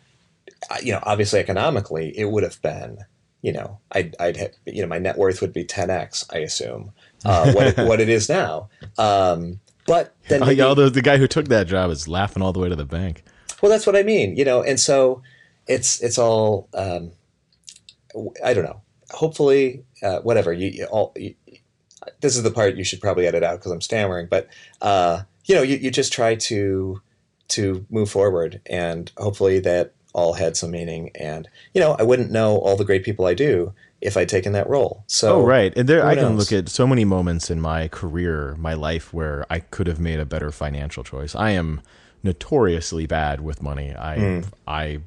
you 0.82 0.92
know, 0.92 1.00
obviously 1.04 1.40
economically, 1.40 2.18
it 2.18 2.26
would 2.26 2.44
have 2.44 2.62
been, 2.62 2.98
you 3.42 3.54
know, 3.54 3.80
I'd, 3.92 4.16
I'd 4.20 4.38
have, 4.38 4.52
you 4.66 4.82
know, 4.82 4.88
my 4.88 4.98
net 4.98 5.18
worth 5.18 5.42
would 5.42 5.54
be 5.54 5.64
10x, 5.64 6.26
I 6.34 6.40
assume, 6.40 6.92
uh, 7.24 7.54
what, 7.54 7.68
it, 7.68 7.78
what 7.88 8.02
it 8.02 8.10
is 8.10 8.30
now. 8.30 8.70
Um, 8.98 9.60
but 9.86 10.16
then, 10.28 10.40
maybe, 10.42 10.62
although 10.64 10.90
the 10.90 11.02
guy 11.02 11.18
who 11.18 11.28
took 11.28 11.48
that 11.50 11.68
job 11.68 11.92
is 11.92 12.08
laughing 12.08 12.42
all 12.42 12.52
the 12.52 12.60
way 12.60 12.70
to 12.70 12.76
the 12.76 12.86
bank. 12.86 13.24
Well, 13.62 13.70
that's 13.70 13.86
what 13.86 13.96
I 13.96 14.02
mean, 14.02 14.36
you 14.36 14.44
know, 14.44 14.64
and 14.64 14.80
so 14.80 15.22
it's 15.68 16.02
it's 16.02 16.18
all 16.18 16.68
um, 16.74 17.12
I 18.44 18.54
don't 18.54 18.64
know. 18.64 18.82
Hopefully, 19.12 19.84
uh, 20.04 20.20
whatever 20.20 20.54
you, 20.54 20.70
you 20.70 20.86
all. 20.86 21.14
You, 21.16 21.36
this 22.22 22.36
is 22.36 22.44
the 22.44 22.52
part 22.52 22.76
you 22.76 22.84
should 22.84 23.02
probably 23.02 23.26
edit 23.26 23.44
out 23.44 23.60
because 23.60 23.72
I'm 23.72 23.82
stammering. 23.82 24.28
But 24.30 24.48
uh, 24.82 25.24
you 25.46 25.56
know, 25.56 25.62
you, 25.62 25.78
you 25.78 25.92
just 25.92 26.14
try 26.14 26.36
to 26.36 27.02
to 27.50 27.86
move 27.90 28.10
forward, 28.10 28.62
and 28.66 29.12
hopefully 29.18 29.60
that 29.60 29.94
all 30.14 30.34
had 30.34 30.56
some 30.58 30.72
meaning. 30.72 31.12
And 31.16 31.48
you 31.74 31.82
know, 31.82 31.96
I 32.00 32.04
wouldn't 32.04 32.32
know 32.32 32.58
all 32.58 32.76
the 32.76 32.86
great 32.86 33.04
people 33.04 33.26
I 33.26 33.34
do 33.34 33.74
if 34.02 34.18
I'd 34.18 34.30
taken 34.30 34.54
that 34.54 34.70
role. 34.70 35.04
So, 35.08 35.42
oh 35.42 35.46
right, 35.46 35.74
and 35.76 35.90
there 35.90 36.06
I 36.06 36.16
can 36.16 36.38
look 36.38 36.52
at 36.52 36.70
so 36.70 36.88
many 36.88 37.06
moments 37.06 37.50
in 37.50 37.60
my 37.60 37.88
career, 37.88 38.56
my 38.58 38.74
life, 38.74 39.14
where 39.14 39.46
I 39.50 39.60
could 39.60 39.88
have 39.88 40.00
made 40.00 40.20
a 40.20 40.26
better 40.26 40.52
financial 40.52 41.04
choice. 41.04 41.36
I 41.36 41.52
am 41.52 41.82
notoriously 42.24 43.06
bad 43.06 43.42
with 43.42 43.62
money. 43.62 43.94
I 43.98 44.18
mm. 44.18 44.46
I 44.68 45.00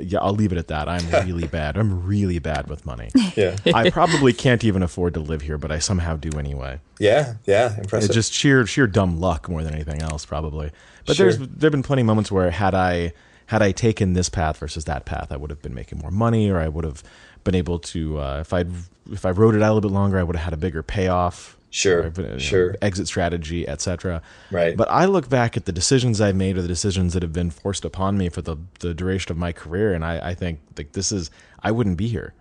yeah, 0.00 0.20
I'll 0.20 0.34
leave 0.34 0.52
it 0.52 0.58
at 0.58 0.68
that. 0.68 0.88
I'm 0.88 1.08
really 1.26 1.46
bad. 1.58 1.76
I'm 1.76 2.06
really 2.06 2.38
bad 2.38 2.68
with 2.68 2.86
money. 2.86 3.10
Yeah. 3.36 3.56
I 3.74 3.90
probably 3.98 4.32
can't 4.32 4.64
even 4.64 4.82
afford 4.82 5.14
to 5.14 5.20
live 5.20 5.42
here, 5.42 5.58
but 5.58 5.72
I 5.72 5.78
somehow 5.78 6.16
do 6.16 6.38
anyway. 6.38 6.80
Yeah, 6.98 7.34
yeah, 7.46 7.76
impressive. 7.78 8.10
It's 8.10 8.14
just 8.14 8.32
sheer 8.32 8.66
sheer 8.66 8.86
dumb 8.86 9.20
luck 9.20 9.48
more 9.48 9.62
than 9.62 9.74
anything 9.74 10.02
else, 10.02 10.24
probably. 10.24 10.70
But 11.06 11.16
sure. 11.16 11.32
there's 11.32 11.38
there've 11.48 11.72
been 11.72 11.82
plenty 11.82 12.02
of 12.02 12.06
moments 12.06 12.30
where 12.30 12.50
had 12.50 12.74
I 12.74 13.12
had 13.46 13.62
I 13.62 13.72
taken 13.72 14.12
this 14.12 14.28
path 14.28 14.58
versus 14.58 14.84
that 14.84 15.04
path, 15.04 15.30
I 15.30 15.36
would 15.36 15.50
have 15.50 15.62
been 15.62 15.74
making 15.74 15.98
more 15.98 16.10
money, 16.10 16.50
or 16.50 16.58
I 16.58 16.68
would 16.68 16.84
have 16.84 17.02
been 17.44 17.54
able 17.54 17.78
to 17.78 18.18
uh, 18.18 18.38
if 18.40 18.52
I 18.52 18.64
if 19.10 19.26
I 19.26 19.30
wrote 19.30 19.54
it 19.54 19.62
out 19.62 19.72
a 19.72 19.74
little 19.74 19.90
bit 19.90 19.94
longer, 19.94 20.18
I 20.18 20.22
would 20.22 20.36
have 20.36 20.44
had 20.44 20.54
a 20.54 20.58
bigger 20.58 20.82
payoff. 20.82 21.56
Sure, 21.74 22.12
you 22.14 22.22
know, 22.22 22.36
sure. 22.36 22.76
Exit 22.82 23.06
strategy, 23.06 23.66
etc. 23.66 24.20
Right. 24.50 24.76
But 24.76 24.90
I 24.90 25.06
look 25.06 25.30
back 25.30 25.56
at 25.56 25.64
the 25.64 25.72
decisions 25.72 26.20
I've 26.20 26.36
made 26.36 26.58
or 26.58 26.62
the 26.62 26.68
decisions 26.68 27.14
that 27.14 27.22
have 27.22 27.32
been 27.32 27.50
forced 27.50 27.86
upon 27.86 28.18
me 28.18 28.28
for 28.28 28.42
the 28.42 28.58
the 28.80 28.92
duration 28.92 29.32
of 29.32 29.38
my 29.38 29.52
career, 29.52 29.94
and 29.94 30.04
I, 30.04 30.30
I 30.30 30.34
think 30.34 30.60
like 30.76 30.92
this 30.92 31.10
is 31.10 31.30
I 31.62 31.70
wouldn't 31.70 31.96
be 31.96 32.08
here. 32.08 32.34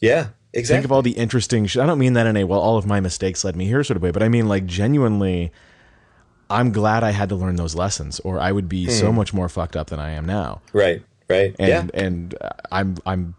Yeah, 0.00 0.30
exactly. 0.52 0.78
Think 0.78 0.84
of 0.86 0.90
all 0.90 1.02
the 1.02 1.12
interesting. 1.12 1.66
Sh- 1.66 1.76
I 1.76 1.86
don't 1.86 2.00
mean 2.00 2.14
that 2.14 2.26
in 2.26 2.36
a 2.36 2.42
well, 2.42 2.58
all 2.58 2.76
of 2.76 2.84
my 2.84 2.98
mistakes 2.98 3.44
led 3.44 3.54
me 3.54 3.66
here 3.66 3.84
sort 3.84 3.96
of 3.96 4.02
way, 4.02 4.10
but 4.10 4.22
I 4.22 4.28
mean 4.28 4.48
like 4.48 4.66
genuinely. 4.66 5.52
I'm 6.50 6.72
glad 6.72 7.04
I 7.04 7.12
had 7.12 7.28
to 7.28 7.36
learn 7.36 7.54
those 7.54 7.76
lessons, 7.76 8.18
or 8.20 8.40
I 8.40 8.50
would 8.50 8.68
be 8.68 8.86
hmm. 8.86 8.90
so 8.90 9.12
much 9.12 9.32
more 9.32 9.48
fucked 9.48 9.76
up 9.76 9.86
than 9.86 10.00
I 10.00 10.10
am 10.10 10.26
now. 10.26 10.60
Right, 10.72 11.02
right, 11.30 11.54
and, 11.60 11.68
yeah. 11.68 11.86
And 11.94 12.34
I'm 12.72 12.96
I'm 13.06 13.36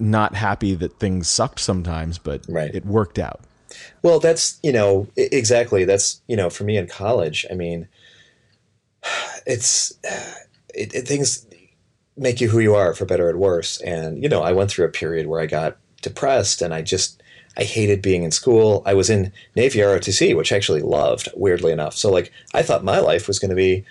not 0.00 0.34
happy 0.34 0.74
that 0.74 0.98
things 0.98 1.28
sucked 1.28 1.60
sometimes, 1.60 2.18
but 2.18 2.44
right. 2.48 2.74
it 2.74 2.84
worked 2.84 3.20
out. 3.20 3.40
Well, 4.02 4.20
that's 4.20 4.58
you 4.62 4.72
know 4.72 5.08
exactly. 5.16 5.84
That's 5.84 6.20
you 6.26 6.36
know 6.36 6.50
for 6.50 6.64
me 6.64 6.76
in 6.76 6.86
college. 6.86 7.46
I 7.50 7.54
mean, 7.54 7.88
it's 9.46 9.92
it, 10.74 10.94
it, 10.94 11.08
things 11.08 11.46
make 12.16 12.40
you 12.40 12.48
who 12.48 12.60
you 12.60 12.74
are 12.74 12.94
for 12.94 13.04
better 13.04 13.28
or 13.28 13.36
worse. 13.36 13.80
And 13.80 14.22
you 14.22 14.28
know, 14.28 14.42
I 14.42 14.52
went 14.52 14.70
through 14.70 14.86
a 14.86 14.90
period 14.90 15.26
where 15.26 15.40
I 15.40 15.46
got 15.46 15.76
depressed, 16.02 16.62
and 16.62 16.72
I 16.72 16.82
just 16.82 17.22
I 17.56 17.64
hated 17.64 18.02
being 18.02 18.22
in 18.22 18.30
school. 18.30 18.82
I 18.84 18.94
was 18.94 19.08
in 19.08 19.32
Navy 19.54 19.78
ROTC, 19.78 20.36
which 20.36 20.52
I 20.52 20.56
actually 20.56 20.82
loved, 20.82 21.28
weirdly 21.34 21.72
enough. 21.72 21.94
So 21.94 22.10
like 22.10 22.32
I 22.54 22.62
thought 22.62 22.84
my 22.84 22.98
life 22.98 23.26
was 23.26 23.38
going 23.38 23.50
to 23.50 23.56
be 23.56 23.84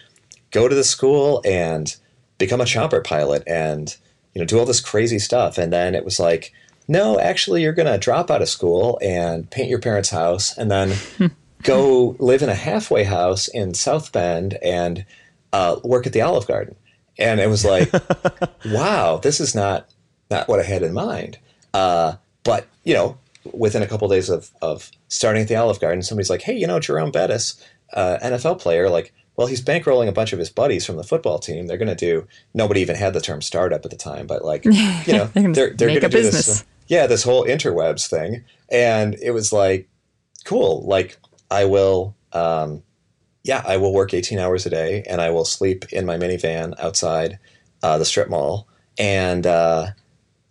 go 0.52 0.68
to 0.68 0.76
the 0.76 0.84
school 0.84 1.42
and 1.46 1.96
become 2.38 2.62
a 2.62 2.66
chopper 2.66 3.02
pilot 3.02 3.44
and 3.48 3.96
you 4.34 4.40
know 4.40 4.46
do 4.46 4.60
all 4.60 4.66
this 4.66 4.82
crazy 4.82 5.20
stuff. 5.20 5.58
And 5.58 5.74
then 5.74 5.96
it 5.96 6.06
was 6.06 6.20
like 6.20 6.54
no, 6.88 7.20
actually, 7.20 7.64
you're 7.64 7.74
going 7.74 7.92
to 7.92 7.98
drop 7.98 8.30
out 8.30 8.42
of 8.42 8.50
school 8.50 9.00
and 9.02 9.50
paint 9.50 9.70
your 9.70 9.80
parents' 9.80 10.10
house 10.10 10.58
and 10.58 10.70
then 10.70 10.96
go 11.64 12.16
live 12.20 12.42
in 12.42 12.50
a 12.50 12.56
halfway 12.56 13.04
house 13.04 13.48
in 13.48 13.74
South 13.74 14.12
Bend 14.12 14.58
and 14.64 15.06
uh, 15.52 15.80
work 15.84 16.06
at 16.06 16.14
the 16.14 16.22
Olive 16.22 16.48
Garden. 16.48 16.76
And 17.18 17.40
it 17.40 17.50
was 17.50 17.66
like, 17.66 17.92
wow, 18.66 19.18
this 19.18 19.40
is 19.40 19.56
not 19.56 19.90
not 20.30 20.48
what 20.48 20.60
I 20.60 20.64
had 20.64 20.84
in 20.84 20.94
mind. 20.94 21.38
Uh, 21.74 22.16
but 22.44 22.68
you 22.84 22.94
know, 22.94 23.18
within 23.54 23.82
a 23.82 23.88
couple 23.88 24.12
of 24.12 24.16
days 24.16 24.30
of 24.30 24.52
of 24.62 24.92
starting 25.08 25.42
at 25.44 25.48
the 25.48 25.56
Olive 25.56 25.80
Garden, 25.80 26.04
somebody's 26.04 26.30
like, 26.30 26.42
hey, 26.42 26.56
you 26.56 26.68
know, 26.68 26.80
Jerome 26.80 27.12
Bettis, 27.12 27.64
uh, 27.94 28.18
NFL 28.22 28.60
player, 28.60 28.90
like 28.90 29.14
well, 29.38 29.48
he's 29.48 29.64
bankrolling 29.64 30.08
a 30.08 30.14
bunch 30.14 30.34
of 30.34 30.40
his 30.40 30.50
buddies 30.50 30.86
from 30.86 30.96
the 30.96 31.04
football 31.04 31.40
team. 31.40 31.68
They're 31.68 31.78
going 31.78 31.90
to 31.90 31.96
do. 31.96 32.28
Nobody 32.54 32.82
even 32.82 32.96
had 32.96 33.14
the 33.14 33.22
term 33.22 33.42
startup 33.42 33.84
at 33.84 33.92
the 33.92 33.98
time, 33.98 34.28
but 34.28 34.46
like, 34.46 34.66
you 34.66 34.74
know, 35.08 35.26
they're 35.34 35.72
they're 35.72 35.88
going 35.88 36.02
to 36.02 36.10
do 36.10 36.10
business. 36.10 36.46
this 36.46 36.66
yeah, 36.88 37.08
this 37.08 37.24
whole 37.24 37.46
interwebs 37.46 38.08
thing. 38.08 38.44
And 38.70 39.16
it 39.22 39.32
was 39.32 39.52
like, 39.52 39.90
cool. 40.44 40.86
Like, 40.86 41.18
I 41.50 41.66
will, 41.66 42.16
um, 42.34 42.84
yeah, 43.44 43.64
I 43.66 43.78
will 43.78 43.94
work 43.94 44.14
18 44.14 44.40
hours 44.40 44.66
a 44.66 44.70
day 44.70 45.04
and 45.08 45.22
I 45.22 45.30
will 45.30 45.46
sleep 45.46 45.92
in 45.92 46.06
my 46.06 46.18
minivan 46.18 46.78
outside 46.80 47.40
uh, 47.84 47.98
the 47.98 48.06
strip 48.06 48.30
mall. 48.30 48.68
And 48.98 49.46
uh, 49.46 49.88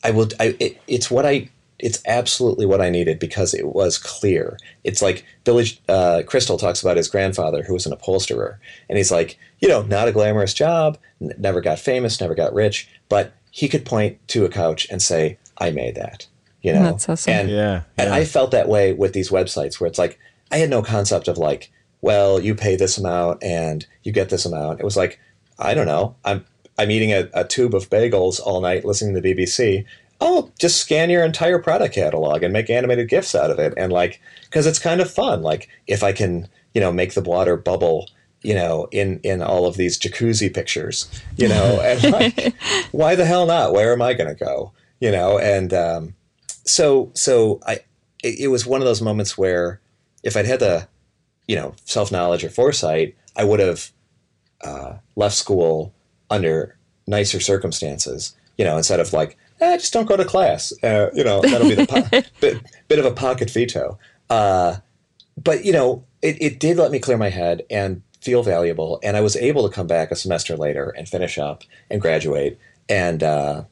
I 0.03 0.11
will, 0.11 0.29
I, 0.39 0.57
it, 0.59 0.81
it's 0.87 1.11
what 1.11 1.27
I, 1.27 1.49
it's 1.85 2.01
absolutely 2.07 2.65
what 2.65 2.81
I 2.81 2.89
needed 2.89 3.19
because 3.19 3.53
it 3.53 3.67
was 3.67 3.99
clear. 3.99 4.57
It's 4.85 5.03
like 5.03 5.27
Billy 5.45 5.67
uh, 5.87 6.23
Crystal 6.27 6.57
talks 6.57 6.81
about 6.81 6.97
his 6.97 7.09
grandfather 7.09 7.63
who 7.63 7.75
was 7.75 7.85
an 7.85 7.93
upholsterer. 7.93 8.59
And 8.89 8.97
he's 8.97 9.13
like, 9.13 9.39
you 9.61 9.69
know, 9.69 9.83
not 9.83 10.09
a 10.09 10.13
glamorous 10.13 10.55
job, 10.55 10.97
n- 11.21 11.35
never 11.37 11.61
got 11.61 11.79
famous, 11.79 12.19
never 12.23 12.35
got 12.35 12.55
rich, 12.55 12.89
but 13.11 13.35
he 13.51 13.69
could 13.69 13.85
point 13.85 14.17
to 14.29 14.47
a 14.47 14.49
couch 14.49 14.87
and 14.91 15.03
say, 15.03 15.37
I 15.59 15.73
made 15.73 15.95
that. 15.97 16.27
You 16.63 16.73
know, 16.73 16.85
that's 16.85 17.07
awesome. 17.07 17.35
And, 17.35 17.51
yeah, 17.51 17.57
yeah. 17.57 17.83
and 17.99 18.15
I 18.15 18.25
felt 18.25 18.51
that 18.53 18.67
way 18.67 18.95
with 18.95 19.13
these 19.13 19.29
websites 19.29 19.79
where 19.79 19.87
it's 19.87 19.99
like 19.99 20.19
I 20.51 20.57
had 20.57 20.71
no 20.71 20.83
concept 20.83 21.29
of 21.29 21.37
like, 21.37 21.71
well, 22.01 22.41
you 22.41 22.55
pay 22.55 22.77
this 22.77 22.97
amount 22.97 23.45
and 23.45 23.85
you 24.05 24.11
get 24.11 24.31
this 24.31 24.47
amount. 24.47 24.81
It 24.81 24.85
was 24.85 24.97
like, 24.97 25.21
I 25.59 25.75
don't 25.75 25.87
know. 25.87 26.17
I'm 26.25 26.47
I'm 26.79 26.91
eating 26.91 27.13
a, 27.13 27.29
a 27.35 27.45
tube 27.45 27.75
of 27.75 27.91
bagels 27.91 28.41
all 28.41 28.61
night 28.61 28.87
listening 28.87 29.15
to 29.15 29.21
the 29.21 29.35
BBC. 29.35 29.85
Oh, 30.21 30.51
just 30.59 30.81
scan 30.81 31.11
your 31.11 31.25
entire 31.25 31.59
product 31.59 31.95
catalog 31.95 32.43
and 32.43 32.53
make 32.53 32.71
animated 32.71 33.09
gifs 33.09 33.35
out 33.35 33.51
of 33.51 33.59
it, 33.59 33.75
and 33.77 33.93
like, 33.93 34.21
because 34.45 34.67
it's 34.67 34.79
kind 34.79 35.01
of 35.01 35.11
fun. 35.11 35.43
Like, 35.43 35.69
if 35.87 36.03
I 36.03 36.13
can, 36.13 36.49
you 36.73 36.81
know, 36.81 36.93
make 36.93 37.15
the 37.15 37.23
water 37.23 37.57
bubble 37.57 38.09
you 38.45 38.55
know, 38.55 38.87
in 38.93 39.19
in 39.25 39.43
all 39.43 39.67
of 39.67 39.77
these 39.77 39.99
jacuzzi 39.99 40.53
pictures, 40.55 41.09
you 41.37 41.49
know, 41.49 41.81
and 41.83 42.13
like, 42.13 42.55
why 42.93 43.17
the 43.17 43.25
hell 43.25 43.47
not? 43.47 43.73
Where 43.73 43.93
am 43.93 44.03
I 44.03 44.13
going 44.13 44.29
to 44.29 44.45
go? 44.45 44.73
You 45.01 45.11
know, 45.11 45.39
and 45.39 45.73
um, 45.73 46.15
so 46.47 47.11
so 47.15 47.59
I 47.67 47.81
it, 48.23 48.41
it, 48.41 48.49
was 48.49 48.67
one 48.67 48.81
of 48.81 48.85
those 48.85 49.03
moments 49.03 49.37
where 49.37 49.81
if 50.23 50.37
I'd 50.37 50.47
had 50.47 50.61
the 50.61 50.87
you 51.49 51.57
know 51.57 51.75
self 51.85 52.13
knowledge 52.13 52.45
or 52.45 52.51
foresight, 52.51 53.17
I 53.35 53.45
would 53.45 53.61
have 53.61 53.91
uh, 54.63 54.97
left 55.17 55.35
school 55.35 55.93
under 56.31 56.77
nicer 57.07 57.41
circumstances. 57.41 58.37
You 58.59 58.65
know, 58.65 58.77
instead 58.77 59.01
of 59.01 59.13
like, 59.13 59.37
eh, 59.65 59.77
just 59.77 59.93
don't 59.93 60.07
go 60.07 60.17
to 60.17 60.25
class. 60.25 60.73
Uh, 60.83 61.11
you 61.15 61.25
know, 61.25 61.41
that'll 61.41 61.69
be 61.69 61.75
the 61.75 61.87
po- 61.87 62.23
bit, 62.41 62.63
bit 62.89 62.99
of 62.99 63.05
a 63.05 63.11
pocket 63.11 63.51
veto. 63.51 63.99
Uh, 64.31 64.77
but 65.43 65.65
you 65.65 65.73
know, 65.73 66.05
it, 66.23 66.41
it 66.41 66.61
did 66.61 66.77
let 66.77 66.91
me 66.91 66.99
clear 66.99 67.17
my 67.17 67.31
head 67.31 67.63
and 67.71 68.03
feel 68.21 68.43
valuable. 68.43 69.01
And 69.03 69.17
I 69.17 69.21
was 69.21 69.37
able 69.37 69.69
to 69.69 69.75
come 69.75 69.87
back 69.87 70.11
a 70.11 70.17
semester 70.17 70.57
later 70.57 70.95
and 70.97 71.09
finish 71.09 71.39
up 71.39 71.63
and 71.91 72.01
graduate. 72.01 72.59
And 72.89 73.23
uh, 73.23 73.65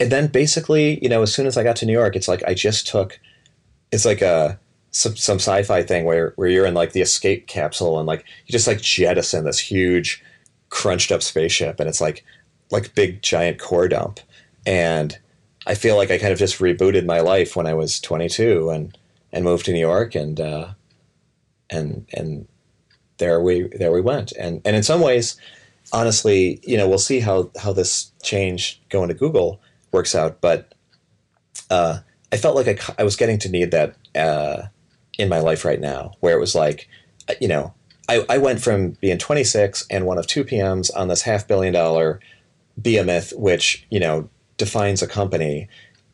and 0.00 0.10
then 0.10 0.26
basically, 0.28 0.98
you 1.02 1.08
know, 1.08 1.22
as 1.22 1.34
soon 1.34 1.46
as 1.46 1.56
I 1.56 1.62
got 1.62 1.76
to 1.76 1.86
New 1.86 1.92
York, 1.92 2.16
it's 2.16 2.28
like 2.28 2.42
I 2.44 2.54
just 2.54 2.86
took 2.86 3.18
it's 3.92 4.04
like 4.04 4.22
a 4.22 4.58
some, 4.90 5.16
some 5.16 5.36
sci-fi 5.36 5.82
thing 5.82 6.04
where 6.04 6.32
where 6.36 6.48
you're 6.48 6.66
in 6.66 6.74
like 6.74 6.92
the 6.92 7.00
escape 7.00 7.46
capsule 7.46 7.98
and 7.98 8.06
like 8.06 8.24
you 8.46 8.52
just 8.52 8.66
like 8.66 8.80
jettison 8.80 9.44
this 9.44 9.58
huge 9.58 10.22
crunched 10.68 11.12
up 11.12 11.22
spaceship 11.22 11.80
and 11.80 11.88
it's 11.88 12.00
like 12.00 12.24
like 12.70 12.94
big 12.94 13.22
giant 13.22 13.58
core 13.58 13.88
dump 13.88 14.20
and 14.66 15.18
I 15.66 15.74
feel 15.74 15.96
like 15.96 16.10
I 16.10 16.18
kind 16.18 16.32
of 16.32 16.38
just 16.38 16.58
rebooted 16.58 17.06
my 17.06 17.20
life 17.20 17.56
when 17.56 17.66
I 17.66 17.74
was 17.74 18.00
22 18.00 18.70
and 18.70 18.96
and 19.32 19.44
moved 19.44 19.64
to 19.66 19.72
New 19.72 19.80
York 19.80 20.14
and 20.14 20.40
uh, 20.40 20.68
and 21.70 22.06
and 22.12 22.48
there 23.18 23.40
we 23.40 23.68
there 23.68 23.92
we 23.92 24.00
went. 24.00 24.32
And 24.32 24.60
and 24.64 24.76
in 24.76 24.82
some 24.82 25.00
ways 25.00 25.36
honestly 25.92 26.60
you 26.62 26.76
know 26.76 26.88
we'll 26.88 26.98
see 26.98 27.20
how 27.20 27.50
how 27.60 27.72
this 27.72 28.12
change 28.22 28.80
going 28.88 29.08
to 29.08 29.14
Google 29.14 29.60
works 29.90 30.14
out 30.14 30.40
but 30.40 30.74
uh, 31.70 31.98
I 32.30 32.36
felt 32.36 32.56
like 32.56 32.68
I, 32.68 32.94
I 32.98 33.04
was 33.04 33.16
getting 33.16 33.38
to 33.40 33.48
need 33.48 33.70
that 33.72 33.96
uh, 34.14 34.64
in 35.18 35.28
my 35.28 35.40
life 35.40 35.64
right 35.64 35.80
now 35.80 36.12
where 36.20 36.36
it 36.36 36.40
was 36.40 36.54
like 36.54 36.88
you 37.40 37.48
know 37.48 37.74
I, 38.08 38.24
I 38.28 38.38
went 38.38 38.60
from 38.60 38.90
being 39.00 39.18
26 39.18 39.86
and 39.90 40.06
one 40.06 40.18
of 40.18 40.26
two 40.26 40.44
PMs 40.44 40.90
on 40.94 41.08
this 41.08 41.22
half 41.22 41.46
billion 41.46 41.72
dollar 41.72 42.20
behemoth 42.80 43.32
which 43.36 43.86
you 43.90 44.00
know 44.00 44.28
defines 44.62 45.02
a 45.02 45.08
company 45.08 45.68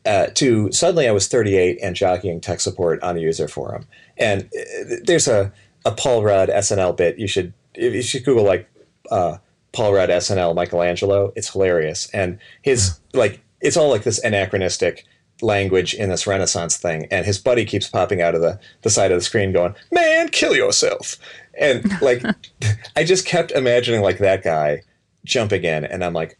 uh, 0.05 0.25
to 0.33 0.71
suddenly 0.71 1.07
I 1.07 1.11
was 1.11 1.27
38 1.27 1.77
and 1.83 1.95
jockeying 1.95 2.41
tech 2.41 2.61
support 2.61 2.99
on 3.03 3.15
a 3.15 3.19
user 3.19 3.47
forum. 3.47 3.85
And 4.17 4.45
uh, 4.45 4.95
there's 5.03 5.27
a, 5.27 5.53
a 5.85 5.91
Paul 5.91 6.23
Rudd 6.23 6.49
SNL 6.49 6.97
bit. 6.97 7.19
You 7.19 7.27
should 7.27 7.53
you 7.75 8.01
should 8.01 8.25
Google 8.25 8.43
like 8.43 8.67
uh, 9.11 9.37
Paul 9.71 9.93
Rudd 9.93 10.09
SNL 10.09 10.55
Michelangelo. 10.55 11.31
It's 11.35 11.51
hilarious. 11.51 12.09
And 12.11 12.39
his 12.63 12.99
like 13.13 13.39
it's 13.61 13.77
all 13.77 13.89
like 13.89 14.01
this 14.01 14.23
anachronistic 14.23 15.05
language 15.43 15.93
in 15.93 16.09
this 16.09 16.25
Renaissance 16.25 16.75
thing. 16.75 17.05
And 17.11 17.23
his 17.23 17.37
buddy 17.37 17.63
keeps 17.63 17.87
popping 17.87 18.19
out 18.19 18.33
of 18.33 18.41
the, 18.41 18.59
the 18.81 18.89
side 18.89 19.11
of 19.11 19.17
the 19.17 19.23
screen 19.23 19.53
going, 19.53 19.75
Man, 19.91 20.29
kill 20.29 20.55
yourself. 20.55 21.17
And 21.59 21.85
like 22.01 22.23
I 22.95 23.03
just 23.03 23.27
kept 23.27 23.51
imagining 23.51 24.01
like 24.01 24.17
that 24.17 24.43
guy 24.43 24.81
jumping 25.23 25.65
in 25.65 25.85
and 25.85 26.03
I'm 26.03 26.13
like, 26.13 26.38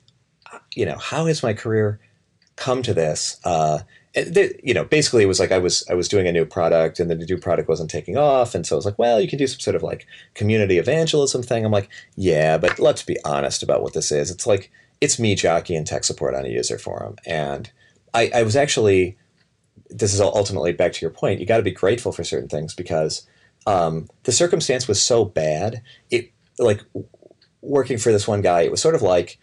you 0.76 0.86
know, 0.86 0.98
how 0.98 1.26
has 1.26 1.44
my 1.44 1.54
career 1.54 2.00
come 2.56 2.82
to 2.84 2.94
this? 2.94 3.40
Uh, 3.44 3.80
you 4.16 4.74
know, 4.74 4.84
basically 4.84 5.24
it 5.24 5.28
was 5.28 5.40
like 5.40 5.52
I 5.52 5.60
was 5.60 5.84
I 5.90 5.94
was 5.94 6.08
doing 6.08 6.28
a 6.28 6.32
new 6.32 6.46
product 6.46 7.00
and 7.00 7.10
the 7.10 7.16
new 7.16 7.38
product 7.38 7.70
wasn't 7.70 7.92
taking 7.92 8.18
off, 8.18 8.56
and 8.56 8.66
so 8.66 8.76
I 8.76 8.78
was 8.78 8.86
like, 8.86 9.00
well, 9.00 9.22
you 9.22 9.28
can 9.28 9.38
do 9.38 9.48
some 9.48 9.60
sort 9.60 9.76
of 9.76 9.84
like 9.84 10.08
community 10.34 10.78
evangelism 10.78 11.44
thing. 11.44 11.64
I'm 11.64 11.72
like, 11.72 11.90
yeah, 12.16 12.58
but 12.58 12.80
let's 12.80 13.04
be 13.04 13.18
honest 13.24 13.62
about 13.62 13.82
what 13.82 13.94
this 13.94 14.12
is. 14.12 14.32
It's 14.32 14.48
like 14.48 14.72
it's 15.00 15.20
me 15.20 15.36
jockey 15.36 15.76
and 15.76 15.86
tech 15.86 16.04
support 16.04 16.34
on 16.34 16.46
a 16.46 16.50
user 16.50 16.78
forum, 16.78 17.18
and 17.26 17.72
I, 18.14 18.32
I 18.34 18.44
was 18.44 18.56
actually 18.56 19.18
this 19.90 20.14
is 20.14 20.22
ultimately 20.22 20.74
back 20.74 20.94
to 20.94 21.02
your 21.02 21.12
point. 21.12 21.40
You 21.40 21.46
got 21.46 21.58
to 21.58 21.64
be 21.64 21.72
grateful 21.72 22.12
for 22.12 22.24
certain 22.24 22.50
things 22.50 22.76
because 22.76 23.28
um, 23.66 24.08
the 24.24 24.32
circumstance 24.32 24.88
was 24.88 25.02
so 25.02 25.26
bad. 25.26 25.82
It 26.10 26.32
like 26.58 26.82
working 27.62 27.98
for 27.98 28.12
this 28.12 28.28
one 28.28 28.42
guy. 28.42 28.62
It 28.62 28.72
was 28.72 28.82
sort 28.82 28.96
of 28.96 29.02
like 29.02 29.40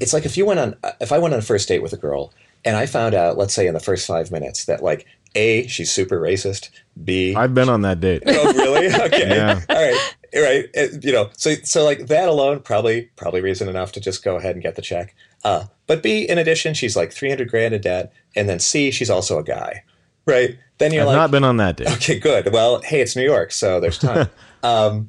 it's 0.00 0.12
like 0.12 0.24
if 0.24 0.36
you 0.36 0.46
went 0.46 0.60
on 0.60 0.76
if 1.00 1.12
I 1.12 1.18
went 1.18 1.34
on 1.34 1.40
a 1.40 1.42
first 1.42 1.68
date 1.68 1.82
with 1.82 1.92
a 1.92 1.96
girl 1.96 2.32
and 2.64 2.76
I 2.76 2.86
found 2.86 3.14
out, 3.14 3.38
let's 3.38 3.54
say 3.54 3.66
in 3.66 3.74
the 3.74 3.80
first 3.80 4.06
five 4.06 4.30
minutes, 4.30 4.64
that 4.66 4.82
like 4.82 5.06
A, 5.34 5.66
she's 5.66 5.90
super 5.90 6.20
racist, 6.20 6.70
B 7.02 7.34
I've 7.34 7.54
been 7.54 7.68
on 7.68 7.82
that 7.82 8.00
date. 8.00 8.22
Oh 8.26 8.52
really? 8.52 8.86
Okay. 9.06 9.28
yeah. 9.28 9.60
All 9.68 9.76
right. 9.76 10.14
All 10.34 10.42
right. 10.42 10.64
It, 10.74 11.04
you 11.04 11.12
know, 11.12 11.30
so 11.36 11.54
so 11.64 11.84
like 11.84 12.06
that 12.06 12.28
alone 12.28 12.60
probably 12.60 13.10
probably 13.16 13.40
reason 13.40 13.68
enough 13.68 13.92
to 13.92 14.00
just 14.00 14.24
go 14.24 14.36
ahead 14.36 14.54
and 14.54 14.62
get 14.62 14.76
the 14.76 14.82
check. 14.82 15.14
Uh, 15.44 15.64
but 15.86 16.02
B, 16.02 16.28
in 16.28 16.38
addition, 16.38 16.74
she's 16.74 16.96
like 16.96 17.12
three 17.12 17.28
hundred 17.28 17.48
grand 17.48 17.74
in 17.74 17.80
debt, 17.80 18.12
and 18.34 18.48
then 18.48 18.58
C, 18.58 18.90
she's 18.90 19.10
also 19.10 19.38
a 19.38 19.44
guy. 19.44 19.84
Right. 20.26 20.58
Then 20.78 20.92
you're 20.92 21.02
I've 21.02 21.08
like 21.08 21.16
not 21.16 21.30
been 21.30 21.44
on 21.44 21.56
that 21.56 21.76
date. 21.76 21.90
Okay, 21.92 22.18
good. 22.18 22.52
Well, 22.52 22.82
hey, 22.82 23.00
it's 23.00 23.16
New 23.16 23.24
York, 23.24 23.50
so 23.50 23.80
there's 23.80 23.98
time. 23.98 24.28
um, 24.62 25.08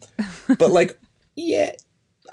but 0.58 0.72
like, 0.72 1.00
yeah, 1.36 1.74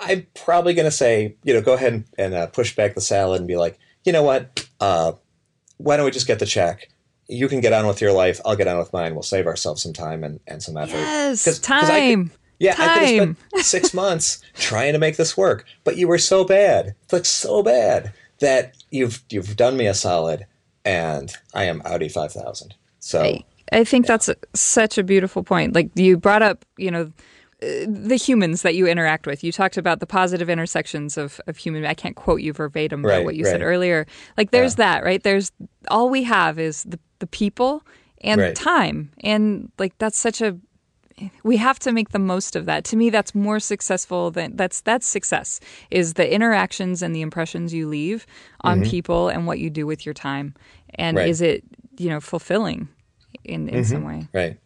I'm 0.00 0.26
probably 0.34 0.74
going 0.74 0.86
to 0.86 0.90
say, 0.90 1.36
you 1.44 1.54
know, 1.54 1.60
go 1.60 1.74
ahead 1.74 1.92
and, 1.92 2.04
and 2.18 2.34
uh, 2.34 2.46
push 2.48 2.74
back 2.74 2.94
the 2.94 3.00
salad 3.00 3.40
and 3.40 3.48
be 3.48 3.56
like, 3.56 3.78
you 4.04 4.12
know 4.12 4.22
what? 4.22 4.68
Uh, 4.80 5.12
why 5.78 5.96
don't 5.96 6.04
we 6.04 6.10
just 6.10 6.26
get 6.26 6.38
the 6.38 6.46
check? 6.46 6.88
You 7.28 7.48
can 7.48 7.60
get 7.60 7.72
on 7.72 7.86
with 7.86 8.00
your 8.00 8.12
life. 8.12 8.40
I'll 8.44 8.56
get 8.56 8.68
on 8.68 8.78
with 8.78 8.92
mine. 8.92 9.14
We'll 9.14 9.22
save 9.22 9.46
ourselves 9.46 9.82
some 9.82 9.92
time 9.92 10.22
and, 10.22 10.40
and 10.46 10.62
some 10.62 10.76
effort. 10.76 10.96
Yes, 10.96 11.44
Cause, 11.44 11.58
time. 11.58 11.80
Cause 11.80 11.90
I 11.90 12.14
could, 12.14 12.30
yeah, 12.58 12.74
time. 12.74 12.88
I 12.88 12.94
could 12.94 13.02
have 13.02 13.36
spent 13.36 13.64
six 13.64 13.94
months 13.94 14.42
trying 14.54 14.92
to 14.92 14.98
make 14.98 15.16
this 15.16 15.36
work, 15.36 15.66
but 15.82 15.96
you 15.96 16.06
were 16.06 16.18
so 16.18 16.44
bad, 16.44 16.94
like 17.10 17.24
so 17.24 17.62
bad 17.62 18.12
that 18.38 18.76
you've 18.90 19.22
you've 19.28 19.56
done 19.56 19.76
me 19.76 19.86
a 19.86 19.94
solid, 19.94 20.46
and 20.84 21.32
I 21.52 21.64
am 21.64 21.82
Audi 21.84 22.08
five 22.08 22.32
thousand. 22.32 22.74
So 23.00 23.22
I, 23.22 23.44
I 23.72 23.84
think 23.84 24.06
yeah. 24.06 24.12
that's 24.12 24.28
a, 24.28 24.36
such 24.54 24.96
a 24.96 25.02
beautiful 25.02 25.42
point. 25.42 25.74
Like 25.74 25.90
you 25.96 26.16
brought 26.16 26.42
up, 26.42 26.64
you 26.76 26.92
know 26.92 27.12
the 27.60 28.16
humans 28.16 28.62
that 28.62 28.74
you 28.74 28.86
interact 28.86 29.26
with. 29.26 29.42
You 29.42 29.50
talked 29.50 29.76
about 29.76 30.00
the 30.00 30.06
positive 30.06 30.50
intersections 30.50 31.16
of, 31.16 31.40
of 31.46 31.56
human. 31.56 31.86
I 31.86 31.94
can't 31.94 32.16
quote 32.16 32.40
you 32.40 32.52
verbatim, 32.52 33.04
right, 33.04 33.18
but 33.18 33.24
what 33.24 33.36
you 33.36 33.44
right. 33.44 33.50
said 33.50 33.62
earlier. 33.62 34.06
Like 34.36 34.50
there's 34.50 34.74
yeah. 34.74 34.94
that, 34.94 35.04
right? 35.04 35.22
There's 35.22 35.52
all 35.88 36.10
we 36.10 36.24
have 36.24 36.58
is 36.58 36.84
the, 36.84 36.98
the 37.18 37.26
people 37.26 37.82
and 38.20 38.40
right. 38.40 38.54
time. 38.54 39.10
And 39.20 39.70
like 39.78 39.96
that's 39.98 40.18
such 40.18 40.40
a 40.40 40.58
we 41.42 41.56
have 41.56 41.78
to 41.78 41.92
make 41.92 42.10
the 42.10 42.18
most 42.18 42.56
of 42.56 42.66
that. 42.66 42.84
To 42.84 42.96
me, 42.96 43.08
that's 43.08 43.34
more 43.34 43.58
successful 43.58 44.30
than 44.30 44.54
that's 44.54 44.82
that's 44.82 45.06
success 45.06 45.60
is 45.90 46.14
the 46.14 46.30
interactions 46.30 47.00
and 47.00 47.16
the 47.16 47.22
impressions 47.22 47.72
you 47.72 47.88
leave 47.88 48.26
on 48.60 48.80
mm-hmm. 48.80 48.90
people 48.90 49.30
and 49.30 49.46
what 49.46 49.58
you 49.58 49.70
do 49.70 49.86
with 49.86 50.04
your 50.04 50.12
time. 50.12 50.54
And 50.96 51.18
is 51.18 51.40
it, 51.40 51.64
you 51.96 52.10
know, 52.10 52.20
fulfilling 52.20 52.88
in, 53.44 53.66
in 53.70 53.76
mm-hmm. 53.76 53.82
some 53.84 54.04
way? 54.04 54.28
Right 54.34 54.58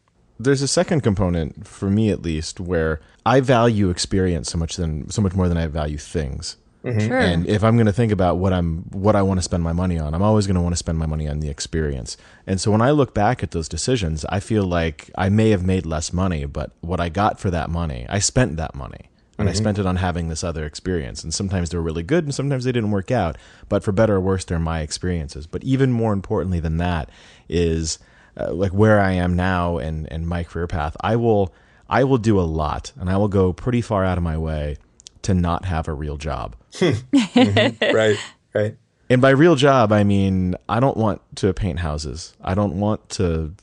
there's 0.42 0.62
a 0.62 0.68
second 0.68 1.02
component 1.02 1.66
for 1.66 1.90
me 1.90 2.10
at 2.10 2.22
least 2.22 2.60
where 2.60 3.00
I 3.26 3.40
value 3.40 3.90
experience 3.90 4.50
so 4.50 4.58
much 4.58 4.76
than 4.76 5.10
so 5.10 5.20
much 5.22 5.34
more 5.34 5.48
than 5.48 5.58
I 5.58 5.66
value 5.66 5.98
things. 5.98 6.56
Mm-hmm. 6.84 7.08
Sure. 7.08 7.18
And 7.18 7.46
if 7.46 7.62
I'm 7.62 7.76
going 7.76 7.86
to 7.86 7.92
think 7.92 8.10
about 8.10 8.38
what 8.38 8.52
I'm 8.52 8.84
what 8.90 9.14
I 9.14 9.22
want 9.22 9.38
to 9.38 9.42
spend 9.42 9.62
my 9.62 9.72
money 9.72 9.98
on, 9.98 10.14
I'm 10.14 10.22
always 10.22 10.46
going 10.46 10.54
to 10.54 10.62
want 10.62 10.72
to 10.72 10.78
spend 10.78 10.98
my 10.98 11.06
money 11.06 11.28
on 11.28 11.40
the 11.40 11.50
experience. 11.50 12.16
And 12.46 12.60
so 12.60 12.70
when 12.70 12.80
I 12.80 12.90
look 12.90 13.12
back 13.12 13.42
at 13.42 13.50
those 13.50 13.68
decisions, 13.68 14.24
I 14.30 14.40
feel 14.40 14.64
like 14.64 15.10
I 15.16 15.28
may 15.28 15.50
have 15.50 15.64
made 15.64 15.84
less 15.84 16.12
money, 16.12 16.46
but 16.46 16.72
what 16.80 17.00
I 17.00 17.10
got 17.10 17.38
for 17.38 17.50
that 17.50 17.68
money, 17.68 18.06
I 18.08 18.18
spent 18.18 18.56
that 18.56 18.74
money. 18.74 19.10
And 19.38 19.46
mm-hmm. 19.46 19.56
I 19.56 19.58
spent 19.58 19.78
it 19.78 19.86
on 19.86 19.96
having 19.96 20.28
this 20.28 20.44
other 20.44 20.64
experience. 20.64 21.22
And 21.22 21.32
sometimes 21.32 21.70
they 21.70 21.78
were 21.78 21.84
really 21.84 22.02
good 22.02 22.24
and 22.24 22.34
sometimes 22.34 22.64
they 22.64 22.72
didn't 22.72 22.90
work 22.90 23.10
out. 23.10 23.36
But 23.70 23.82
for 23.82 23.92
better 23.92 24.16
or 24.16 24.20
worse, 24.20 24.44
they're 24.44 24.58
my 24.58 24.80
experiences. 24.80 25.46
But 25.46 25.64
even 25.64 25.92
more 25.92 26.12
importantly 26.12 26.60
than 26.60 26.76
that 26.76 27.08
is 27.48 27.98
uh, 28.40 28.52
like 28.52 28.72
where 28.72 29.00
I 29.00 29.12
am 29.12 29.36
now 29.36 29.78
and 29.78 30.10
and 30.10 30.26
my 30.26 30.44
career 30.44 30.66
path, 30.66 30.96
I 31.00 31.16
will 31.16 31.52
I 31.88 32.04
will 32.04 32.18
do 32.18 32.38
a 32.40 32.42
lot 32.42 32.92
and 32.98 33.10
I 33.10 33.16
will 33.16 33.28
go 33.28 33.52
pretty 33.52 33.80
far 33.80 34.04
out 34.04 34.18
of 34.18 34.24
my 34.24 34.38
way 34.38 34.76
to 35.22 35.34
not 35.34 35.64
have 35.64 35.88
a 35.88 35.92
real 35.92 36.16
job. 36.16 36.56
mm-hmm. 36.72 37.96
Right, 37.96 38.16
right. 38.54 38.76
And 39.08 39.20
by 39.20 39.30
real 39.30 39.56
job, 39.56 39.92
I 39.92 40.04
mean 40.04 40.54
I 40.68 40.80
don't 40.80 40.96
want 40.96 41.20
to 41.36 41.52
paint 41.52 41.80
houses. 41.80 42.34
I 42.40 42.54
don't 42.54 42.78
want 42.78 43.08
to 43.10 43.54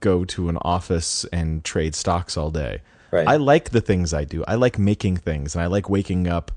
go 0.00 0.24
to 0.24 0.48
an 0.48 0.58
office 0.58 1.24
and 1.32 1.64
trade 1.64 1.94
stocks 1.94 2.36
all 2.36 2.50
day. 2.50 2.80
Right. 3.10 3.26
I 3.26 3.36
like 3.36 3.70
the 3.70 3.80
things 3.80 4.12
I 4.12 4.24
do. 4.24 4.44
I 4.46 4.56
like 4.56 4.78
making 4.78 5.16
things 5.16 5.54
and 5.54 5.62
I 5.62 5.66
like 5.66 5.88
waking 5.88 6.28
up 6.28 6.52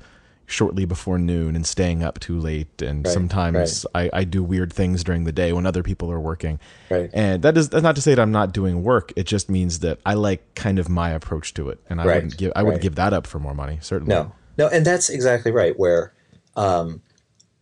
shortly 0.45 0.85
before 0.85 1.17
noon 1.17 1.55
and 1.55 1.65
staying 1.65 2.03
up 2.03 2.19
too 2.19 2.37
late. 2.37 2.81
And 2.81 3.05
right, 3.05 3.13
sometimes 3.13 3.85
right. 3.95 4.11
I, 4.13 4.19
I, 4.19 4.23
do 4.25 4.43
weird 4.43 4.73
things 4.73 5.03
during 5.03 5.23
the 5.23 5.31
day 5.31 5.53
when 5.53 5.65
other 5.65 5.81
people 5.81 6.11
are 6.11 6.19
working. 6.19 6.59
Right. 6.89 7.09
And 7.13 7.41
that 7.43 7.57
is 7.57 7.69
that's 7.69 7.83
not 7.83 7.95
to 7.95 8.01
say 8.01 8.15
that 8.15 8.21
I'm 8.21 8.31
not 8.31 8.51
doing 8.51 8.83
work. 8.83 9.13
It 9.15 9.23
just 9.23 9.49
means 9.49 9.79
that 9.79 9.99
I 10.05 10.15
like 10.15 10.55
kind 10.55 10.77
of 10.77 10.89
my 10.89 11.11
approach 11.11 11.53
to 11.55 11.69
it, 11.69 11.79
and 11.89 12.01
I 12.01 12.05
wouldn't 12.05 12.37
give 12.37 12.51
I 12.55 12.63
wouldn't 12.63 12.81
give 12.81 12.95
that 12.95 13.13
up 13.13 13.25
for 13.25 13.39
more 13.39 13.53
money. 13.53 13.79
Certainly. 13.81 14.13
No, 14.13 14.33
no, 14.57 14.67
and 14.67 14.85
that's 14.85 15.09
exactly 15.09 15.51
right. 15.51 15.77
Where, 15.77 16.13
um, 16.55 17.01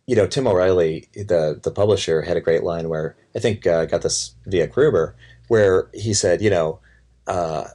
you 0.08 0.16
know, 0.16 0.26
Tim 0.26 0.48
O'Reilly, 0.48 1.08
the 1.14 1.60
the 1.62 1.72
publisher, 1.72 2.22
had 2.22 2.38
a 2.38 2.42
great 2.42 2.64
line 2.64 2.90
where 2.90 3.16
I 3.36 3.40
think 3.40 3.68
uh, 3.68 3.86
got 3.86 4.02
this 4.02 4.34
via 4.46 4.68
Gruber, 4.68 5.16
where 5.48 5.90
he 5.94 6.14
said, 6.14 6.42
you 6.42 6.50
know. 6.50 6.80
Uh, 7.28 7.68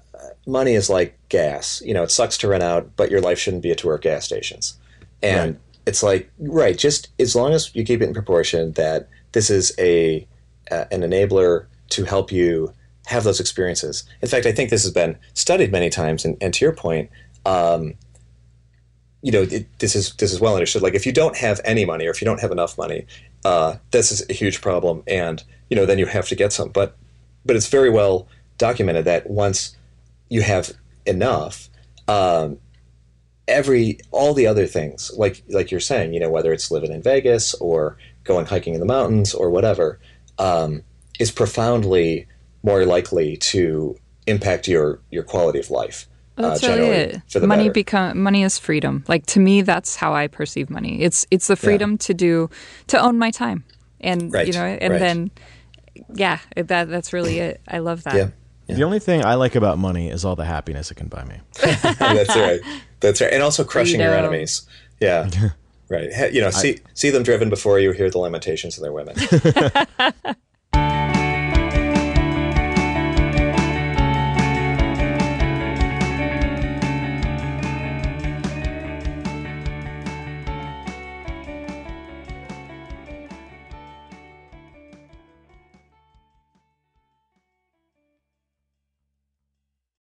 money 0.47 0.75
is 0.75 0.91
like 0.91 1.17
gas. 1.29 1.81
You 1.85 1.95
know, 1.95 2.03
it 2.03 2.11
sucks 2.11 2.37
to 2.39 2.49
run 2.49 2.61
out, 2.61 2.97
but 2.97 3.09
your 3.09 3.21
life 3.21 3.39
shouldn't 3.39 3.63
be 3.63 3.71
a 3.71 3.77
tour 3.77 3.95
of 3.95 4.01
gas 4.01 4.25
stations. 4.25 4.77
And 5.25 5.53
right. 5.53 5.61
it's 5.87 6.03
like, 6.03 6.31
right, 6.39 6.77
just 6.77 7.09
as 7.19 7.35
long 7.35 7.53
as 7.53 7.75
you 7.75 7.85
keep 7.85 8.01
it 8.03 8.09
in 8.09 8.15
proportion 8.15 8.73
that 8.73 9.09
this 9.33 9.51
is 9.51 9.75
a 9.79 10.27
uh, 10.71 10.85
an 10.91 11.01
enabler 11.01 11.67
to 11.91 12.05
help 12.05 12.31
you 12.31 12.73
have 13.07 13.25
those 13.25 13.41
experiences. 13.41 14.05
In 14.23 14.29
fact, 14.29 14.47
I 14.47 14.53
think 14.53 14.71
this 14.71 14.83
has 14.83 14.93
been 14.93 15.17
studied 15.35 15.71
many 15.71 15.91
times. 15.91 16.25
And, 16.25 16.37
and 16.41 16.55
to 16.55 16.65
your 16.65 16.75
point, 16.75 17.11
um, 17.45 17.95
you 19.23 19.33
know, 19.33 19.43
it, 19.43 19.67
this 19.79 19.95
is 19.95 20.15
this 20.17 20.33
is 20.33 20.41
well 20.41 20.55
understood. 20.55 20.83
Like, 20.83 20.95
if 20.95 21.07
you 21.07 21.13
don't 21.13 21.37
have 21.37 21.61
any 21.65 21.85
money, 21.85 22.07
or 22.07 22.11
if 22.11 22.21
you 22.21 22.27
don't 22.27 22.41
have 22.41 22.53
enough 22.53 22.77
money, 22.77 23.07
uh, 23.45 23.77
this 23.91 24.13
is 24.13 24.25
a 24.29 24.33
huge 24.33 24.61
problem. 24.61 25.03
And 25.07 25.43
you 25.71 25.77
know, 25.77 25.87
then 25.87 25.99
you 25.99 26.07
have 26.07 26.29
to 26.29 26.35
get 26.35 26.53
some. 26.53 26.69
But 26.69 26.97
but 27.45 27.57
it's 27.57 27.69
very 27.69 27.91
well 27.91 28.29
documented 28.59 29.05
that 29.07 29.29
once 29.29 29.77
you 30.29 30.43
have 30.43 30.73
enough, 31.07 31.69
um, 32.09 32.59
every 33.47 33.99
all 34.11 34.33
the 34.35 34.47
other 34.47 34.67
things 34.67 35.11
like 35.19 35.43
like 35.51 35.71
you're 35.71 35.81
saying 35.81 36.15
you 36.15 36.21
know 36.21 36.31
whether 36.31 36.53
it's 36.53 36.71
living 36.71 36.93
in 36.93 37.03
vegas 37.03 37.55
or 37.55 37.97
going 38.25 38.47
hiking 38.47 38.73
in 38.75 38.81
the 38.81 38.87
mountains 38.87 39.35
or 39.35 39.51
whatever 39.51 39.99
um, 40.39 40.83
is 41.21 41.31
profoundly 41.31 42.27
more 42.63 42.87
likely 42.87 43.37
to 43.37 43.97
impact 44.27 44.67
your 44.67 45.01
your 45.11 45.23
quality 45.23 45.59
of 45.59 45.71
life. 45.71 46.09
uh, 46.39 46.43
That's 46.49 46.63
really 46.67 46.89
it. 46.89 47.23
for 47.29 47.39
the 47.39 47.47
money 47.47 47.65
better. 47.65 47.73
become 47.75 48.23
money 48.23 48.43
is 48.43 48.59
freedom. 48.59 49.05
Like 49.07 49.27
to 49.27 49.41
me, 49.41 49.61
that's 49.63 49.97
how 49.97 50.15
I 50.15 50.27
perceive 50.29 50.71
money. 50.71 51.03
It's 51.03 51.27
it's 51.31 51.47
the 51.47 51.57
freedom 51.57 51.99
to 51.99 52.15
do 52.15 52.49
to 52.89 52.99
own 52.99 53.19
my 53.19 53.31
time, 53.31 53.65
and 54.01 54.33
Right, 54.33 54.47
you 54.47 54.55
know, 54.55 54.65
and 54.65 54.93
right. 54.95 54.99
then 54.99 55.31
yeah, 56.15 56.39
that 56.57 56.89
that's 56.89 57.13
really 57.13 57.39
it. 57.39 57.61
I 57.69 57.79
love 57.79 58.03
that. 58.05 58.15
yeah. 58.17 58.29
The 58.67 58.83
only 58.83 58.99
thing 58.99 59.25
I 59.25 59.35
like 59.35 59.55
about 59.55 59.79
money 59.79 60.09
is 60.11 60.25
all 60.25 60.37
the 60.37 60.45
happiness 60.45 60.91
it 60.91 60.95
can 60.95 61.09
buy 61.09 61.25
me. 61.25 61.37
That's 61.63 62.35
right. 62.35 62.61
That's 63.01 63.21
right. 63.21 63.33
And 63.33 63.43
also 63.43 63.65
crushing 63.65 64.01
your 64.01 64.15
enemies. 64.15 64.67
Yeah. 65.01 65.31
Right. 65.91 66.33
You 66.33 66.41
know, 66.41 66.49
see 66.49 66.79
see 66.95 67.11
them 67.11 67.23
driven 67.23 67.51
before 67.51 67.79
you 67.79 67.93
hear 67.93 68.09
the 68.09 68.19
lamentations 68.19 68.79
of 68.79 68.83
their 68.83 68.91
women. 68.91 69.17